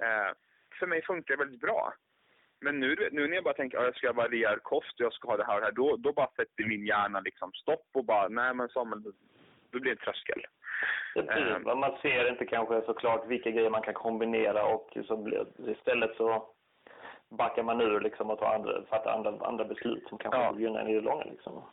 Eh, 0.04 0.32
för 0.80 0.88
mig 0.88 1.02
funkar 1.02 1.34
det 1.34 1.44
väldigt 1.44 1.62
bra. 1.62 1.94
Men 2.62 2.80
nu, 2.80 3.10
nu 3.12 3.28
när 3.28 3.36
jag 3.36 3.44
bara 3.44 3.54
tänker 3.54 3.78
att 3.78 3.86
jag 3.86 3.96
ska 3.96 4.14
variera 4.14 4.60
kost 4.60 5.00
och 5.00 5.06
jag 5.06 5.14
ska 5.14 5.28
ha 5.28 5.38
det 5.38 5.46
här 5.46 5.56
och 5.56 5.62
det 5.62 5.66
här, 5.66 5.72
då, 5.72 5.98
då 5.98 6.14
bara 6.14 6.32
sätter 6.36 6.68
min 6.68 6.86
hjärna 6.86 7.20
liksom 7.20 7.52
stopp 7.54 7.90
och 7.94 8.06
bara, 8.06 8.28
nej 8.28 8.54
men 8.54 8.70
Samuel, 8.70 9.14
då 9.72 9.80
blir 9.80 9.96
det 9.96 10.02
tröskel. 10.02 10.42
Precis, 11.14 11.56
um, 11.66 11.80
man 11.80 11.98
ser 12.02 12.30
inte 12.30 12.46
kanske 12.46 12.82
såklart 12.82 13.28
vilka 13.28 13.52
grejer 13.52 13.70
man 13.70 13.82
kan 13.82 13.94
kombinera 13.94 14.66
och 14.66 14.98
så 15.08 15.46
istället 15.58 16.16
så 16.18 16.50
backar 17.30 17.64
man 17.64 17.82
ur 17.82 18.00
liksom 18.02 18.30
och 18.30 18.40
tar 18.40 18.56
andra, 18.56 18.86
fattar 18.86 19.12
andra, 19.12 19.48
andra 19.48 19.66
beslut 19.66 20.08
som 20.10 20.18
kanske 20.18 20.40
ja. 20.40 20.56
gynnar 20.58 20.80
en 20.80 20.88
i 20.88 20.94
det 20.94 21.02
långa. 21.02 21.24
Liksom. 21.24 21.64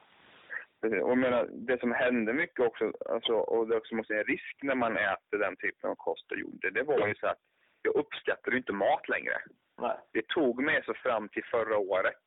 Och 0.83 1.11
jag 1.11 1.19
menar, 1.19 1.49
det 1.53 1.81
som 1.81 1.93
hände 1.93 2.33
mycket 2.33 2.67
också, 2.67 2.93
alltså, 3.09 3.33
och 3.33 3.69
det 3.69 3.77
också 3.77 3.95
måste 3.95 4.15
en 4.15 4.25
risk 4.25 4.57
när 4.63 4.75
man 4.75 4.97
äter 4.97 5.39
den 5.39 5.57
typen 5.57 5.91
av 5.91 5.95
kost 5.95 6.25
jag 6.29 6.39
gjorde, 6.39 6.71
det 6.71 6.83
var 6.83 7.09
ju 7.09 7.15
så 7.15 7.27
att 7.27 7.39
jag 7.83 7.97
uppskattade 7.97 8.57
inte 8.57 8.73
mat 8.73 9.09
längre. 9.09 9.37
Nej. 9.79 9.97
Det 10.13 10.29
tog 10.29 10.63
mig 10.63 10.83
så 10.87 10.95
fram 10.95 11.29
till 11.29 11.45
förra 11.45 11.79
året. 11.79 12.27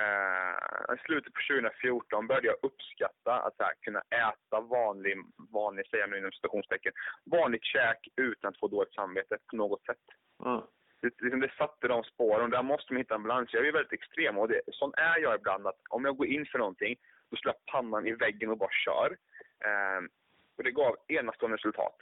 Uh, 0.00 0.94
I 0.94 0.98
slutet 1.06 1.32
på 1.34 1.40
2014 1.48 2.26
började 2.26 2.46
jag 2.46 2.56
uppskatta 2.62 3.32
att 3.46 3.54
här, 3.58 3.74
kunna 3.80 4.02
äta 4.10 4.60
vanlig, 4.60 5.16
vanlig 5.52 5.86
säger 5.86 6.02
jag 6.02 6.10
nu 6.10 6.18
inom 6.18 6.32
citationstecken, 6.32 6.92
vanligt 7.24 7.64
käk 7.64 8.08
utan 8.16 8.48
att 8.48 8.58
få 8.58 8.68
dåligt 8.68 8.94
samvete 8.94 9.38
på 9.50 9.56
något 9.56 9.84
sätt. 9.84 10.04
Mm. 10.44 10.60
Det, 11.00 11.12
liksom, 11.20 11.40
det 11.40 11.52
satte 11.58 11.88
de 11.88 12.04
spåren 12.04 12.44
och 12.44 12.50
där 12.50 12.62
måste 12.62 12.92
man 12.92 13.00
hitta 13.00 13.14
en 13.14 13.22
balans. 13.22 13.50
Jag 13.52 13.66
är 13.66 13.72
väldigt 13.72 13.92
extrem 13.92 14.38
och 14.38 14.48
det, 14.48 14.60
sån 14.72 14.92
är 14.96 15.18
jag 15.18 15.34
ibland 15.34 15.66
att 15.66 15.80
om 15.88 16.04
jag 16.04 16.16
går 16.16 16.26
in 16.26 16.46
för 16.46 16.58
någonting, 16.58 16.96
då 17.30 17.36
slår 17.36 17.54
jag 17.54 17.72
pannan 17.72 18.06
i 18.06 18.12
väggen 18.12 18.50
och 18.50 18.58
bara 18.58 18.78
kör. 18.84 19.10
Uh, 19.66 20.08
och 20.56 20.64
det 20.64 20.70
gav 20.70 20.96
enastående 21.08 21.56
resultat. 21.56 21.96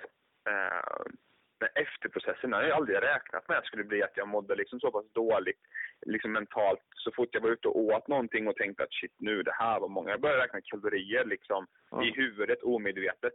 Uh, 0.48 1.12
men 1.60 1.68
efterprocessen 1.74 2.52
har 2.52 2.62
jag 2.62 2.76
aldrig 2.76 3.02
räknat 3.02 3.48
med 3.48 3.64
skulle 3.64 3.84
bli 3.84 4.02
att 4.02 4.16
jag 4.16 4.28
mådde 4.28 4.54
liksom 4.54 4.80
så 4.80 4.90
pass 4.90 5.12
dåligt 5.12 5.60
liksom 6.06 6.32
mentalt 6.32 6.86
så 6.94 7.12
fort 7.12 7.28
jag 7.32 7.40
var 7.40 7.50
ute 7.50 7.68
och 7.68 7.78
åt 7.78 8.08
någonting 8.08 8.48
och 8.48 8.56
tänkte 8.56 8.82
att 8.82 8.92
shit 8.92 9.14
nu 9.18 9.42
det 9.42 9.54
här 9.58 9.80
var 9.80 9.88
många. 9.88 10.10
Jag 10.10 10.20
började 10.20 10.42
räkna 10.42 10.60
kalorier 10.60 11.24
liksom 11.24 11.66
mm. 11.92 12.04
i 12.04 12.10
huvudet 12.10 12.62
omedvetet. 12.62 13.34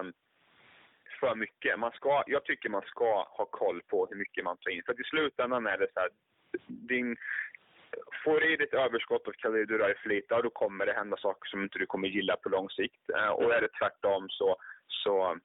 um, 0.00 0.12
för 1.20 1.34
mycket. 1.34 1.78
Man 1.78 1.92
ska, 1.92 2.22
jag 2.26 2.44
tycker 2.44 2.68
man 2.68 2.82
ska 2.82 3.22
ha 3.22 3.44
koll 3.44 3.82
på 3.82 4.06
hur 4.06 4.16
mycket 4.16 4.44
man 4.44 4.56
tar 4.56 4.70
in. 4.70 4.82
För 4.86 5.00
i 5.00 5.04
slutändan 5.04 5.66
är 5.66 5.78
det 5.78 5.88
så 5.94 6.00
här, 6.00 6.08
din, 6.68 7.16
får 8.24 8.40
du 8.40 8.52
i 8.52 8.56
ditt 8.56 8.74
överskott 8.74 9.28
av 9.28 9.32
kalorier 9.32 9.66
du 9.66 9.78
rör 9.78 9.94
för 10.02 10.08
lite, 10.08 10.42
då 10.42 10.50
kommer 10.50 10.86
det 10.86 10.92
hända 10.92 11.16
saker 11.16 11.48
som 11.50 11.62
inte 11.62 11.78
du 11.78 11.86
kommer 11.86 12.08
gilla 12.08 12.36
på 12.36 12.48
lång 12.48 12.70
sikt. 12.70 13.10
Uh, 13.10 13.28
och 13.28 13.54
är 13.54 13.60
det 13.60 13.78
tvärtom 13.78 14.26
så, 14.30 14.56
så 14.86 15.38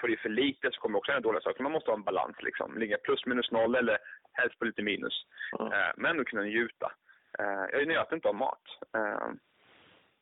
Får 0.00 0.08
det 0.08 0.16
för 0.16 0.28
lite 0.28 0.70
så 0.72 0.80
kommer 0.80 0.98
också 0.98 1.12
en 1.12 1.22
dåliga 1.22 1.40
saker. 1.40 1.62
Man 1.62 1.72
måste 1.72 1.90
ha 1.90 1.96
en 1.96 2.02
balans 2.02 2.36
liksom. 2.40 2.78
Ligga 2.78 2.96
plus 2.96 3.26
minus 3.26 3.50
noll 3.50 3.74
eller 3.74 3.98
helst 4.32 4.58
på 4.58 4.64
lite 4.64 4.82
minus. 4.82 5.26
Mm. 5.60 5.72
Eh, 5.72 5.92
men 5.96 6.10
ändå 6.10 6.24
kunna 6.24 6.42
njuta. 6.42 6.92
Eh, 7.38 7.64
jag 7.72 7.88
njöt 7.88 8.12
inte 8.12 8.28
av 8.28 8.34
mat. 8.34 8.62
Eh, 8.94 9.28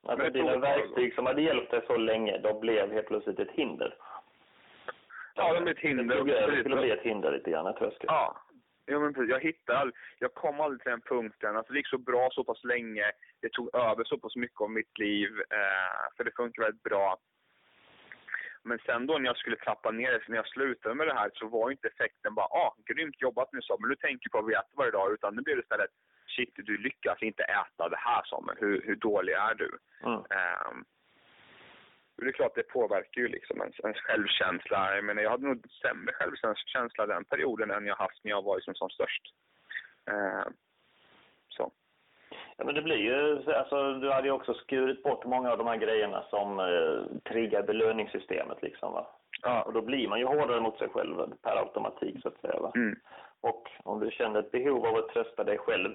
alltså 0.06 0.30
dina 0.30 0.56
verktyg 0.58 1.14
som 1.14 1.26
hade 1.26 1.42
hjälpt 1.42 1.70
dig 1.70 1.84
så 1.86 1.96
länge, 1.96 2.38
de 2.38 2.60
blev 2.60 2.92
helt 2.92 3.06
plötsligt 3.06 3.38
ett 3.38 3.50
hinder. 3.50 3.94
Ja, 5.34 5.54
de 5.54 5.64
blev 5.64 5.76
ett 5.76 5.82
hinder. 5.82 6.24
Det 6.24 6.60
skulle 6.60 6.76
bli 6.76 6.90
ett 6.90 7.02
hinder 7.02 7.32
lite 7.32 7.50
grann, 7.50 7.66
ett 7.66 7.76
tröskel. 7.76 8.06
Ja. 8.08 8.36
Ja, 8.86 8.98
men 8.98 9.14
precis. 9.14 9.30
Jag 9.30 9.40
hittade 9.40 9.78
all, 9.78 9.92
jag 10.18 10.34
kom 10.34 10.60
aldrig 10.60 10.82
till 10.82 10.90
den 10.90 11.00
punkten. 11.00 11.56
Alltså, 11.56 11.72
det 11.72 11.78
gick 11.78 11.88
så 11.88 11.98
bra 11.98 12.28
så 12.32 12.44
pass 12.44 12.64
länge. 12.64 13.04
Det 13.40 13.52
tog 13.52 13.76
över 13.76 14.04
så 14.04 14.18
pass 14.18 14.36
mycket 14.36 14.60
av 14.60 14.70
mitt 14.70 14.98
liv. 14.98 15.28
Eh, 15.50 16.16
för 16.16 16.24
det 16.24 16.36
funkar 16.36 16.62
väldigt 16.62 16.82
bra. 16.82 17.16
Men 18.64 18.78
sen 18.86 19.06
då 19.06 19.18
när 19.18 19.26
jag 19.26 19.36
skulle 19.36 19.56
trappa 19.56 19.90
ner 19.90 20.12
det, 20.12 20.20
när 20.28 20.36
jag 20.36 20.48
slutade 20.48 20.94
med 20.94 21.06
det 21.06 21.14
här 21.14 21.30
så 21.34 21.48
var 21.48 21.70
inte 21.70 21.88
effekten 21.88 22.34
bara 22.34 22.46
ah, 22.46 22.74
grymt 22.86 23.22
jobbat 23.22 23.52
nu 23.52 23.62
Samuel, 23.62 23.88
du 23.90 23.96
tänker 23.96 24.30
på 24.30 24.38
vad 24.38 24.46
vi 24.46 24.54
äter 24.54 24.76
varje 24.76 24.90
dag. 24.90 25.12
Utan 25.12 25.34
nu 25.34 25.42
blev 25.42 25.56
det 25.56 25.62
istället 25.62 25.90
shit, 26.26 26.52
du 26.54 26.76
lyckas 26.78 27.22
inte 27.22 27.42
äta 27.42 27.88
det 27.88 27.96
här 27.96 28.22
Samuel, 28.24 28.58
hur, 28.60 28.82
hur 28.86 28.96
dålig 28.96 29.32
är 29.32 29.54
du? 29.54 29.78
Mm. 30.02 30.18
Um, 30.18 30.84
det 32.16 32.28
är 32.28 32.32
klart, 32.32 32.54
det 32.54 32.62
påverkar 32.62 33.20
ju 33.20 33.28
liksom 33.28 33.60
ens, 33.60 33.80
ens 33.80 33.96
självkänsla. 33.96 34.94
Jag 34.94 35.04
menar, 35.04 35.22
jag 35.22 35.30
hade 35.30 35.46
nog 35.46 35.66
sämre 35.82 36.12
självkänsla 36.14 37.06
den 37.06 37.24
perioden 37.24 37.70
än 37.70 37.86
jag 37.86 37.96
haft 37.96 38.24
när 38.24 38.30
jag 38.30 38.42
var 38.42 38.56
liksom 38.56 38.74
som 38.74 38.90
störst. 38.90 39.22
Uh. 40.10 40.48
Ja, 42.56 42.64
men 42.64 42.74
det 42.74 42.82
blir 42.82 42.96
ju, 42.96 43.52
alltså 43.52 43.92
du 43.92 44.10
hade 44.10 44.28
ju 44.28 44.32
också 44.32 44.54
skurit 44.54 45.02
bort 45.02 45.24
många 45.24 45.52
av 45.52 45.58
de 45.58 45.66
här 45.66 45.76
grejerna 45.76 46.24
som 46.30 46.58
eh, 46.60 47.20
triggar 47.32 47.62
belöningssystemet 47.62 48.62
liksom 48.62 48.92
va. 48.92 49.06
Ja. 49.42 49.62
Och 49.62 49.72
då 49.72 49.82
blir 49.82 50.08
man 50.08 50.18
ju 50.18 50.24
hårdare 50.24 50.60
mot 50.60 50.78
sig 50.78 50.88
själv 50.88 51.16
per 51.42 51.56
automatik 51.56 52.22
så 52.22 52.28
att 52.28 52.40
säga 52.40 52.60
va. 52.60 52.72
Mm. 52.74 52.98
Och 53.40 53.70
om 53.82 54.00
du 54.00 54.10
känner 54.10 54.40
ett 54.40 54.50
behov 54.50 54.86
av 54.86 54.96
att 54.96 55.08
trösta 55.08 55.44
dig 55.44 55.58
själv 55.58 55.94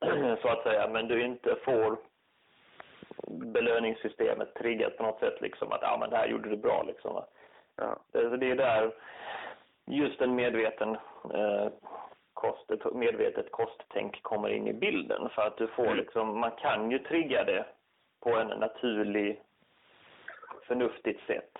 så 0.42 0.48
att 0.48 0.62
säga, 0.62 0.88
men 0.88 1.08
du 1.08 1.24
inte 1.24 1.56
får 1.64 1.96
belöningssystemet 3.28 4.54
triggat 4.54 4.96
på 4.96 5.02
något 5.02 5.20
sätt 5.20 5.40
liksom 5.40 5.72
att 5.72 5.82
ja 5.82 5.96
men 6.00 6.10
det 6.10 6.16
här 6.16 6.28
gjorde 6.28 6.48
du 6.48 6.56
bra 6.56 6.82
liksom 6.82 7.14
va. 7.14 7.26
Ja. 7.76 7.96
Det, 8.12 8.36
det 8.36 8.50
är 8.50 8.56
där 8.56 8.92
just 9.86 10.20
en 10.20 10.34
medveten 10.34 10.96
eh, 11.34 11.68
kost, 12.36 12.70
ett 12.70 12.94
medvetet 12.94 13.52
kosttänk 13.52 14.22
kommer 14.22 14.48
in 14.48 14.68
i 14.68 14.72
bilden. 14.72 15.28
För 15.28 15.42
att 15.42 15.56
du 15.56 15.66
får 15.66 15.86
mm. 15.86 15.96
liksom, 15.96 16.40
man 16.40 16.50
kan 16.50 16.90
ju 16.90 16.98
trigga 16.98 17.44
det 17.44 17.64
på 18.20 18.36
en 18.36 18.48
naturlig, 18.48 19.42
förnuftigt 20.66 21.26
sätt. 21.26 21.58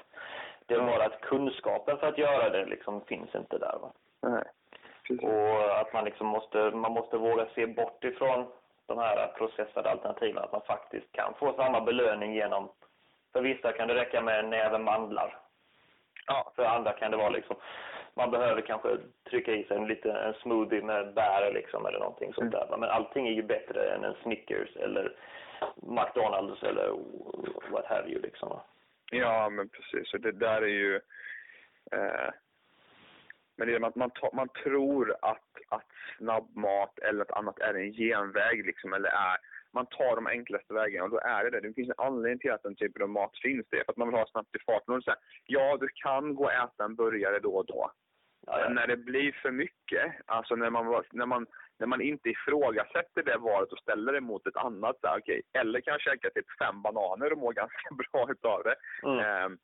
Det 0.67 0.75
är 0.75 0.81
bara 0.81 1.05
att 1.05 1.21
kunskapen 1.21 1.99
för 1.99 2.07
att 2.07 2.19
göra 2.19 2.51
det 2.51 2.65
liksom 2.65 3.01
finns 3.01 3.35
inte 3.35 3.59
där. 3.59 3.79
Va? 3.83 3.93
Nej. 4.23 4.45
Och 5.23 5.81
att 5.81 5.93
man 5.93 6.05
liksom 6.05 6.27
måste, 6.27 6.71
man 6.71 6.93
måste 6.93 7.17
våga 7.17 7.47
se 7.55 7.67
bort 7.67 8.05
ifrån 8.05 8.47
de 8.87 8.99
här 8.99 9.27
processade 9.27 9.91
alternativen. 9.91 10.43
Att 10.43 10.53
man 10.53 10.63
faktiskt 10.67 11.13
kan 11.13 11.35
få 11.35 11.53
samma 11.53 11.81
belöning 11.81 12.35
genom, 12.35 12.69
för 13.33 13.43
vissa 13.43 13.73
kan 13.73 13.89
det 13.89 13.95
räcka 13.95 14.21
med 14.21 14.39
en 14.39 14.51
näve 14.51 14.79
mandlar. 14.79 15.39
Ja. 16.27 16.53
För 16.57 16.65
andra 16.65 16.93
kan 16.93 17.11
det 17.11 17.17
vara 17.17 17.31
liksom 17.31 17.57
man 18.17 18.31
behöver 18.31 18.61
kanske 18.61 18.99
trycka 19.31 19.53
i 19.53 19.65
sig 19.65 19.77
en, 19.77 19.87
lite, 19.87 20.13
en 20.13 20.35
smoothie 20.35 20.83
med 20.83 21.15
bär 21.15 21.53
liksom, 21.53 21.87
eller 21.87 21.99
någonting 21.99 22.33
sånt 22.35 22.55
mm. 22.55 22.69
där. 22.69 22.77
Men 22.77 22.91
allting 22.91 23.29
är 23.29 23.33
ju 23.33 23.43
bättre 23.43 23.95
än 23.95 24.05
en 24.05 24.15
Snickers 24.23 24.77
eller 24.77 25.17
McDonalds 25.77 26.63
eller 26.63 26.89
what 27.71 27.87
have 27.87 28.09
you 28.09 28.23
liksom. 28.23 28.61
Ja, 29.11 29.49
men 29.49 29.69
precis. 29.69 30.15
Och 30.15 30.21
det 30.21 30.33
där 30.33 30.63
är 30.63 30.67
ju... 30.67 30.95
Eh, 31.93 32.31
men 33.57 33.69
det 33.69 33.75
är 33.75 33.79
man, 33.79 33.93
man, 33.95 34.11
man 34.33 34.49
tror 34.49 35.17
att, 35.23 35.51
att 35.69 35.91
snabbmat 36.19 36.99
eller 36.99 37.19
något 37.19 37.31
annat 37.31 37.59
är 37.59 37.75
en 37.75 37.93
genväg 37.93 38.67
liksom, 38.67 38.93
eller 38.93 39.09
är 39.09 39.37
man 39.77 39.87
tar 39.87 40.17
de 40.17 40.27
enklaste 40.27 40.75
vägarna 40.75 41.05
och 41.05 41.11
då 41.11 41.19
är 41.19 41.45
det 41.45 41.51
det. 41.51 41.61
Det 41.69 41.75
finns 41.75 41.89
en 41.89 42.07
anledning 42.07 42.39
till 42.39 42.53
att 42.53 42.63
den 42.63 42.77
typen 42.77 43.03
av 43.03 43.09
mat 43.09 43.39
finns. 43.43 43.67
Det 43.71 43.85
för 43.85 43.93
att 43.93 43.97
man 43.97 44.09
vill 44.09 44.19
ha 44.19 44.27
snabbt 44.27 44.57
i 44.57 44.59
farten. 44.59 44.95
Och 44.95 45.05
så 45.05 45.11
här, 45.11 45.21
ja, 45.47 45.77
du 45.81 45.89
kan 45.95 46.35
gå 46.35 46.45
och 46.45 46.53
äta 46.53 46.85
en 46.85 46.97
burgare 46.97 47.39
då 47.39 47.53
och 47.57 47.67
då. 47.67 47.93
Ja, 48.47 48.69
när 48.69 48.87
det 48.87 48.97
blir 48.97 49.33
för 49.33 49.51
mycket, 49.51 50.15
alltså 50.27 50.57
när 50.57 50.71
man, 50.71 51.05
när 51.13 51.27
man, 51.27 51.47
när 51.79 51.87
man 51.87 52.01
inte 52.01 52.29
ifrågasätter 52.29 53.23
det 53.23 53.39
valet 53.39 53.73
och 53.73 53.79
ställer 53.79 54.13
det 54.13 54.21
mot 54.21 54.47
ett 54.47 54.57
annat, 54.57 54.97
så 55.01 55.07
här, 55.07 55.19
okay, 55.19 55.43
eller 55.53 55.81
kan 55.81 55.99
käka 55.99 56.31
typ 56.31 56.59
fem 56.59 56.83
bananer 56.83 57.33
och 57.33 57.39
må 57.39 57.51
ganska 57.63 57.89
bra 57.95 58.31
utav 58.31 58.63
det. 58.63 58.77
Mm. 59.03 59.19
Eh, 59.19 59.59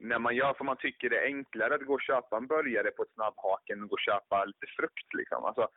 när 0.00 0.18
man 0.18 0.36
gör, 0.36 0.54
för 0.54 0.64
man 0.64 0.76
tycker 0.76 1.10
det 1.10 1.18
är 1.18 1.26
enklare 1.26 1.74
att 1.74 1.86
gå 1.86 1.94
och 1.94 2.02
köpa 2.02 2.36
en 2.36 2.46
burgare 2.46 2.90
på 2.90 3.02
ett 3.02 3.14
snabbhak 3.14 3.70
än 3.70 3.82
att 3.82 3.88
gå 3.88 3.94
och 3.94 4.00
köpa 4.00 4.44
lite 4.44 4.66
frukt. 4.76 5.14
Liksom. 5.14 5.44
Alltså, 5.44 5.68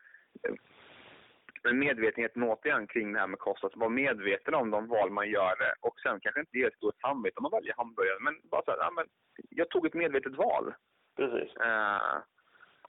men 1.64 1.80
medvetenheten 1.80 2.44
återigen 2.44 2.88
kring 2.88 3.14
det 3.14 3.20
här 3.20 3.28
med 3.28 3.40
kost, 3.40 3.64
att 3.64 3.76
vara 3.76 3.90
medveten 3.90 4.54
om 4.54 4.72
de 4.72 4.88
val 4.88 5.12
man 5.12 5.30
gör 5.30 5.56
och 5.80 6.00
sen 6.00 6.20
kanske 6.20 6.40
inte 6.40 6.58
ge 6.58 6.66
ett 6.66 6.76
stort 6.76 7.02
samvete 7.02 7.38
om 7.38 7.44
man 7.44 7.52
väljer 7.52 7.74
hamburgare, 7.78 8.20
men 8.20 8.36
bara 8.44 8.62
så 8.66 8.72
här, 8.72 8.78
ja, 8.78 8.92
men 8.96 9.06
jag 9.50 9.70
tog 9.70 9.86
ett 9.86 9.94
medvetet 9.94 10.36
val. 10.36 10.74
Precis. 11.20 11.58
Uh, 11.58 12.18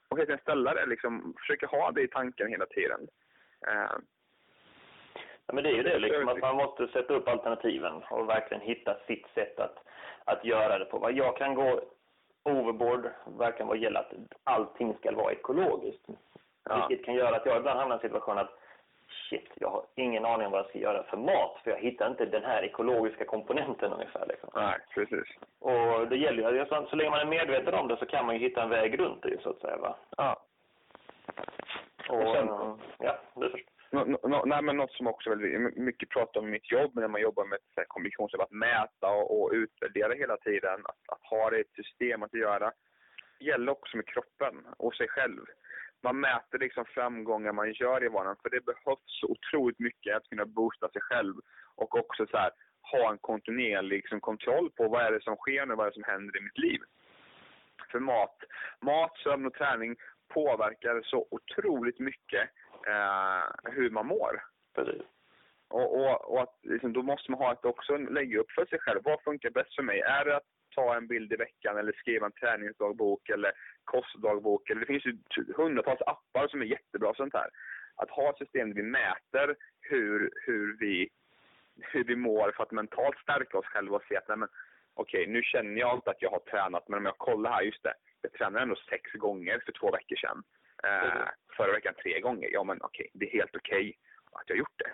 och 0.09 0.17
helt 0.17 0.29
enkelt 0.29 0.41
ställa 0.41 0.73
det, 0.73 0.85
liksom, 0.85 1.33
försöka 1.39 1.67
ha 1.67 1.91
det 1.91 2.01
i 2.01 2.07
tanken 2.07 2.47
hela 2.47 2.65
tiden. 2.65 2.99
Uh, 3.67 3.97
ja, 5.45 5.53
men 5.53 5.63
det 5.63 5.69
är 5.69 5.75
ju 5.75 5.83
det, 5.83 5.99
liksom, 5.99 6.27
att 6.27 6.39
man 6.39 6.55
måste 6.55 6.87
sätta 6.87 7.13
upp 7.13 7.27
alternativen 7.27 7.93
och 8.09 8.29
verkligen 8.29 8.61
hitta 8.61 8.97
sitt 9.07 9.27
sätt 9.33 9.59
att, 9.59 9.77
att 10.25 10.45
göra 10.45 10.77
det 10.77 10.85
på. 10.85 11.11
Jag 11.11 11.37
kan 11.37 11.55
gå 11.55 11.81
overboard, 12.43 13.09
verkligen 13.25 13.67
vad 13.67 13.77
gäller 13.77 13.99
att 13.99 14.13
allting 14.43 14.97
ska 14.97 15.11
vara 15.11 15.31
ekologiskt. 15.31 16.05
Ja. 16.63 16.87
Vilket 16.87 17.05
kan 17.05 17.15
göra 17.15 17.35
att 17.35 17.45
jag 17.45 17.57
ibland 17.57 17.79
hamnar 17.79 17.95
i 17.95 17.97
en 17.97 18.01
situation 18.01 18.37
att 18.37 18.60
shit, 19.29 19.49
jag 19.55 19.69
har 19.69 19.85
ingen 19.95 20.25
aning 20.25 20.45
om 20.45 20.51
vad 20.51 20.59
jag 20.59 20.69
ska 20.69 20.79
göra 20.79 21.03
för 21.03 21.17
mat. 21.17 21.59
För 21.63 21.71
jag 21.71 21.77
hittar 21.77 22.07
inte 22.07 22.25
den 22.25 22.43
här 22.43 22.63
ekologiska 22.63 23.25
komponenten 23.25 23.93
ungefär. 23.93 24.25
Liksom. 24.27 24.49
Nej, 24.55 24.79
precis. 24.93 25.35
Och 25.59 26.07
det 26.07 26.17
gäller 26.17 26.53
ju, 26.53 26.65
så, 26.65 26.87
så 26.89 26.95
länge 26.95 27.09
man 27.09 27.19
är 27.19 27.25
medveten 27.25 27.73
om 27.73 27.87
det 27.87 27.97
så 27.97 28.05
kan 28.05 28.25
man 28.25 28.35
ju 28.35 28.41
hitta 28.47 28.63
en 28.63 28.69
väg 28.69 28.99
runt 28.99 29.23
det 29.23 29.41
så 29.41 29.49
att 29.49 29.61
säga. 29.61 29.77
Va? 29.77 29.95
Ja. 30.17 30.43
Och, 32.09 32.21
och 32.21 32.35
sen, 32.35 32.47
ja, 32.99 33.19
det 33.35 33.49
först. 33.49 33.67
No, 33.93 34.17
no, 34.27 34.45
nej, 34.45 34.61
men 34.61 34.77
något 34.77 34.91
som 34.91 35.07
också 35.07 35.29
väldigt 35.29 35.77
mycket 35.77 36.09
pratar 36.09 36.39
om 36.39 36.47
i 36.47 36.51
mitt 36.51 36.71
jobb, 36.71 36.91
när 36.95 37.07
man 37.07 37.21
jobbar 37.21 37.45
med 37.45 37.55
ett 37.55 37.87
kommunikationsjobb, 37.87 38.41
att 38.41 38.51
mäta 38.51 39.07
och, 39.07 39.41
och 39.41 39.51
utvärdera 39.53 40.13
hela 40.13 40.37
tiden, 40.37 40.79
att, 40.85 41.13
att 41.13 41.23
ha 41.23 41.49
det 41.49 41.57
i 41.57 41.61
ett 41.61 41.85
system 41.85 42.23
att 42.23 42.33
göra, 42.33 42.71
gäller 43.39 43.71
också 43.71 43.97
med 43.97 44.07
kroppen 44.07 44.67
och 44.77 44.95
sig 44.95 45.07
själv 45.07 45.45
man 46.03 46.19
mäter 46.19 46.59
liksom 46.59 46.85
framgångar 46.85 47.51
man 47.51 47.73
gör 47.73 48.03
i 48.03 48.07
vardagen. 48.07 48.35
För 48.41 48.49
det 48.49 48.65
behövs 48.65 48.99
så 49.05 49.27
otroligt 49.27 49.79
mycket 49.79 50.15
att 50.15 50.29
kunna 50.29 50.45
boosta 50.45 50.89
sig 50.89 51.01
själv 51.01 51.35
och 51.75 51.95
också 51.95 52.27
så 52.27 52.37
här, 52.37 52.51
ha 52.91 53.11
en 53.11 53.17
kontinuerlig 53.17 53.97
liksom, 53.97 54.21
kontroll 54.21 54.71
på 54.71 54.87
vad 54.87 55.05
är 55.05 55.11
det 55.11 55.23
som 55.23 55.35
sker 55.35 55.65
nu, 55.65 55.75
vad 55.75 55.85
är 55.85 55.89
det 55.91 56.01
som 56.01 56.13
händer 56.13 56.37
i 56.37 56.41
mitt 56.41 56.57
liv. 56.57 56.79
För 57.91 57.99
mat, 57.99 58.37
mat, 58.81 59.17
sömn 59.17 59.45
och 59.45 59.53
träning 59.53 59.95
påverkar 60.33 61.01
så 61.03 61.27
otroligt 61.31 61.99
mycket 61.99 62.49
eh, 62.87 63.71
hur 63.71 63.89
man 63.89 64.07
mår. 64.07 64.43
Precis. 64.75 65.01
Och, 65.69 65.99
och, 65.99 66.31
och 66.31 66.41
att, 66.41 66.59
liksom, 66.63 66.93
då 66.93 67.01
måste 67.01 67.31
man 67.31 67.39
ha 67.39 67.53
ett 67.53 67.65
också 67.65 67.97
lägga 67.97 68.39
upp 68.39 68.51
för 68.51 68.65
sig 68.65 68.79
själv. 68.79 69.01
Vad 69.03 69.23
funkar 69.23 69.49
bäst 69.49 69.75
för 69.75 69.83
mig? 69.83 69.99
Är 69.99 70.25
det 70.25 70.35
att 70.35 70.47
ta 70.71 70.95
en 70.95 71.07
bild 71.07 71.33
i 71.33 71.35
veckan 71.35 71.77
eller 71.77 71.91
skriva 71.91 72.25
en 72.25 72.31
träningsdagbok 72.31 73.29
eller 73.29 73.51
kostdagbok. 73.83 74.69
Eller 74.69 74.81
det 74.81 74.87
finns 74.87 75.05
ju 75.05 75.17
hundratals 75.55 76.01
appar 76.01 76.47
som 76.47 76.61
är 76.61 76.65
jättebra 76.65 77.13
sånt 77.13 77.33
här. 77.33 77.49
Att 77.95 78.09
ha 78.09 78.29
ett 78.29 78.37
system 78.37 78.69
där 78.69 78.75
vi 78.75 78.83
mäter 78.83 79.55
hur, 79.81 80.31
hur, 80.45 80.77
vi, 80.79 81.09
hur 81.79 82.03
vi 82.03 82.15
mår 82.15 82.51
för 82.51 82.63
att 82.63 82.71
mentalt 82.71 83.17
stärka 83.17 83.57
oss 83.57 83.65
själva 83.65 83.95
och 83.95 84.03
se 84.09 84.17
att 84.17 84.27
nej, 84.27 84.37
men, 84.37 84.49
okej, 84.93 85.27
nu 85.27 85.43
känner 85.43 85.79
jag 85.79 85.95
inte 85.95 86.09
att 86.09 86.21
jag 86.21 86.31
har 86.31 86.39
tränat, 86.39 86.87
men 86.87 86.97
om 86.97 87.05
jag 87.05 87.17
kollar 87.17 87.51
här, 87.51 87.61
just 87.61 87.83
det, 87.83 87.93
jag 88.21 88.33
tränade 88.33 88.63
ändå 88.63 88.75
sex 88.75 89.11
gånger 89.11 89.61
för 89.65 89.71
två 89.71 89.91
veckor 89.91 90.15
sedan. 90.15 90.43
Eh, 90.83 91.15
mm. 91.15 91.27
Förra 91.57 91.71
veckan 91.71 91.93
tre 92.03 92.19
gånger. 92.19 92.49
Ja, 92.51 92.63
men 92.63 92.81
okej, 92.81 93.09
det 93.13 93.25
är 93.25 93.31
helt 93.31 93.55
okej 93.55 93.97
att 94.31 94.43
jag 94.45 94.55
har 94.55 94.59
gjort 94.59 94.81
det. 94.83 94.93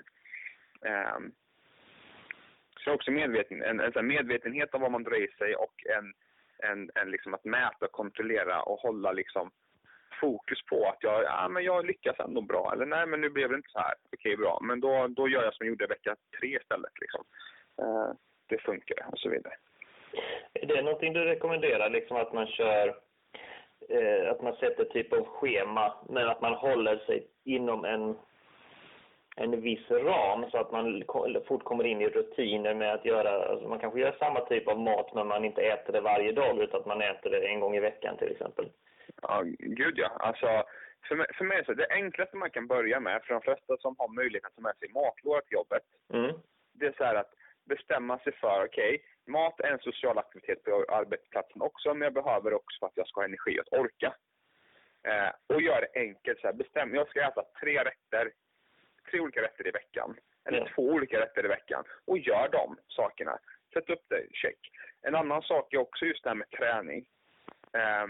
Eh, 0.90 1.20
så 2.88 2.94
också 2.94 3.12
medveten, 3.12 3.62
en, 3.62 3.80
en 3.80 4.08
medvetenhet 4.08 4.74
om 4.74 4.82
vad 4.82 4.92
man 4.92 5.04
drar 5.04 5.24
i 5.24 5.28
sig 5.28 5.56
och 5.56 5.76
en 5.98 6.14
en, 6.60 6.90
en 6.96 7.12
liksom 7.12 7.34
att 7.34 7.46
mäta, 7.46 7.88
kontrollera 7.92 8.62
och 8.62 8.80
hålla 8.80 9.12
liksom 9.12 9.52
fokus 10.22 10.66
på 10.66 10.90
att 10.90 10.98
jag, 11.00 11.24
ja, 11.24 11.48
men 11.50 11.64
jag 11.64 11.86
lyckas 11.86 12.20
ändå 12.20 12.42
bra. 12.42 12.72
Eller 12.74 12.86
nej, 12.86 13.08
men 13.08 13.22
nu 13.22 13.30
blev 13.30 13.50
det 13.50 13.56
inte 13.56 13.70
så 13.70 13.80
här. 13.80 13.94
Okej, 14.14 14.38
bra. 14.38 14.60
Men 14.62 14.80
då, 14.80 15.08
då 15.08 15.30
gör 15.30 15.44
jag 15.44 15.54
som 15.54 15.66
jag 15.66 15.72
gjorde 15.72 15.88
vecka 15.88 16.16
tre 16.40 16.58
istället. 16.58 16.92
Liksom. 17.02 17.24
Eh, 17.82 18.12
det 18.48 18.62
funkar 18.62 19.08
och 19.12 19.20
så 19.20 19.30
vidare. 19.30 19.54
Är 20.54 20.66
det 20.66 20.82
någonting 20.82 21.14
du 21.14 21.26
rekommenderar, 21.26 21.90
liksom 21.90 22.18
att 22.18 22.34
man 22.34 22.48
kör 22.48 22.88
eh, 23.90 24.32
att 24.32 24.42
man 24.42 24.56
sätter 24.56 24.86
typ 24.86 25.14
av 25.14 25.26
schema, 25.26 25.94
men 26.10 26.28
att 26.28 26.42
man 26.42 26.54
håller 26.54 26.98
sig 26.98 27.28
inom 27.44 27.86
en 27.86 28.18
en 29.40 29.62
viss 29.62 29.92
ram 29.92 30.50
så 30.52 30.58
att 30.58 30.72
man 30.72 31.04
fort 31.48 31.64
kommer 31.64 31.84
in 31.84 32.02
i 32.02 32.10
rutiner 32.10 32.74
med 32.74 32.94
att 32.94 33.06
göra, 33.06 33.30
alltså 33.30 33.68
man 33.68 33.80
kanske 33.80 34.00
gör 34.00 34.16
samma 34.20 34.40
typ 34.40 34.68
av 34.68 34.80
mat 34.80 35.14
men 35.14 35.28
man 35.28 35.46
inte 35.46 35.62
äter 35.62 35.94
det 35.94 36.02
varje 36.02 36.32
dag 36.32 36.62
utan 36.62 36.80
att 36.80 36.86
man 36.86 37.02
äter 37.02 37.30
det 37.30 37.48
en 37.48 37.60
gång 37.60 37.76
i 37.76 37.80
veckan 37.80 38.18
till 38.18 38.32
exempel. 38.32 38.70
Ja, 39.22 39.44
gud 39.60 39.94
ja. 39.98 40.08
Alltså, 40.08 40.64
för 41.08 41.16
mig, 41.16 41.28
för 41.34 41.46
mig 41.46 41.66
så 41.66 41.74
det 41.74 41.88
enklaste 41.90 42.38
man 42.38 42.50
kan 42.50 42.68
börja 42.68 43.00
med, 43.00 43.24
för 43.24 43.34
de 43.34 43.42
flesta 43.42 43.78
som 43.78 43.96
har 43.98 44.08
möjlighet 44.08 44.46
att 44.46 44.56
ta 44.56 44.62
med 44.62 44.78
sig 44.78 44.90
matlåda 44.90 45.42
till 45.42 45.54
jobbet, 45.54 45.84
mm. 46.14 46.36
det 46.74 46.86
är 46.86 46.94
så 46.98 47.04
här 47.04 47.16
att 47.16 47.34
bestämma 47.66 48.20
sig 48.20 48.34
för, 48.34 48.66
okej, 48.66 48.96
okay, 48.96 49.00
mat 49.34 49.60
är 49.60 49.72
en 49.72 49.80
social 49.80 50.18
aktivitet 50.18 50.64
på 50.64 50.86
arbetsplatsen 50.90 51.62
också, 51.62 51.94
men 51.94 52.02
jag 52.02 52.14
behöver 52.14 52.54
också 52.54 52.80
för 52.80 52.88
att 52.88 52.98
jag 52.98 53.08
ska 53.08 53.22
ha 53.22 53.26
energi 53.26 53.60
att 53.60 53.80
orka. 53.80 54.16
Eh, 55.08 55.32
och 55.56 55.62
gör 55.62 55.82
det 55.82 56.00
enkelt, 56.00 56.40
så 56.40 56.48
här, 56.48 56.54
bestäm, 56.54 56.96
jag 56.96 57.10
ska 57.10 57.22
äta 57.22 57.44
tre 57.62 57.84
rätter 57.84 58.32
tre 59.12 59.20
olika 59.20 59.42
rätter 59.42 59.68
i 59.68 59.72
veckan. 59.72 60.18
Eller 60.46 60.58
ja. 60.58 60.68
två 60.76 60.82
olika 60.82 61.20
rätter 61.20 61.46
i 61.46 61.48
veckan. 61.48 61.84
Och 62.06 62.18
gör 62.18 62.50
de 62.50 62.78
sakerna. 62.88 63.40
Sätt 63.74 63.90
upp 63.90 64.06
det, 64.10 64.28
check. 64.32 64.58
En 65.02 65.16
annan 65.16 65.42
sak 65.42 65.74
är 65.74 65.78
också 65.78 66.06
just 66.06 66.24
det 66.24 66.30
här 66.30 66.36
med 66.36 66.50
träning. 66.50 67.06
Eh, 67.74 68.08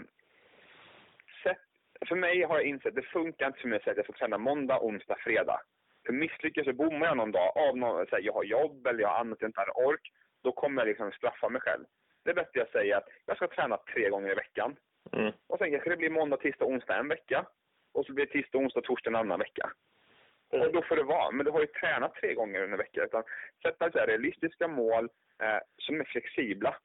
sätt, 1.42 1.64
för 2.08 2.16
mig 2.16 2.42
har 2.42 2.56
jag 2.56 2.64
insett 2.64 2.94
det 2.94 3.02
funkar 3.02 3.46
inte 3.46 3.60
för 3.60 3.68
mig 3.68 3.76
att 3.76 3.82
säga 3.82 3.92
att 3.92 3.96
jag 3.96 4.06
får 4.06 4.12
träna 4.12 4.38
måndag, 4.38 4.80
onsdag, 4.80 5.16
fredag. 5.18 5.60
För 6.06 6.12
misslyckas 6.12 6.64
så 6.64 6.72
bommar 6.72 7.06
jag 7.06 7.16
någon 7.16 7.32
dag 7.32 7.56
av 7.56 7.76
någon, 7.76 8.06
här, 8.12 8.20
jag 8.20 8.32
har 8.32 8.44
jobb 8.44 8.86
eller 8.86 9.00
jag 9.00 9.08
har 9.08 9.20
annat 9.20 9.38
jag 9.40 9.48
inte 9.48 9.60
har 9.60 9.86
ork. 9.86 10.12
Då 10.42 10.52
kommer 10.52 10.82
jag 10.82 10.88
liksom 10.88 11.12
straffa 11.12 11.48
mig 11.48 11.60
själv. 11.60 11.84
Det 12.24 12.30
är 12.30 12.34
bättre 12.34 12.62
att 12.62 12.72
säga 12.72 12.96
att 12.96 13.08
jag 13.26 13.36
ska 13.36 13.48
träna 13.48 13.76
tre 13.76 14.10
gånger 14.10 14.32
i 14.32 14.34
veckan. 14.34 14.76
Mm. 15.12 15.32
Och 15.46 15.58
sen 15.58 15.70
kanske 15.70 15.90
det 15.90 15.96
blir 15.96 16.10
måndag, 16.10 16.36
tisdag, 16.36 16.64
onsdag 16.64 16.96
en 16.96 17.08
vecka. 17.08 17.46
Och 17.94 18.06
så 18.06 18.12
blir 18.12 18.26
det 18.26 18.32
tisdag, 18.32 18.58
onsdag, 18.58 18.80
torsdag 18.80 19.10
en 19.10 19.16
annan 19.16 19.38
vecka. 19.38 19.72
Och 20.50 20.72
då 20.72 20.82
får 20.82 20.96
det 20.96 21.02
vara. 21.02 21.30
Men 21.30 21.46
du 21.46 21.52
har 21.52 21.60
ju 21.60 21.66
tränat 21.66 22.14
tre 22.14 22.34
gånger 22.34 22.62
under 22.62 22.78
veckan. 22.78 23.04
Utan 23.04 23.22
sätta 23.62 23.90
så 23.90 23.98
här 23.98 24.06
realistiska 24.06 24.68
mål 24.68 25.08
eh, 25.42 25.58
som 25.78 26.00
är 26.00 26.04
flexibla. 26.04 26.76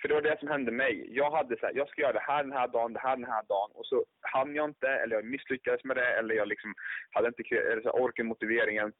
För 0.00 0.08
det 0.08 0.14
var 0.14 0.22
det 0.22 0.38
som 0.38 0.48
hände 0.48 0.72
mig. 0.72 1.16
Jag 1.16 1.30
hade 1.30 1.58
så 1.58 1.66
här, 1.66 1.74
jag 1.74 1.88
ska 1.88 2.02
göra 2.02 2.12
det 2.12 2.20
här 2.20 2.42
den 2.42 2.52
här 2.52 2.68
dagen, 2.68 2.92
det 2.92 3.00
här 3.00 3.16
den 3.16 3.24
här 3.24 3.42
dagen. 3.48 3.70
Och 3.74 3.86
så 3.86 4.04
hann 4.20 4.54
jag 4.54 4.64
inte, 4.64 4.88
eller 4.88 5.16
jag 5.16 5.24
misslyckades 5.24 5.84
med 5.84 5.96
det, 5.96 6.18
eller 6.18 6.34
jag 6.34 6.48
liksom 6.48 6.74
hade 7.10 7.28
inte 7.28 7.56
eller 7.56 7.82
så 7.82 7.90
orken, 7.90 8.26
motiveringen. 8.26 8.92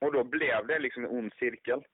Och 0.00 0.12
då 0.12 0.24
blev 0.24 0.66
det 0.66 0.78
liksom 0.78 1.04
en 1.04 1.10
ond 1.10 1.32
cirkel. 1.38 1.84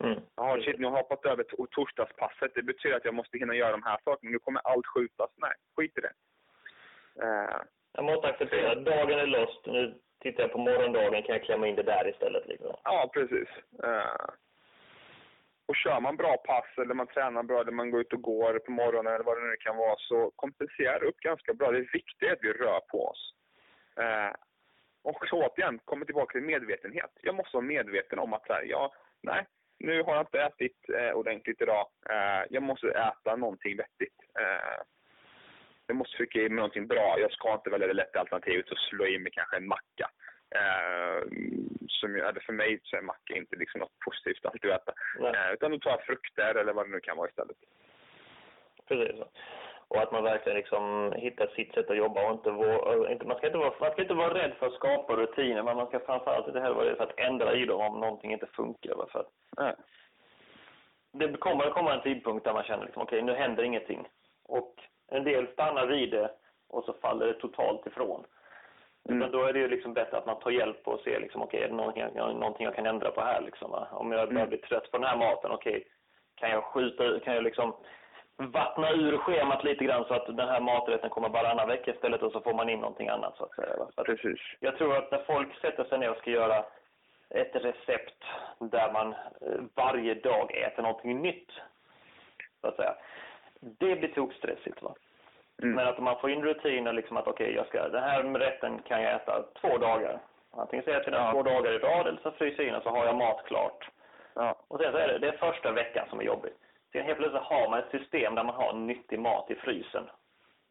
Mm. 0.00 0.20
Jaha, 0.36 0.62
shit, 0.62 0.78
nu 0.78 0.86
har 0.86 0.96
jag 0.96 1.02
hoppat 1.02 1.26
över 1.26 1.44
torsdagspasset. 1.70 2.54
Det 2.54 2.62
betyder 2.62 2.96
att 2.96 3.04
jag 3.04 3.14
måste 3.14 3.38
hinna 3.38 3.54
göra 3.54 3.70
de 3.70 3.82
här 3.82 3.98
sakerna. 4.04 4.30
Nu 4.30 4.38
kommer 4.38 4.60
allt 4.64 4.86
skjutas. 4.86 5.30
Nej, 5.36 5.52
skit 5.76 5.98
i 5.98 6.00
det. 6.00 6.12
Uh, 7.22 7.62
jag 7.94 8.04
måste 8.04 8.28
acceptera 8.28 8.74
dagen 8.74 9.18
är 9.18 9.26
lost. 9.26 9.66
Nu 9.66 9.98
tittar 10.20 10.42
jag 10.42 10.52
på 10.52 10.58
morgondagen, 10.58 11.22
kan 11.22 11.36
jag 11.36 11.44
klämma 11.44 11.68
in 11.68 11.76
det 11.76 11.82
där 11.82 12.08
istället? 12.08 12.46
Liksom. 12.46 12.76
Ja, 12.84 13.10
precis. 13.14 13.48
Uh, 13.84 14.26
och 15.66 15.76
kör 15.76 16.00
man 16.00 16.16
bra 16.16 16.36
pass 16.36 16.78
eller 16.78 16.94
man 16.94 17.06
tränar 17.06 17.42
bra 17.42 17.60
eller 17.60 17.72
man 17.72 17.90
går 17.90 18.00
ut 18.00 18.12
och 18.12 18.22
går 18.22 18.58
på 18.58 18.70
morgonen 18.70 19.14
eller 19.14 19.24
vad 19.24 19.36
det 19.36 19.46
nu 19.46 19.56
kan 19.56 19.76
vara 19.76 19.96
så 19.98 20.32
kompenserar 20.36 21.00
det 21.00 21.06
upp 21.06 21.20
ganska 21.20 21.54
bra. 21.54 21.70
Det 21.70 21.78
är 21.78 21.92
viktigt 21.92 22.32
att 22.32 22.38
vi 22.42 22.52
rör 22.52 22.80
på 22.80 23.06
oss. 23.06 23.34
Uh, 24.00 24.32
och 25.04 25.26
så 25.28 25.46
återigen, 25.46 25.78
kommer 25.84 26.06
tillbaka 26.06 26.32
till 26.32 26.42
medvetenhet. 26.42 27.10
Jag 27.22 27.34
måste 27.34 27.56
vara 27.56 27.66
medveten 27.66 28.18
om 28.18 28.32
att 28.32 28.48
här, 28.48 28.62
ja, 28.62 28.92
nej, 29.22 29.46
nu 29.78 30.02
har 30.02 30.14
jag 30.14 30.22
inte 30.22 30.40
ätit 30.40 30.76
eh, 30.98 31.10
ordentligt 31.10 31.60
idag. 31.60 31.86
Eh, 32.10 32.46
jag 32.50 32.62
måste 32.62 32.88
äta 32.88 33.36
någonting 33.36 33.76
vettigt. 33.76 34.18
Eh, 34.40 34.80
jag 35.86 35.96
måste 35.96 36.16
trycka 36.16 36.38
i 36.38 36.48
mig 36.48 36.56
någonting 36.56 36.86
bra. 36.86 37.18
Jag 37.18 37.32
ska 37.32 37.54
inte 37.54 37.70
välja 37.70 37.86
det 37.86 37.92
lätta 37.92 38.20
alternativet 38.20 38.70
och 38.70 38.78
slå 38.78 39.06
in 39.06 39.22
mig 39.22 39.32
kanske 39.32 39.56
en 39.56 39.68
macka. 39.68 40.10
Eh, 40.58 41.20
som, 41.88 42.16
eller 42.16 42.40
för 42.40 42.52
mig 42.52 42.80
så 42.82 42.96
är 42.96 43.02
macka 43.02 43.34
inte 43.34 43.56
liksom 43.56 43.80
något 43.80 43.98
positivt 44.04 44.46
alltid 44.46 44.70
att 44.70 44.82
äta. 44.82 44.92
Eh, 45.20 45.52
utan 45.52 45.70
då 45.70 45.78
tar 45.78 45.90
jag 45.90 46.02
frukter 46.02 46.54
eller 46.54 46.72
vad 46.72 46.86
det 46.86 46.92
nu 46.92 47.00
kan 47.00 47.16
vara 47.16 47.28
istället. 47.28 47.56
Precis. 48.88 49.20
Och 49.88 50.02
att 50.02 50.12
man 50.12 50.24
verkligen 50.24 50.56
liksom 50.56 51.12
hittar 51.16 51.46
sitt 51.46 51.74
sätt 51.74 51.90
att 51.90 51.96
jobba 51.96 52.26
och 52.26 52.32
inte, 52.32 52.50
vår, 52.50 53.10
inte 53.10 53.26
man, 53.26 53.36
ska 53.36 53.46
inte 53.46 53.58
vara, 53.58 53.74
man 53.80 53.92
ska 53.92 54.02
inte 54.02 54.14
vara 54.14 54.34
rädd 54.34 54.52
för 54.58 54.66
att 54.66 54.74
skapa 54.74 55.16
rutiner 55.16 55.62
men 55.62 55.76
man 55.76 55.86
ska 55.86 56.00
framförallt 56.00 56.46
inte 56.46 56.60
heller 56.60 56.74
vara 56.74 56.86
rädd 56.86 56.96
för 56.96 57.04
att 57.04 57.18
ändra 57.18 57.54
i 57.54 57.64
dem 57.64 57.80
om 57.80 58.00
någonting 58.00 58.32
inte 58.32 58.46
funkar. 58.46 59.06
För 59.12 59.20
att 59.20 59.30
Nej. 59.56 59.74
det 61.12 61.36
kommer 61.36 61.64
att 61.64 61.74
komma 61.74 61.94
en 61.94 62.02
tidpunkt 62.02 62.44
där 62.44 62.52
man 62.52 62.64
känner 62.64 62.84
liksom, 62.84 63.02
okej, 63.02 63.22
okay, 63.22 63.32
nu 63.32 63.38
händer 63.38 63.62
ingenting. 63.62 64.08
Och 64.44 64.74
en 65.08 65.24
del 65.24 65.46
stannar 65.52 65.86
vid 65.86 66.10
det 66.10 66.30
och 66.68 66.84
så 66.84 66.92
faller 66.92 67.26
det 67.26 67.34
totalt 67.34 67.86
ifrån. 67.86 68.24
Mm. 69.08 69.18
Men 69.18 69.30
då 69.30 69.44
är 69.44 69.52
det 69.52 69.58
ju 69.58 69.68
liksom 69.68 69.94
bättre 69.94 70.16
att 70.16 70.26
man 70.26 70.40
tar 70.40 70.50
hjälp 70.50 70.88
och 70.88 71.00
ser 71.00 71.20
liksom, 71.20 71.42
okej, 71.42 71.58
okay, 71.58 71.64
är 71.64 71.68
det 71.68 71.76
någonting, 71.76 72.38
någonting 72.40 72.64
jag 72.64 72.74
kan 72.74 72.86
ändra 72.86 73.10
på 73.10 73.20
här 73.20 73.40
liksom? 73.40 73.70
Va? 73.70 73.88
Om 73.92 74.12
jag 74.12 74.28
börjar 74.28 74.40
mm. 74.40 74.48
bli 74.48 74.58
trött 74.58 74.90
på 74.90 74.98
den 74.98 75.06
här 75.06 75.16
maten, 75.16 75.50
okej, 75.50 75.76
okay, 75.76 75.84
kan 76.34 76.50
jag 76.50 76.64
skjuta, 76.64 77.20
kan 77.20 77.34
jag 77.34 77.44
liksom 77.44 77.74
vattna 78.36 78.90
ur 78.90 79.18
schemat 79.18 79.64
lite 79.64 79.84
grann 79.84 80.04
så 80.04 80.14
att 80.14 80.26
den 80.26 80.48
här 80.48 80.60
maträtten 80.60 81.10
kommer 81.10 81.28
varannan 81.28 81.68
vecka 81.68 81.90
istället 81.90 82.22
och 82.22 82.32
så 82.32 82.40
får 82.40 82.54
man 82.54 82.68
in 82.68 82.80
någonting 82.80 83.08
annat 83.08 83.36
så 83.36 83.44
att 83.44 83.54
säga. 83.54 83.76
Så 83.94 84.00
att 84.00 84.06
Precis. 84.06 84.40
Jag 84.60 84.76
tror 84.76 84.96
att 84.96 85.10
när 85.10 85.18
folk 85.18 85.60
sätter 85.60 85.84
sig 85.84 85.98
ner 85.98 86.10
och 86.10 86.16
ska 86.16 86.30
göra 86.30 86.64
ett 87.30 87.54
recept 87.54 88.24
där 88.58 88.92
man 88.92 89.12
eh, 89.12 89.60
varje 89.74 90.14
dag 90.14 90.56
äter 90.56 90.82
någonting 90.82 91.22
nytt, 91.22 91.50
så 92.60 92.66
att 92.66 92.76
säga. 92.76 92.94
Det 93.78 93.96
blir 93.96 94.08
tokstressigt 94.08 94.82
va. 94.82 94.94
Mm. 95.62 95.74
Men 95.74 95.88
att 95.88 95.98
man 95.98 96.20
får 96.20 96.30
in 96.30 96.42
rutiner 96.42 96.92
liksom 96.92 97.16
att 97.16 97.26
okej, 97.26 97.44
okay, 97.44 97.56
jag 97.56 97.66
ska, 97.66 97.88
den 97.88 98.02
här 98.02 98.22
rätten 98.22 98.78
kan 98.78 99.02
jag 99.02 99.14
äta 99.14 99.44
två 99.60 99.78
dagar. 99.78 100.20
Antingen 100.50 100.84
så 100.84 100.90
äter 100.90 101.12
jag 101.12 101.12
den 101.12 101.26
ja. 101.26 101.32
två 101.32 101.42
dagar 101.42 101.72
i 101.72 101.78
rad 101.78 102.06
eller 102.06 102.20
så 102.22 102.30
fryser 102.30 102.62
jag 102.62 102.68
in 102.68 102.74
och 102.74 102.82
så 102.82 102.90
har 102.90 103.06
jag 103.06 103.16
mat 103.16 103.44
klart. 103.46 103.90
Ja. 104.34 104.56
Och 104.68 104.80
sen 104.80 104.92
så 104.92 104.98
är 104.98 105.08
det, 105.08 105.18
det 105.18 105.28
är 105.28 105.36
första 105.36 105.72
veckan 105.72 106.06
som 106.10 106.20
är 106.20 106.24
jobbig. 106.24 106.52
Sen 106.92 107.04
helt 107.04 107.18
plötsligt 107.18 107.42
har 107.42 107.70
man 107.70 107.78
ett 107.78 107.90
system 107.90 108.34
där 108.34 108.44
man 108.44 108.54
har 108.54 108.72
nyttig 108.72 109.18
mat 109.18 109.50
i 109.50 109.54
frysen. 109.54 110.04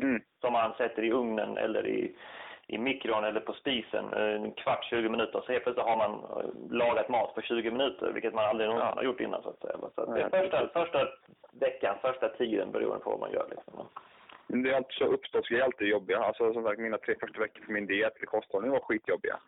Mm. 0.03 0.21
Som 0.41 0.53
man 0.53 0.73
sätter 0.73 1.03
i 1.03 1.11
ugnen 1.11 1.57
eller 1.57 1.87
i, 1.87 2.15
i 2.67 2.77
mikron 2.77 3.23
eller 3.23 3.39
på 3.39 3.53
spisen 3.53 4.13
en 4.13 4.51
kvart, 4.51 4.85
20 4.85 5.09
minuter. 5.09 5.41
Så 5.45 5.51
helt 5.51 5.63
plötsligt 5.63 5.85
har 5.85 5.97
man 5.97 6.11
eh, 6.11 6.77
lagat 6.77 7.09
mat 7.09 7.35
på 7.35 7.41
20 7.41 7.71
minuter, 7.71 8.11
vilket 8.11 8.33
man 8.33 8.45
aldrig 8.45 8.69
någonsin 8.69 8.97
har 8.97 9.03
gjort 9.03 9.19
innan 9.19 9.43
så 9.43 9.49
att 9.49 9.59
säga. 9.59 9.77
Så 9.95 10.01
att 10.01 10.15
det 10.15 10.21
är 10.21 10.29
första, 10.29 10.67
första 10.67 11.07
veckan, 11.51 11.95
första 12.01 12.29
tiden 12.29 12.71
beroende 12.71 13.03
på 13.03 13.09
vad 13.09 13.19
man 13.19 13.31
gör 13.31 13.47
liksom. 13.49 13.87
Det 14.47 14.69
är 14.69 14.75
alltid 14.75 14.93
så 14.93 15.05
uppståndsgrejer 15.05 15.63
alltid 15.63 15.87
jobbiga. 15.87 16.19
Alltså 16.19 16.53
som 16.53 16.63
sagt, 16.63 16.79
mina 16.79 16.97
tre 16.97 17.15
första 17.19 17.39
veckor 17.39 17.65
för 17.65 17.73
min 17.73 17.85
diet 17.85 18.15
eller 18.15 18.25
kosthållning 18.25 18.71
var 18.71 18.79
skitjobbiga. 18.79 19.39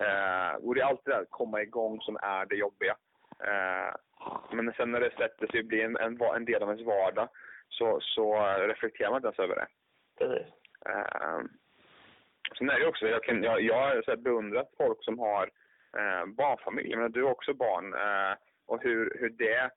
Eh, 0.00 0.54
och 0.54 0.74
det 0.74 0.80
är 0.80 0.84
alltid 0.84 1.14
det 1.14 1.18
att 1.18 1.30
komma 1.30 1.62
igång 1.62 2.00
som 2.00 2.16
är 2.22 2.46
det 2.46 2.56
jobbiga. 2.56 2.96
Eh, 3.44 3.94
men 4.50 4.72
sen 4.72 4.90
när 4.90 5.00
det 5.00 5.10
sätter 5.10 5.46
sig 5.46 5.60
och 5.60 5.66
blir 5.66 5.84
en, 5.84 5.96
en, 5.96 6.20
en, 6.20 6.44
del 6.44 6.62
av 6.62 6.68
ens 6.68 6.86
vardag 6.86 7.28
så, 7.68 7.98
så 8.00 8.34
reflekterar 8.58 9.10
man 9.10 9.18
inte 9.18 9.26
ens 9.26 9.38
över 9.38 9.54
det. 9.54 9.66
Precis. 10.18 10.46
Uh, 10.88 11.44
sen 12.58 12.70
är 12.70 12.80
det 12.80 12.86
också, 12.86 13.06
jag, 13.06 13.22
kan, 13.22 13.42
jag, 13.42 13.60
jag 13.60 13.74
har 13.74 14.02
så 14.02 14.10
här 14.10 14.16
beundrat 14.16 14.70
folk 14.76 15.04
som 15.04 15.18
har 15.18 15.44
uh, 15.98 16.26
barnfamilj. 16.26 16.96
Men 16.96 17.12
du 17.12 17.22
har 17.22 17.30
också 17.30 17.54
barn. 17.54 17.94
Uh, 17.94 18.36
och 18.66 18.82
hur, 18.82 19.16
hur 19.20 19.30
det 19.30 19.70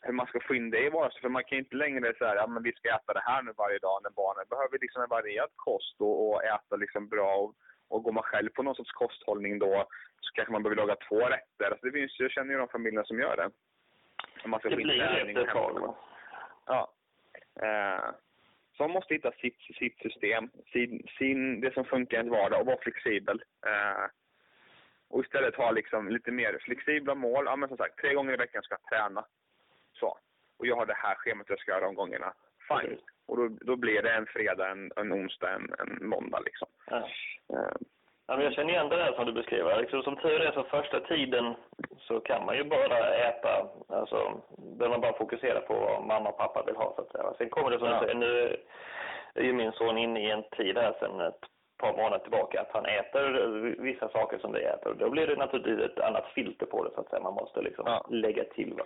hur 0.00 0.12
man 0.12 0.26
ska 0.26 0.40
få 0.40 0.54
in 0.54 0.70
det 0.70 0.86
i 0.86 0.88
vardagen. 0.88 1.20
För 1.20 1.28
man 1.28 1.44
kan 1.44 1.58
inte 1.58 1.76
längre 1.76 2.14
säga 2.14 2.34
ja 2.34 2.46
men 2.46 2.62
vi 2.62 2.72
ska 2.72 2.88
äta 2.88 3.12
det 3.12 3.24
här 3.24 3.42
nu 3.42 3.52
varje 3.56 3.78
dag 3.78 4.00
när 4.02 4.10
barnen 4.10 4.46
behöver 4.50 4.78
liksom 4.78 5.02
en 5.02 5.08
varierad 5.08 5.50
kost 5.56 6.00
och, 6.00 6.28
och 6.28 6.44
äta 6.44 6.76
liksom 6.76 7.08
bra. 7.08 7.36
Och, 7.36 7.54
och 7.88 8.02
går 8.02 8.12
man 8.12 8.22
själv 8.22 8.50
på 8.50 8.62
någon 8.62 8.74
sorts 8.74 8.92
kosthållning 8.92 9.58
då 9.58 9.86
så 10.20 10.32
kanske 10.34 10.52
man 10.52 10.62
behöver 10.62 10.82
laga 10.82 10.96
två 11.08 11.20
rätter. 11.20 11.70
Alltså 11.70 11.86
det 11.86 11.92
finns, 11.92 12.20
jag 12.20 12.30
känner 12.30 12.52
ju 12.52 12.58
de 12.58 12.68
familjerna 12.68 13.04
som 13.04 13.20
gör 13.20 13.36
det. 13.36 13.50
Man 14.48 14.60
ska 14.60 14.68
det 14.68 14.76
blir 14.76 14.86
det 14.86 15.20
efter 15.20 15.44
ett 15.44 15.54
tag. 15.54 15.94
Ja. 16.66 16.92
Eh, 17.62 18.04
så 18.76 18.82
man 18.82 18.90
måste 18.90 19.14
hitta 19.14 19.32
sitt, 19.32 19.60
sitt 19.78 19.98
system, 19.98 20.50
sin, 20.72 21.06
sin, 21.18 21.60
det 21.60 21.74
som 21.74 21.84
funkar 21.84 22.16
i 22.16 22.20
ens 22.20 22.32
vardag 22.32 22.60
och 22.60 22.66
vara 22.66 22.82
flexibel. 22.82 23.42
Eh, 23.66 24.04
och 25.08 25.24
istället 25.24 25.54
ha 25.54 25.70
liksom 25.70 26.08
lite 26.08 26.30
mer 26.30 26.58
flexibla 26.60 27.14
mål. 27.14 27.44
Ja, 27.46 27.56
men 27.56 27.68
som 27.68 27.78
sagt, 27.78 27.98
tre 27.98 28.14
gånger 28.14 28.32
i 28.32 28.36
veckan 28.36 28.62
ska 28.62 28.74
jag 28.74 28.90
träna. 28.90 29.24
Så. 29.92 30.18
Och 30.58 30.66
jag 30.66 30.76
har 30.76 30.86
det 30.86 30.94
här 30.96 31.14
schemat 31.14 31.46
jag 31.48 31.58
ska 31.58 31.70
göra 31.70 31.84
de 31.84 31.94
gångerna. 31.94 32.32
Fine. 32.68 32.98
Och 33.26 33.36
då, 33.36 33.48
då 33.48 33.76
blir 33.76 34.02
det 34.02 34.12
en 34.12 34.26
fredag, 34.26 34.70
en, 34.70 34.92
en 34.96 35.12
onsdag, 35.12 35.54
en, 35.54 35.74
en 35.78 36.08
måndag 36.08 36.40
liksom. 36.40 36.68
Ja. 36.86 37.08
Eh, 37.52 37.76
Ja, 38.28 38.36
men 38.36 38.44
jag 38.44 38.54
känner 38.54 38.72
igen 38.72 38.88
det 38.88 38.96
där 38.96 39.12
som 39.12 39.26
du 39.26 39.32
beskriver. 39.32 39.80
Liksom, 39.80 40.02
som 40.02 40.16
tur 40.16 40.40
är 40.40 40.52
så 40.52 40.62
första 40.62 41.00
tiden 41.00 41.54
så 41.98 42.20
kan 42.20 42.46
man 42.46 42.56
ju 42.56 42.64
bara 42.64 43.14
äta, 43.14 43.66
alltså, 43.88 44.40
där 44.58 44.88
man 44.88 45.00
bara 45.00 45.12
fokusera 45.12 45.60
på 45.60 45.74
vad 45.74 46.06
mamma 46.06 46.28
och 46.28 46.38
pappa 46.38 46.62
vill 46.66 46.76
ha 46.76 46.92
så 46.96 47.02
att 47.02 47.12
säga. 47.12 47.34
Sen 47.38 47.50
kommer 47.50 47.70
det 47.70 47.78
som 47.78 47.88
ja. 47.88 48.00
du 48.00 48.06
säger, 48.06 48.14
nu 48.14 48.56
är 49.34 49.42
ju 49.42 49.52
min 49.52 49.72
son 49.72 49.98
inne 49.98 50.20
i 50.20 50.30
en 50.30 50.42
tid 50.42 50.78
här 50.78 50.94
sen 51.00 51.20
ett 51.20 51.40
par 51.78 51.92
månader 51.92 52.18
tillbaka 52.18 52.60
att 52.60 52.72
han 52.72 52.86
äter 52.86 53.26
vissa 53.78 54.08
saker 54.08 54.38
som 54.38 54.52
vi 54.52 54.62
äter. 54.62 54.94
Då 54.98 55.10
blir 55.10 55.26
det 55.26 55.36
naturligtvis 55.36 55.90
ett 55.90 56.00
annat 56.00 56.26
filter 56.34 56.66
på 56.66 56.84
det 56.84 56.90
så 56.94 57.00
att 57.00 57.08
säga. 57.08 57.22
Man 57.22 57.34
måste 57.34 57.62
liksom 57.62 57.84
ja. 57.86 58.06
lägga 58.10 58.44
till. 58.44 58.74
Va? 58.74 58.84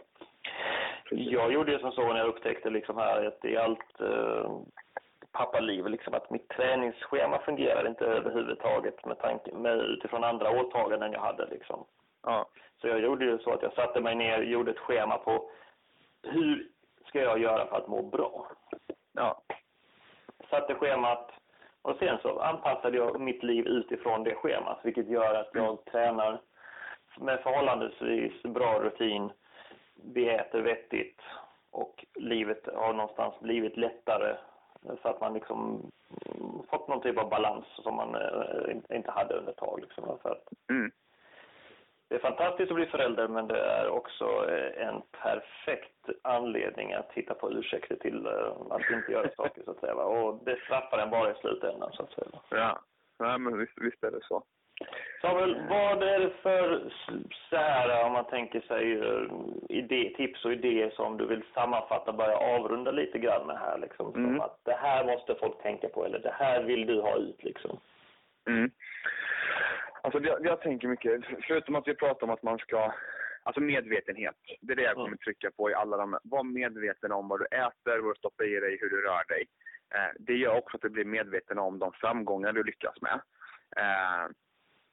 Jag 1.11 1.53
gjorde 1.53 1.73
ju 1.73 1.79
som 1.79 1.93
så 1.93 2.13
när 2.13 2.19
jag 2.19 2.29
upptäckte 2.29 2.71
liksom 2.71 2.97
här 2.97 3.27
att 3.27 3.45
i 3.45 3.57
allt 3.57 4.01
eh, 4.01 4.51
pappaliv, 5.33 5.87
liksom 5.87 6.15
att 6.15 6.31
mitt 6.31 6.49
träningsschema 6.49 7.39
fungerar 7.39 7.89
inte 7.89 8.05
överhuvudtaget 8.05 9.05
med 9.05 9.19
tanke, 9.19 9.55
med, 9.55 9.79
utifrån 9.79 10.25
andra 10.25 10.51
åtaganden 10.51 11.13
jag 11.13 11.21
hade 11.21 11.47
liksom. 11.47 11.85
Ja. 12.23 12.49
Så 12.81 12.89
jag 12.89 13.01
gjorde 13.01 13.25
ju 13.25 13.39
så 13.39 13.53
att 13.53 13.63
jag 13.63 13.73
satte 13.73 14.01
mig 14.01 14.15
ner 14.15 14.39
och 14.39 14.45
gjorde 14.45 14.71
ett 14.71 14.79
schema 14.79 15.19
på 15.19 15.51
hur 16.23 16.69
ska 17.07 17.21
jag 17.21 17.39
göra 17.39 17.67
för 17.67 17.77
att 17.77 17.89
må 17.89 18.03
bra? 18.03 18.47
Ja. 19.13 19.43
Satte 20.51 20.75
schemat 20.75 21.31
och 21.83 21.97
sen 21.97 22.19
så 22.23 22.41
anpassade 22.41 22.97
jag 22.97 23.21
mitt 23.21 23.43
liv 23.43 23.67
utifrån 23.67 24.25
det 24.25 24.35
schemat, 24.35 24.79
vilket 24.83 25.09
gör 25.09 25.35
att 25.35 25.51
jag 25.53 25.85
tränar 25.85 26.41
med 27.19 27.41
förhållandevis 27.41 28.43
bra 28.43 28.81
rutin. 28.81 29.33
Vi 29.95 30.29
äter 30.29 30.61
vettigt 30.61 31.21
och 31.71 32.05
livet 32.15 32.69
har 32.75 32.93
någonstans 32.93 33.41
blivit 33.41 33.77
lättare 33.77 34.37
så 35.03 35.09
att 35.09 35.21
man 35.21 35.35
liksom 35.35 35.91
fått 36.71 36.89
någon 36.89 37.03
typ 37.03 37.19
av 37.19 37.29
balans 37.29 37.65
som 37.69 37.95
man 37.95 38.15
eh, 38.15 38.97
inte 38.97 39.11
hade 39.11 39.35
under 39.35 39.53
ett 39.53 39.59
tag. 39.59 39.81
Liksom. 39.81 40.19
Så 40.23 40.29
att 40.29 40.49
mm. 40.71 40.91
Det 42.09 42.17
är 42.17 42.21
fantastiskt 42.21 42.71
att 42.71 42.77
bli 42.77 42.87
förälder 42.87 43.29
men 43.29 43.47
det 43.47 43.61
är 43.61 43.89
också 43.89 44.25
eh, 44.51 44.89
en 44.89 45.03
perfekt 45.23 46.09
anledning 46.23 46.93
att 46.93 47.13
hitta 47.13 47.35
på 47.35 47.53
ursäkter 47.53 47.97
till 47.97 48.27
eh, 48.27 48.53
att 48.71 48.91
inte 48.91 49.13
göra 49.13 49.31
saker 49.37 49.63
så 49.65 49.71
att 49.71 49.81
säga. 49.81 49.95
Och 49.95 50.45
det 50.45 50.61
straffar 50.65 50.99
en 50.99 51.11
bara 51.11 51.31
i 51.31 51.35
slutändan 51.35 51.93
så 51.93 52.03
att 52.03 52.13
säga. 52.13 52.29
Ja, 52.49 52.81
Nej, 53.21 53.39
men 53.39 53.59
visst, 53.59 53.79
visst 53.81 54.05
är 54.05 54.11
det 54.11 54.21
så. 54.23 54.43
Samuel, 55.21 55.63
vad 55.69 56.03
är 56.03 56.19
det 56.21 56.31
för, 56.43 56.93
så 57.51 57.57
här, 57.57 58.05
om 58.05 58.13
man 58.13 58.25
tänker 58.25 58.61
sig 58.61 58.97
uh, 58.97 59.33
idé, 59.69 60.13
tips 60.17 60.45
och 60.45 60.53
idéer 60.53 60.91
som 60.91 61.17
du 61.17 61.27
vill 61.27 61.43
sammanfatta, 61.55 62.13
börja 62.13 62.37
avrunda 62.37 62.91
lite 62.91 63.19
grann 63.19 63.47
med 63.47 63.59
här 63.59 63.79
liksom? 63.79 64.15
Mm. 64.15 64.41
Att 64.41 64.59
det 64.65 64.77
här 64.81 65.05
måste 65.05 65.35
folk 65.35 65.63
tänka 65.63 65.89
på 65.89 66.05
eller 66.05 66.19
det 66.19 66.35
här 66.39 66.63
vill 66.63 66.87
du 66.87 67.01
ha 67.01 67.17
ut 67.17 67.43
liksom? 67.43 67.81
Mm. 68.49 68.71
Alltså 70.03 70.21
jag, 70.21 70.47
jag 70.47 70.61
tänker 70.61 70.89
mycket, 70.89 71.21
förutom 71.47 71.75
att 71.75 71.89
vi 71.89 71.95
pratar 71.95 72.27
om 72.27 72.33
att 72.33 72.43
man 72.43 72.59
ska 72.59 72.93
Alltså 73.43 73.61
medvetenhet. 73.61 74.35
Det 74.61 74.73
är 74.73 74.77
det 74.77 74.83
jag 74.83 74.95
kommer 74.95 75.17
trycka 75.17 75.51
på 75.51 75.71
i 75.71 75.75
alla 75.75 75.97
de 75.97 76.19
Var 76.23 76.45
medveten 76.45 77.13
om 77.13 77.29
vad 77.29 77.41
du 77.41 77.47
äter, 77.47 77.99
vad 77.99 78.15
du 78.15 78.19
stoppar 78.19 78.45
i 78.45 78.61
dig, 78.61 78.79
hur 78.81 78.91
du 78.91 79.01
rör 79.03 79.25
dig. 79.29 79.47
Eh, 79.95 80.11
det 80.19 80.35
gör 80.35 80.59
också 80.59 80.77
att 80.77 80.83
du 80.83 80.91
blir 80.91 81.05
medveten 81.05 81.59
om 81.59 81.79
de 81.79 81.93
framgångar 81.93 82.53
du 82.53 82.63
lyckas 82.63 83.01
med. 83.01 83.21
Eh, 83.77 84.31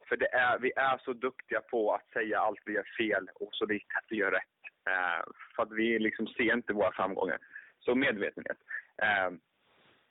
för 0.09 0.17
det 0.17 0.33
är, 0.33 0.59
vi 0.59 0.71
är 0.75 0.97
så 0.97 1.13
duktiga 1.13 1.61
på 1.61 1.93
att 1.93 2.09
säga 2.09 2.39
allt 2.39 2.59
vi 2.65 2.73
gör 2.73 2.87
fel 2.97 3.29
och 3.35 3.49
så 3.51 3.65
lite 3.65 3.97
att 3.97 4.05
vi 4.09 4.15
gör 4.15 4.31
rätt. 4.31 4.57
Eh, 4.89 5.23
för 5.55 5.63
att 5.63 5.71
vi 5.71 5.99
liksom 5.99 6.27
ser 6.27 6.53
inte 6.53 6.73
våra 6.73 6.91
framgångar. 6.91 7.37
Så 7.79 7.95
medvetenhet. 7.95 8.57
Eh, 9.01 9.29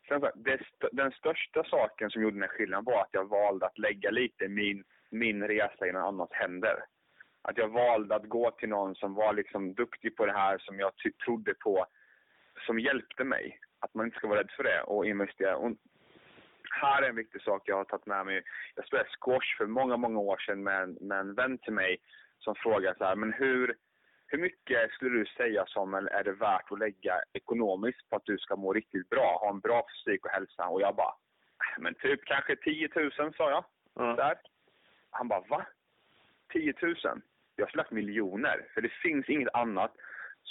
sen 0.09 0.21
så, 0.21 0.31
det, 0.35 0.61
den 0.93 1.13
största 1.13 1.65
saken 1.65 2.11
som 2.11 2.23
gjorde 2.23 2.37
den 2.37 2.43
här 2.43 2.49
skillnaden 2.49 2.85
var 2.85 3.01
att 3.03 3.09
jag 3.13 3.29
valde 3.29 3.67
att 3.67 3.79
lägga 3.79 4.11
lite 4.11 4.49
min, 4.49 4.85
min 5.11 5.43
resa 5.49 5.87
i 5.87 5.93
någon 5.93 6.03
annans 6.03 6.31
händer. 6.33 6.85
Att 7.43 7.59
jag 7.59 7.69
valde 7.69 8.15
att 8.15 8.29
gå 8.29 8.51
till 8.51 8.69
någon 8.69 8.95
som 8.95 9.15
var 9.15 9.33
liksom 9.33 9.75
duktig 9.75 10.17
på 10.17 10.27
det 10.27 10.33
här, 10.33 10.59
som 10.59 10.79
jag 10.79 10.93
trodde 11.25 11.55
på, 11.55 11.87
som 12.67 12.79
hjälpte 12.79 13.25
mig. 13.25 13.61
Att 13.81 13.95
man 13.95 14.07
inte 14.07 14.19
ska 14.19 14.29
vara 14.29 14.41
rädd 14.41 14.51
för 14.57 14.65
det 14.65 14.83
och 14.83 15.07
investera. 15.07 15.57
Och 15.57 15.73
här 16.77 17.03
är 17.03 17.09
en 17.09 17.17
viktig 17.17 17.43
sak 17.43 17.63
jag 17.65 17.77
har 17.77 17.85
tagit 17.85 18.07
med 18.07 18.27
mig. 18.27 18.43
Jag 18.75 18.87
spelade 18.87 19.09
squash 19.21 19.57
för 19.59 19.67
många, 19.67 19.97
många 19.97 20.19
år 20.19 20.39
sedan 20.39 20.63
med 20.63 20.83
en, 20.83 20.93
med 21.01 21.19
en 21.19 21.35
vän 21.35 21.59
till 21.59 21.73
mig 21.73 21.99
som 22.39 22.55
frågade 22.55 22.99
så 22.99 23.05
här, 23.05 23.17
men 23.17 23.33
hur, 23.33 23.77
hur 24.27 24.39
mycket 24.39 24.91
skulle 24.91 25.19
du 25.19 25.27
säga 25.27 25.65
som 25.67 25.95
är 25.95 26.25
det 26.25 26.33
värt 26.33 26.73
att 26.73 26.79
lägga 26.79 27.15
ekonomiskt 27.33 28.11
på 28.11 28.17
att 28.17 28.25
du 28.25 28.39
ska 28.39 28.57
må 28.57 28.73
riktigt 28.73 29.09
bra, 29.09 29.39
ha 29.41 29.51
en 29.51 29.61
bra 29.61 29.87
fysik 29.91 30.25
och 30.25 30.31
hälsa? 30.31 30.67
Och 30.67 30.81
jag 30.81 30.97
bara, 30.97 31.15
äh, 31.77 31.79
men 31.83 31.95
typ 31.95 32.25
kanske 32.25 32.57
10 32.57 32.89
000 32.95 33.11
sa 33.37 33.51
jag. 33.51 33.65
Mm. 34.05 34.17
Där. 34.17 34.37
Han 35.11 35.29
bara, 35.29 35.41
va? 35.41 35.67
10 36.53 36.75
000? 36.83 36.97
Jag 37.57 37.67
har 37.67 37.77
lagt 37.77 37.91
miljoner. 37.91 38.67
För 38.75 38.81
det 38.81 38.93
finns 38.93 39.29
inget 39.29 39.55
annat 39.55 39.93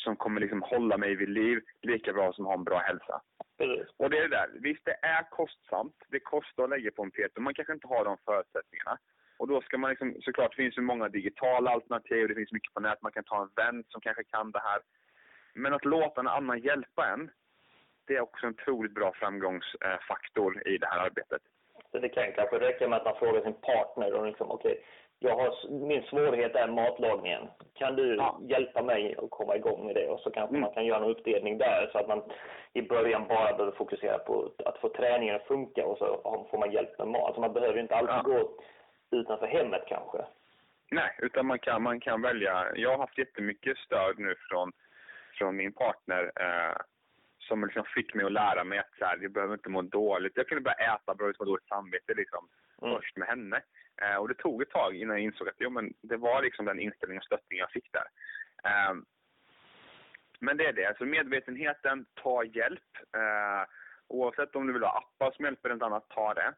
som 0.05 0.15
kommer 0.15 0.41
liksom 0.41 0.61
hålla 0.61 0.97
mig 0.97 1.15
vid 1.15 1.29
liv 1.29 1.57
lika 1.81 2.13
bra 2.13 2.33
som 2.33 2.45
ha 2.45 2.53
en 2.53 2.63
bra 2.63 2.79
hälsa. 2.79 3.21
Precis. 3.57 3.87
Och 3.97 4.09
det 4.09 4.17
är 4.17 4.21
det 4.21 4.37
där. 4.39 4.49
Visst, 4.53 4.85
det 4.85 4.97
är 5.01 5.23
kostsamt. 5.29 5.97
Det 6.07 6.19
kostar 6.19 6.63
att 6.63 6.69
lägga 6.69 6.91
på 6.91 7.03
en 7.03 7.11
PT. 7.11 7.37
Man 7.37 7.53
kanske 7.53 7.73
inte 7.73 7.87
har 7.87 8.05
de 8.05 8.17
förutsättningarna. 8.25 8.97
Och 9.37 9.47
då 9.47 9.61
ska 9.61 9.77
man 9.77 9.89
liksom, 9.89 10.15
såklart 10.21 10.51
det 10.51 10.63
finns 10.63 10.75
det 10.75 10.81
många 10.81 11.09
digitala 11.09 11.71
alternativ, 11.71 12.27
det 12.27 12.35
finns 12.35 12.51
mycket 12.51 12.73
på 12.73 12.79
nätet, 12.79 13.01
man 13.01 13.11
kan 13.11 13.23
ta 13.23 13.41
en 13.41 13.49
vän 13.55 13.83
som 13.89 14.01
kanske 14.01 14.23
kan 14.23 14.51
det 14.51 14.59
här. 14.59 14.79
Men 15.53 15.73
att 15.73 15.85
låta 15.85 16.21
en 16.21 16.27
annan 16.27 16.59
hjälpa 16.59 17.07
en, 17.13 17.31
det 18.07 18.15
är 18.15 18.21
också 18.21 18.45
en 18.45 18.53
otroligt 18.53 18.93
bra 18.93 19.13
framgångsfaktor 19.13 20.67
i 20.67 20.77
det 20.77 20.87
här 20.87 20.99
arbetet. 20.99 21.41
Så 21.91 21.99
det 21.99 22.09
kan 22.09 22.31
kanske 22.31 22.59
räcka 22.59 22.87
med 22.87 22.97
att 22.97 23.05
man 23.05 23.19
frågar 23.19 23.41
sin 23.41 23.53
partner 23.53 24.13
och 24.13 24.25
liksom, 24.27 24.51
okej, 24.51 24.71
okay, 24.71 24.83
jag 25.19 25.35
har, 25.35 25.69
min 25.87 26.03
svårighet 26.03 26.55
är 26.55 26.67
matlagningen. 26.67 27.47
Kan 27.73 27.95
du 27.95 28.15
ja. 28.15 28.39
hjälpa 28.41 28.81
mig 28.81 29.15
att 29.17 29.29
komma 29.29 29.55
igång 29.55 29.85
med 29.85 29.95
det? 29.95 30.07
Och 30.07 30.19
så 30.19 30.31
kanske 30.31 30.55
mm. 30.55 30.61
man 30.61 30.73
kan 30.73 30.85
göra 30.85 31.03
en 31.03 31.11
uppdelning 31.11 31.57
där 31.57 31.89
så 31.91 31.97
att 31.97 32.07
man 32.07 32.23
i 32.73 32.81
början 32.81 33.27
bara 33.27 33.53
behöver 33.53 33.77
fokusera 33.77 34.17
på 34.17 34.51
att 34.65 34.77
få 34.77 34.89
träningen 34.89 35.35
att 35.35 35.47
funka 35.47 35.85
och 35.85 35.97
så 35.97 36.47
får 36.51 36.57
man 36.57 36.71
hjälp 36.71 36.99
med 36.99 37.07
mat. 37.07 37.25
Alltså 37.25 37.41
man 37.41 37.53
behöver 37.53 37.79
inte 37.79 37.95
alltid 37.95 38.15
ja. 38.15 38.21
gå 38.21 38.51
utanför 39.11 39.47
hemmet 39.47 39.83
kanske. 39.87 40.25
Nej, 40.91 41.15
utan 41.21 41.45
man 41.45 41.59
kan, 41.59 41.83
man 41.83 41.99
kan 41.99 42.21
välja. 42.21 42.67
Jag 42.75 42.89
har 42.89 42.97
haft 42.97 43.17
jättemycket 43.17 43.77
stöd 43.77 44.19
nu 44.19 44.35
från, 44.49 44.71
från 45.37 45.55
min 45.55 45.73
partner 45.73 46.31
eh, 46.35 46.77
som 47.39 47.65
liksom 47.65 47.83
fick 47.95 48.13
mig 48.13 48.25
att 48.25 48.31
lära 48.31 48.63
mig 48.63 48.79
att 48.79 48.93
så 48.99 49.05
här, 49.05 49.17
jag 49.21 49.31
behöver 49.31 49.53
inte 49.53 49.69
må 49.69 49.81
dåligt. 49.81 50.33
Jag 50.35 50.47
kunde 50.47 50.61
börja 50.61 50.95
äta 50.95 51.15
bra 51.15 51.29
utan 51.29 51.47
dåligt 51.47 51.67
samvete 51.67 52.13
liksom, 52.13 52.47
mm. 52.81 52.95
först 52.95 53.17
med 53.17 53.27
henne. 53.27 53.61
Eh, 54.01 54.15
och 54.15 54.27
det 54.27 54.33
tog 54.33 54.61
ett 54.61 54.69
tag 54.69 54.95
innan 54.95 55.15
jag 55.15 55.23
insåg 55.23 55.49
att 55.49 55.55
jo, 55.59 55.69
men 55.69 55.93
det 56.01 56.17
var 56.17 56.41
liksom 56.41 56.65
den 56.65 56.79
inställningen 56.79 57.19
och 57.19 57.25
stöttningen 57.25 57.61
jag 57.61 57.71
fick 57.71 57.91
där. 57.91 58.07
Eh, 58.63 58.95
men 60.39 60.57
det 60.57 60.65
är 60.65 60.73
det. 60.73 60.85
Alltså 60.85 61.05
medvetenheten, 61.05 62.05
ta 62.13 62.43
hjälp. 62.43 62.91
Eh, 63.17 63.63
oavsett 64.07 64.55
om 64.55 64.67
du 64.67 64.73
vill 64.73 64.83
ha 64.83 64.97
appar 64.97 65.31
som 65.31 65.45
hjälper 65.45 65.69
eller 65.69 65.79
något 65.79 65.85
annat, 65.85 66.09
ta 66.09 66.33
det. 66.33 66.53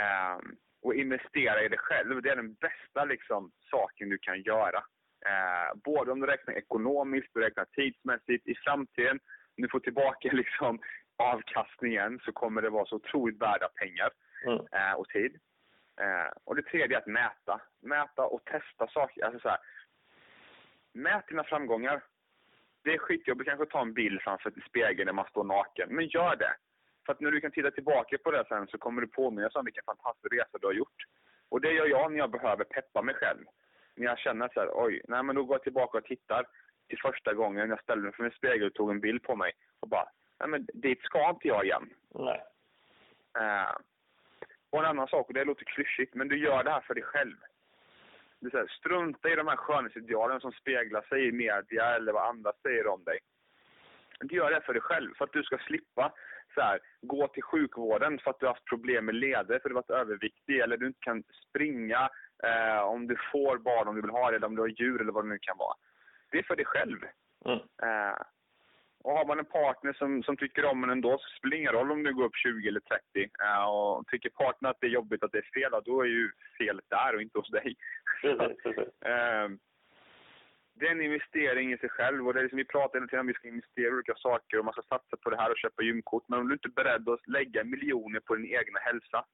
Eh, 0.00 0.38
och 0.82 0.94
investera 0.94 1.62
i 1.62 1.68
dig 1.68 1.78
själv. 1.78 2.22
Det 2.22 2.30
är 2.30 2.36
den 2.36 2.54
bästa 2.54 3.04
liksom, 3.04 3.52
saken 3.70 4.08
du 4.08 4.18
kan 4.18 4.42
göra. 4.42 4.84
Eh, 5.26 5.74
både 5.84 6.12
om 6.12 6.20
du 6.20 6.26
räknar 6.26 6.54
ekonomiskt, 6.54 7.34
du 7.34 7.40
räknar 7.40 7.64
tidsmässigt. 7.64 8.46
I 8.46 8.54
framtiden, 8.54 9.20
om 9.56 9.62
du 9.62 9.68
får 9.68 9.80
tillbaka 9.80 10.28
liksom, 10.32 10.80
avkastningen 11.16 12.20
så 12.24 12.32
kommer 12.32 12.62
det 12.62 12.70
vara 12.70 12.86
så 12.86 12.96
otroligt 12.96 13.40
värda 13.40 13.68
pengar 13.68 14.10
mm. 14.46 14.58
eh, 14.58 14.92
och 14.92 15.08
tid. 15.08 15.38
Eh, 16.00 16.32
och 16.44 16.56
det 16.56 16.62
tredje 16.62 16.96
är 16.96 17.00
att 17.00 17.06
mäta. 17.06 17.60
Mäta 17.80 18.22
och 18.22 18.44
testa 18.44 18.88
saker. 18.88 19.24
Alltså 19.24 19.40
så 19.40 19.48
här, 19.48 19.58
mät 20.92 21.28
dina 21.28 21.44
framgångar. 21.44 22.04
Det 22.84 22.94
är 22.94 22.98
skitjobbigt 22.98 23.48
kanske 23.48 23.62
att 23.62 23.70
ta 23.70 23.80
en 23.80 23.94
bild 23.94 24.22
framför 24.22 24.52
spegeln 24.68 25.06
när 25.06 25.12
man 25.12 25.28
står 25.28 25.44
naken, 25.44 25.88
men 25.94 26.06
gör 26.06 26.36
det. 26.36 26.56
För 27.06 27.12
att 27.12 27.20
när 27.20 27.30
du 27.30 27.40
kan 27.40 27.50
titta 27.50 27.70
tillbaka 27.70 28.18
på 28.18 28.30
det 28.30 28.44
sen 28.48 28.66
så 28.66 28.78
kommer 28.78 29.00
du 29.00 29.06
påminnas 29.06 29.54
om 29.54 29.64
vilken 29.64 29.84
fantastisk 29.84 30.32
resa 30.32 30.58
du 30.60 30.66
har 30.66 30.74
gjort. 30.74 31.04
Och 31.48 31.60
det 31.60 31.72
gör 31.72 31.86
jag 31.86 32.12
när 32.12 32.18
jag 32.18 32.30
behöver 32.30 32.64
peppa 32.64 33.02
mig 33.02 33.14
själv. 33.14 33.44
När 33.96 34.06
jag 34.06 34.18
känner 34.18 34.48
så 34.54 34.60
här, 34.60 34.70
oj, 34.72 35.02
nej 35.08 35.22
men 35.22 35.36
då 35.36 35.44
går 35.44 35.54
jag 35.54 35.62
tillbaka 35.62 35.98
och 35.98 36.04
tittar 36.04 36.46
till 36.88 36.98
första 36.98 37.34
gången 37.34 37.70
jag 37.70 37.82
ställde 37.82 38.04
mig 38.04 38.12
för 38.12 38.24
en 38.24 38.30
spegel 38.30 38.66
och 38.66 38.74
tog 38.74 38.90
en 38.90 39.00
bild 39.00 39.22
på 39.22 39.36
mig 39.36 39.52
och 39.80 39.88
bara, 39.88 40.08
nej 40.40 40.48
men 40.48 40.66
dit 40.74 41.02
ska 41.02 41.30
inte 41.30 41.48
jag 41.48 41.64
igen. 41.64 41.90
Nej. 42.14 42.42
Uh, 43.38 43.76
och 44.74 44.80
en 44.80 44.90
annan 44.90 45.08
sak, 45.08 45.28
och 45.28 45.34
det 45.34 45.44
låter 45.44 45.64
klyschigt, 45.64 46.14
men 46.14 46.28
du 46.28 46.38
gör 46.38 46.64
det 46.64 46.70
här 46.70 46.80
för 46.80 46.94
dig 46.94 47.02
själv. 47.02 47.36
Det 48.40 48.46
är 48.46 48.50
så 48.50 48.58
här, 48.58 48.66
strunta 48.66 49.28
i 49.30 49.36
de 49.36 49.48
här 49.48 49.56
skönhetsidealen 49.56 50.40
som 50.40 50.52
speglar 50.52 51.02
sig 51.02 51.28
i 51.28 51.32
media 51.32 51.96
eller 51.96 52.12
vad 52.12 52.28
andra 52.28 52.52
säger 52.62 52.86
om 52.86 53.04
dig. 53.04 53.18
Du 54.20 54.36
gör 54.36 54.50
det 54.50 54.60
för 54.60 54.72
dig 54.72 54.82
själv, 54.82 55.14
för 55.14 55.24
att 55.24 55.32
du 55.32 55.42
ska 55.42 55.58
slippa 55.58 56.12
så 56.54 56.60
här, 56.60 56.78
gå 57.02 57.28
till 57.28 57.42
sjukvården 57.42 58.18
för 58.18 58.30
att 58.30 58.40
du 58.40 58.46
har 58.46 58.52
haft 58.52 58.64
problem 58.64 59.04
med 59.04 59.14
leder 59.14 59.44
för 59.44 59.54
att 59.54 59.62
du 59.64 59.74
varit 59.74 59.90
överviktig 59.90 60.58
eller 60.60 60.76
du 60.76 60.86
inte 60.86 61.00
kan 61.00 61.22
springa 61.48 62.10
eh, 62.44 62.82
om 62.82 63.06
du 63.06 63.16
får 63.32 63.58
barn 63.58 63.88
om 63.88 63.94
du 63.94 64.00
vill 64.02 64.10
ha 64.10 64.30
det 64.30 64.36
eller 64.36 64.46
om 64.46 64.56
du 64.56 64.62
har 64.62 64.68
djur 64.68 65.00
eller 65.00 65.12
vad 65.12 65.24
det 65.24 65.28
nu 65.28 65.38
kan 65.40 65.58
vara. 65.58 65.74
Det 66.30 66.38
är 66.38 66.42
för 66.42 66.56
dig 66.56 66.66
själv. 66.66 66.98
Mm. 67.44 67.58
Eh, 67.58 68.16
och 69.04 69.12
har 69.12 69.24
man 69.24 69.38
en 69.38 69.44
partner 69.44 69.92
som, 69.92 70.22
som 70.22 70.36
tycker 70.36 70.64
om 70.64 70.84
en 70.84 70.90
ändå 70.90 71.18
så 71.18 71.28
spelar 71.38 71.50
det 71.50 71.60
ingen 71.60 71.72
roll 71.72 71.92
om 71.92 72.02
du 72.02 72.14
går 72.14 72.24
upp 72.24 72.36
20 72.36 72.68
eller 72.68 72.80
30. 72.80 73.30
Eh, 73.42 73.64
och 73.64 74.06
tycker 74.06 74.30
partnern 74.30 74.70
att 74.70 74.80
det 74.80 74.86
är 74.86 74.90
jobbigt 74.90 75.22
att 75.22 75.32
det 75.32 75.38
är 75.38 75.50
fel, 75.54 75.82
då 75.84 76.00
är 76.00 76.06
ju 76.06 76.30
felet 76.58 76.84
där 76.88 77.14
och 77.14 77.22
inte 77.22 77.38
hos 77.38 77.50
dig. 77.50 77.76
Eh, 79.04 79.48
det 80.76 80.86
är 80.86 80.90
en 80.90 81.00
investering 81.00 81.72
i 81.72 81.78
sig 81.78 81.88
själv 81.88 82.26
och 82.26 82.34
det 82.34 82.40
är 82.40 82.42
liksom, 82.42 82.56
vi 82.56 82.64
pratar 82.64 82.98
hela 82.98 83.06
tiden 83.06 83.20
om 83.20 83.26
att 83.26 83.30
vi 83.30 83.38
ska 83.38 83.48
investera 83.48 83.88
i 83.88 83.92
olika 83.92 84.14
saker 84.14 84.58
och 84.58 84.64
man 84.64 84.74
ska 84.74 84.82
satsa 84.82 85.16
på 85.16 85.30
det 85.30 85.36
här 85.36 85.50
och 85.50 85.58
köpa 85.58 85.82
gymkort. 85.82 86.24
Men 86.28 86.38
om 86.38 86.48
du 86.48 86.54
inte 86.54 86.68
är 86.68 86.82
beredd 86.82 87.08
att 87.08 87.28
lägga 87.28 87.64
miljoner 87.64 88.20
på 88.20 88.34
din 88.34 88.46
egna 88.46 88.78
hälsa 88.80 89.24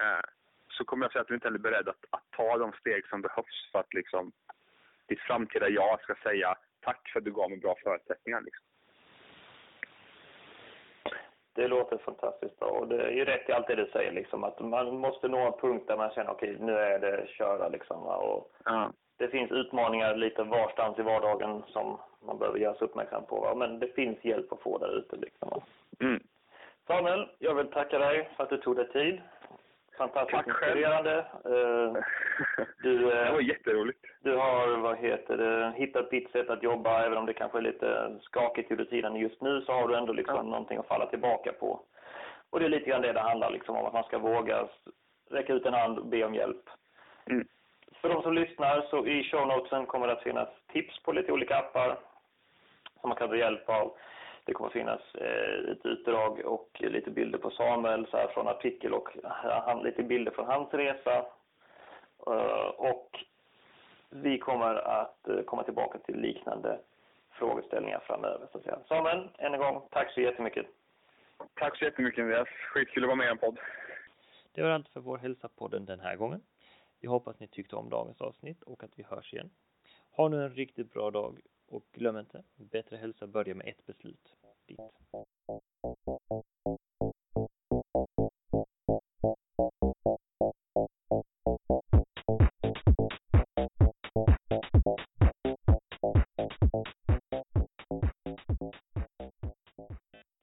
eh, 0.00 0.26
så 0.68 0.84
kommer 0.84 1.04
jag 1.04 1.12
säga 1.12 1.22
att 1.22 1.28
du 1.28 1.34
inte 1.34 1.48
är 1.48 1.58
beredd 1.58 1.88
att, 1.88 2.04
att, 2.10 2.30
ta 2.30 2.58
de 2.58 2.72
steg 2.72 3.06
som 3.06 3.22
behövs 3.22 3.70
för 3.72 3.78
att 3.78 3.94
liksom 3.94 4.32
ditt 5.08 5.20
framtida 5.20 5.68
jag 5.68 6.00
ska 6.00 6.14
säga 6.22 6.58
tack 6.80 7.08
för 7.12 7.20
att 7.20 7.24
du 7.24 7.32
gav 7.32 7.50
mig 7.50 7.58
bra 7.58 7.74
förutsättningar. 7.84 8.40
Liksom. 8.40 8.64
Det 11.58 11.68
låter 11.68 11.98
fantastiskt 11.98 12.58
bra 12.58 12.68
och 12.68 12.88
det 12.88 13.02
är 13.02 13.10
ju 13.10 13.24
rätt 13.24 13.48
i 13.48 13.52
allt 13.52 13.66
det 13.66 13.74
du 13.74 13.86
säger 13.86 14.12
liksom 14.12 14.44
att 14.44 14.60
man 14.60 14.96
måste 14.96 15.28
nå 15.28 15.38
en 15.38 15.60
punkt 15.60 15.84
där 15.86 15.96
man 15.96 16.10
känner 16.10 16.30
okej 16.30 16.54
okay, 16.54 16.66
nu 16.66 16.72
är 16.72 16.98
det 16.98 17.28
köra 17.28 17.68
liksom 17.68 18.02
och 18.02 18.50
ja 18.64 18.92
det 19.18 19.28
finns 19.28 19.50
utmaningar 19.50 20.16
lite 20.16 20.42
varstans 20.42 20.98
i 20.98 21.02
vardagen 21.02 21.62
som 21.66 21.98
man 22.26 22.38
behöver 22.38 22.58
göras 22.58 22.82
uppmärksam 22.82 23.24
på. 23.26 23.54
Men 23.56 23.78
det 23.78 23.94
finns 23.94 24.24
hjälp 24.24 24.52
att 24.52 24.60
få 24.62 24.78
där 24.78 24.98
ute. 24.98 25.16
Liksom. 25.16 25.62
Mm. 26.00 26.22
Samuel, 26.86 27.28
jag 27.38 27.54
vill 27.54 27.70
tacka 27.70 27.98
dig 27.98 28.30
för 28.36 28.44
att 28.44 28.50
du 28.50 28.56
tog 28.56 28.76
dig 28.76 28.88
tid. 28.88 29.20
Fantastiskt 29.98 30.36
Tack 30.36 30.46
inspirerande. 30.46 31.18
Eh, 31.44 32.02
du, 32.82 33.12
eh, 33.12 33.24
det 33.24 33.32
var 33.32 33.40
jätteroligt. 33.40 34.04
Du 34.20 34.36
har 34.36 34.76
vad 34.76 34.98
heter 34.98 35.36
det, 35.36 35.72
hittat 35.76 36.10
ditt 36.10 36.30
sätt 36.30 36.50
att 36.50 36.62
jobba, 36.62 37.04
även 37.04 37.18
om 37.18 37.26
det 37.26 37.34
kanske 37.34 37.58
är 37.58 37.62
lite 37.62 38.16
skakigt 38.20 38.70
under 38.70 38.84
tiden 38.84 39.16
just 39.16 39.40
nu, 39.40 39.60
så 39.60 39.72
har 39.72 39.88
du 39.88 39.96
ändå 39.96 40.12
liksom 40.12 40.36
ja. 40.36 40.42
någonting 40.42 40.78
att 40.78 40.88
falla 40.88 41.06
tillbaka 41.06 41.52
på. 41.52 41.80
Och 42.50 42.60
det 42.60 42.64
är 42.64 42.70
lite 42.70 42.90
grann 42.90 43.02
det 43.02 43.12
det 43.12 43.20
handlar 43.20 43.50
liksom 43.50 43.76
om, 43.76 43.86
att 43.86 43.92
man 43.92 44.04
ska 44.04 44.18
våga 44.18 44.68
räcka 45.30 45.52
ut 45.52 45.66
en 45.66 45.74
hand 45.74 45.98
och 45.98 46.06
be 46.06 46.24
om 46.24 46.34
hjälp. 46.34 46.70
Mm. 47.30 47.46
För 48.00 48.08
de 48.08 48.22
som 48.22 48.34
lyssnar 48.34 48.86
så 48.90 49.06
i 49.06 49.24
show 49.24 49.46
notesen 49.46 49.86
kommer 49.86 50.06
det 50.06 50.12
att 50.12 50.22
finnas 50.22 50.48
tips 50.72 51.02
på 51.02 51.12
lite 51.12 51.32
olika 51.32 51.56
appar 51.56 51.98
som 53.00 53.08
man 53.08 53.18
kan 53.18 53.28
ta 53.28 53.36
hjälp 53.36 53.68
av. 53.68 53.92
Det 54.48 54.54
kommer 54.54 54.70
finnas 54.70 55.00
eh, 55.14 55.70
ett 55.70 55.86
utdrag 55.86 56.40
och 56.44 56.68
lite 56.80 57.10
bilder 57.10 57.38
på 57.38 57.50
Samuel 57.50 58.06
så 58.10 58.16
här, 58.16 58.28
från 58.28 58.48
artikel 58.48 58.94
och 58.94 59.08
han, 59.24 59.82
lite 59.82 60.02
bilder 60.02 60.32
från 60.32 60.46
hans 60.46 60.74
resa. 60.74 61.26
Uh, 62.28 62.68
och 62.76 63.24
vi 64.10 64.38
kommer 64.38 64.74
att 64.74 65.18
uh, 65.28 65.42
komma 65.42 65.62
tillbaka 65.62 65.98
till 65.98 66.20
liknande 66.20 66.80
frågeställningar 67.30 68.00
framöver. 68.06 68.46
Så 68.52 68.58
att 68.58 68.64
säga. 68.64 68.78
Samuel, 68.88 69.28
än 69.38 69.54
en 69.54 69.60
gång, 69.60 69.82
tack 69.90 70.12
så 70.12 70.20
jättemycket. 70.20 70.66
Tack 71.54 71.78
så 71.78 71.84
jättemycket 71.84 72.22
Andreas. 72.22 72.48
Skitkul 72.48 73.04
att 73.04 73.08
vara 73.08 73.16
med 73.16 73.26
i 73.26 73.30
en 73.30 73.38
podd. 73.38 73.58
Det 74.52 74.62
var 74.62 74.70
allt 74.70 74.88
för 74.88 75.00
vår 75.00 75.18
hälsa-podden 75.18 75.84
den 75.84 76.00
här 76.00 76.16
gången. 76.16 76.40
Vi 77.00 77.08
hoppas 77.08 77.40
ni 77.40 77.46
tyckte 77.46 77.76
om 77.76 77.90
dagens 77.90 78.20
avsnitt 78.20 78.62
och 78.62 78.84
att 78.84 78.98
vi 78.98 79.02
hörs 79.02 79.32
igen. 79.32 79.50
Ha 80.10 80.28
nu 80.28 80.44
en 80.44 80.54
riktigt 80.54 80.92
bra 80.92 81.10
dag 81.10 81.40
och 81.70 81.84
glöm 81.92 82.16
inte, 82.16 82.42
bättre 82.56 82.96
hälsa 82.96 83.26
börjar 83.26 83.54
med 83.54 83.68
ett 83.68 83.86
beslut. 83.86 84.34
Ditt. 84.66 84.80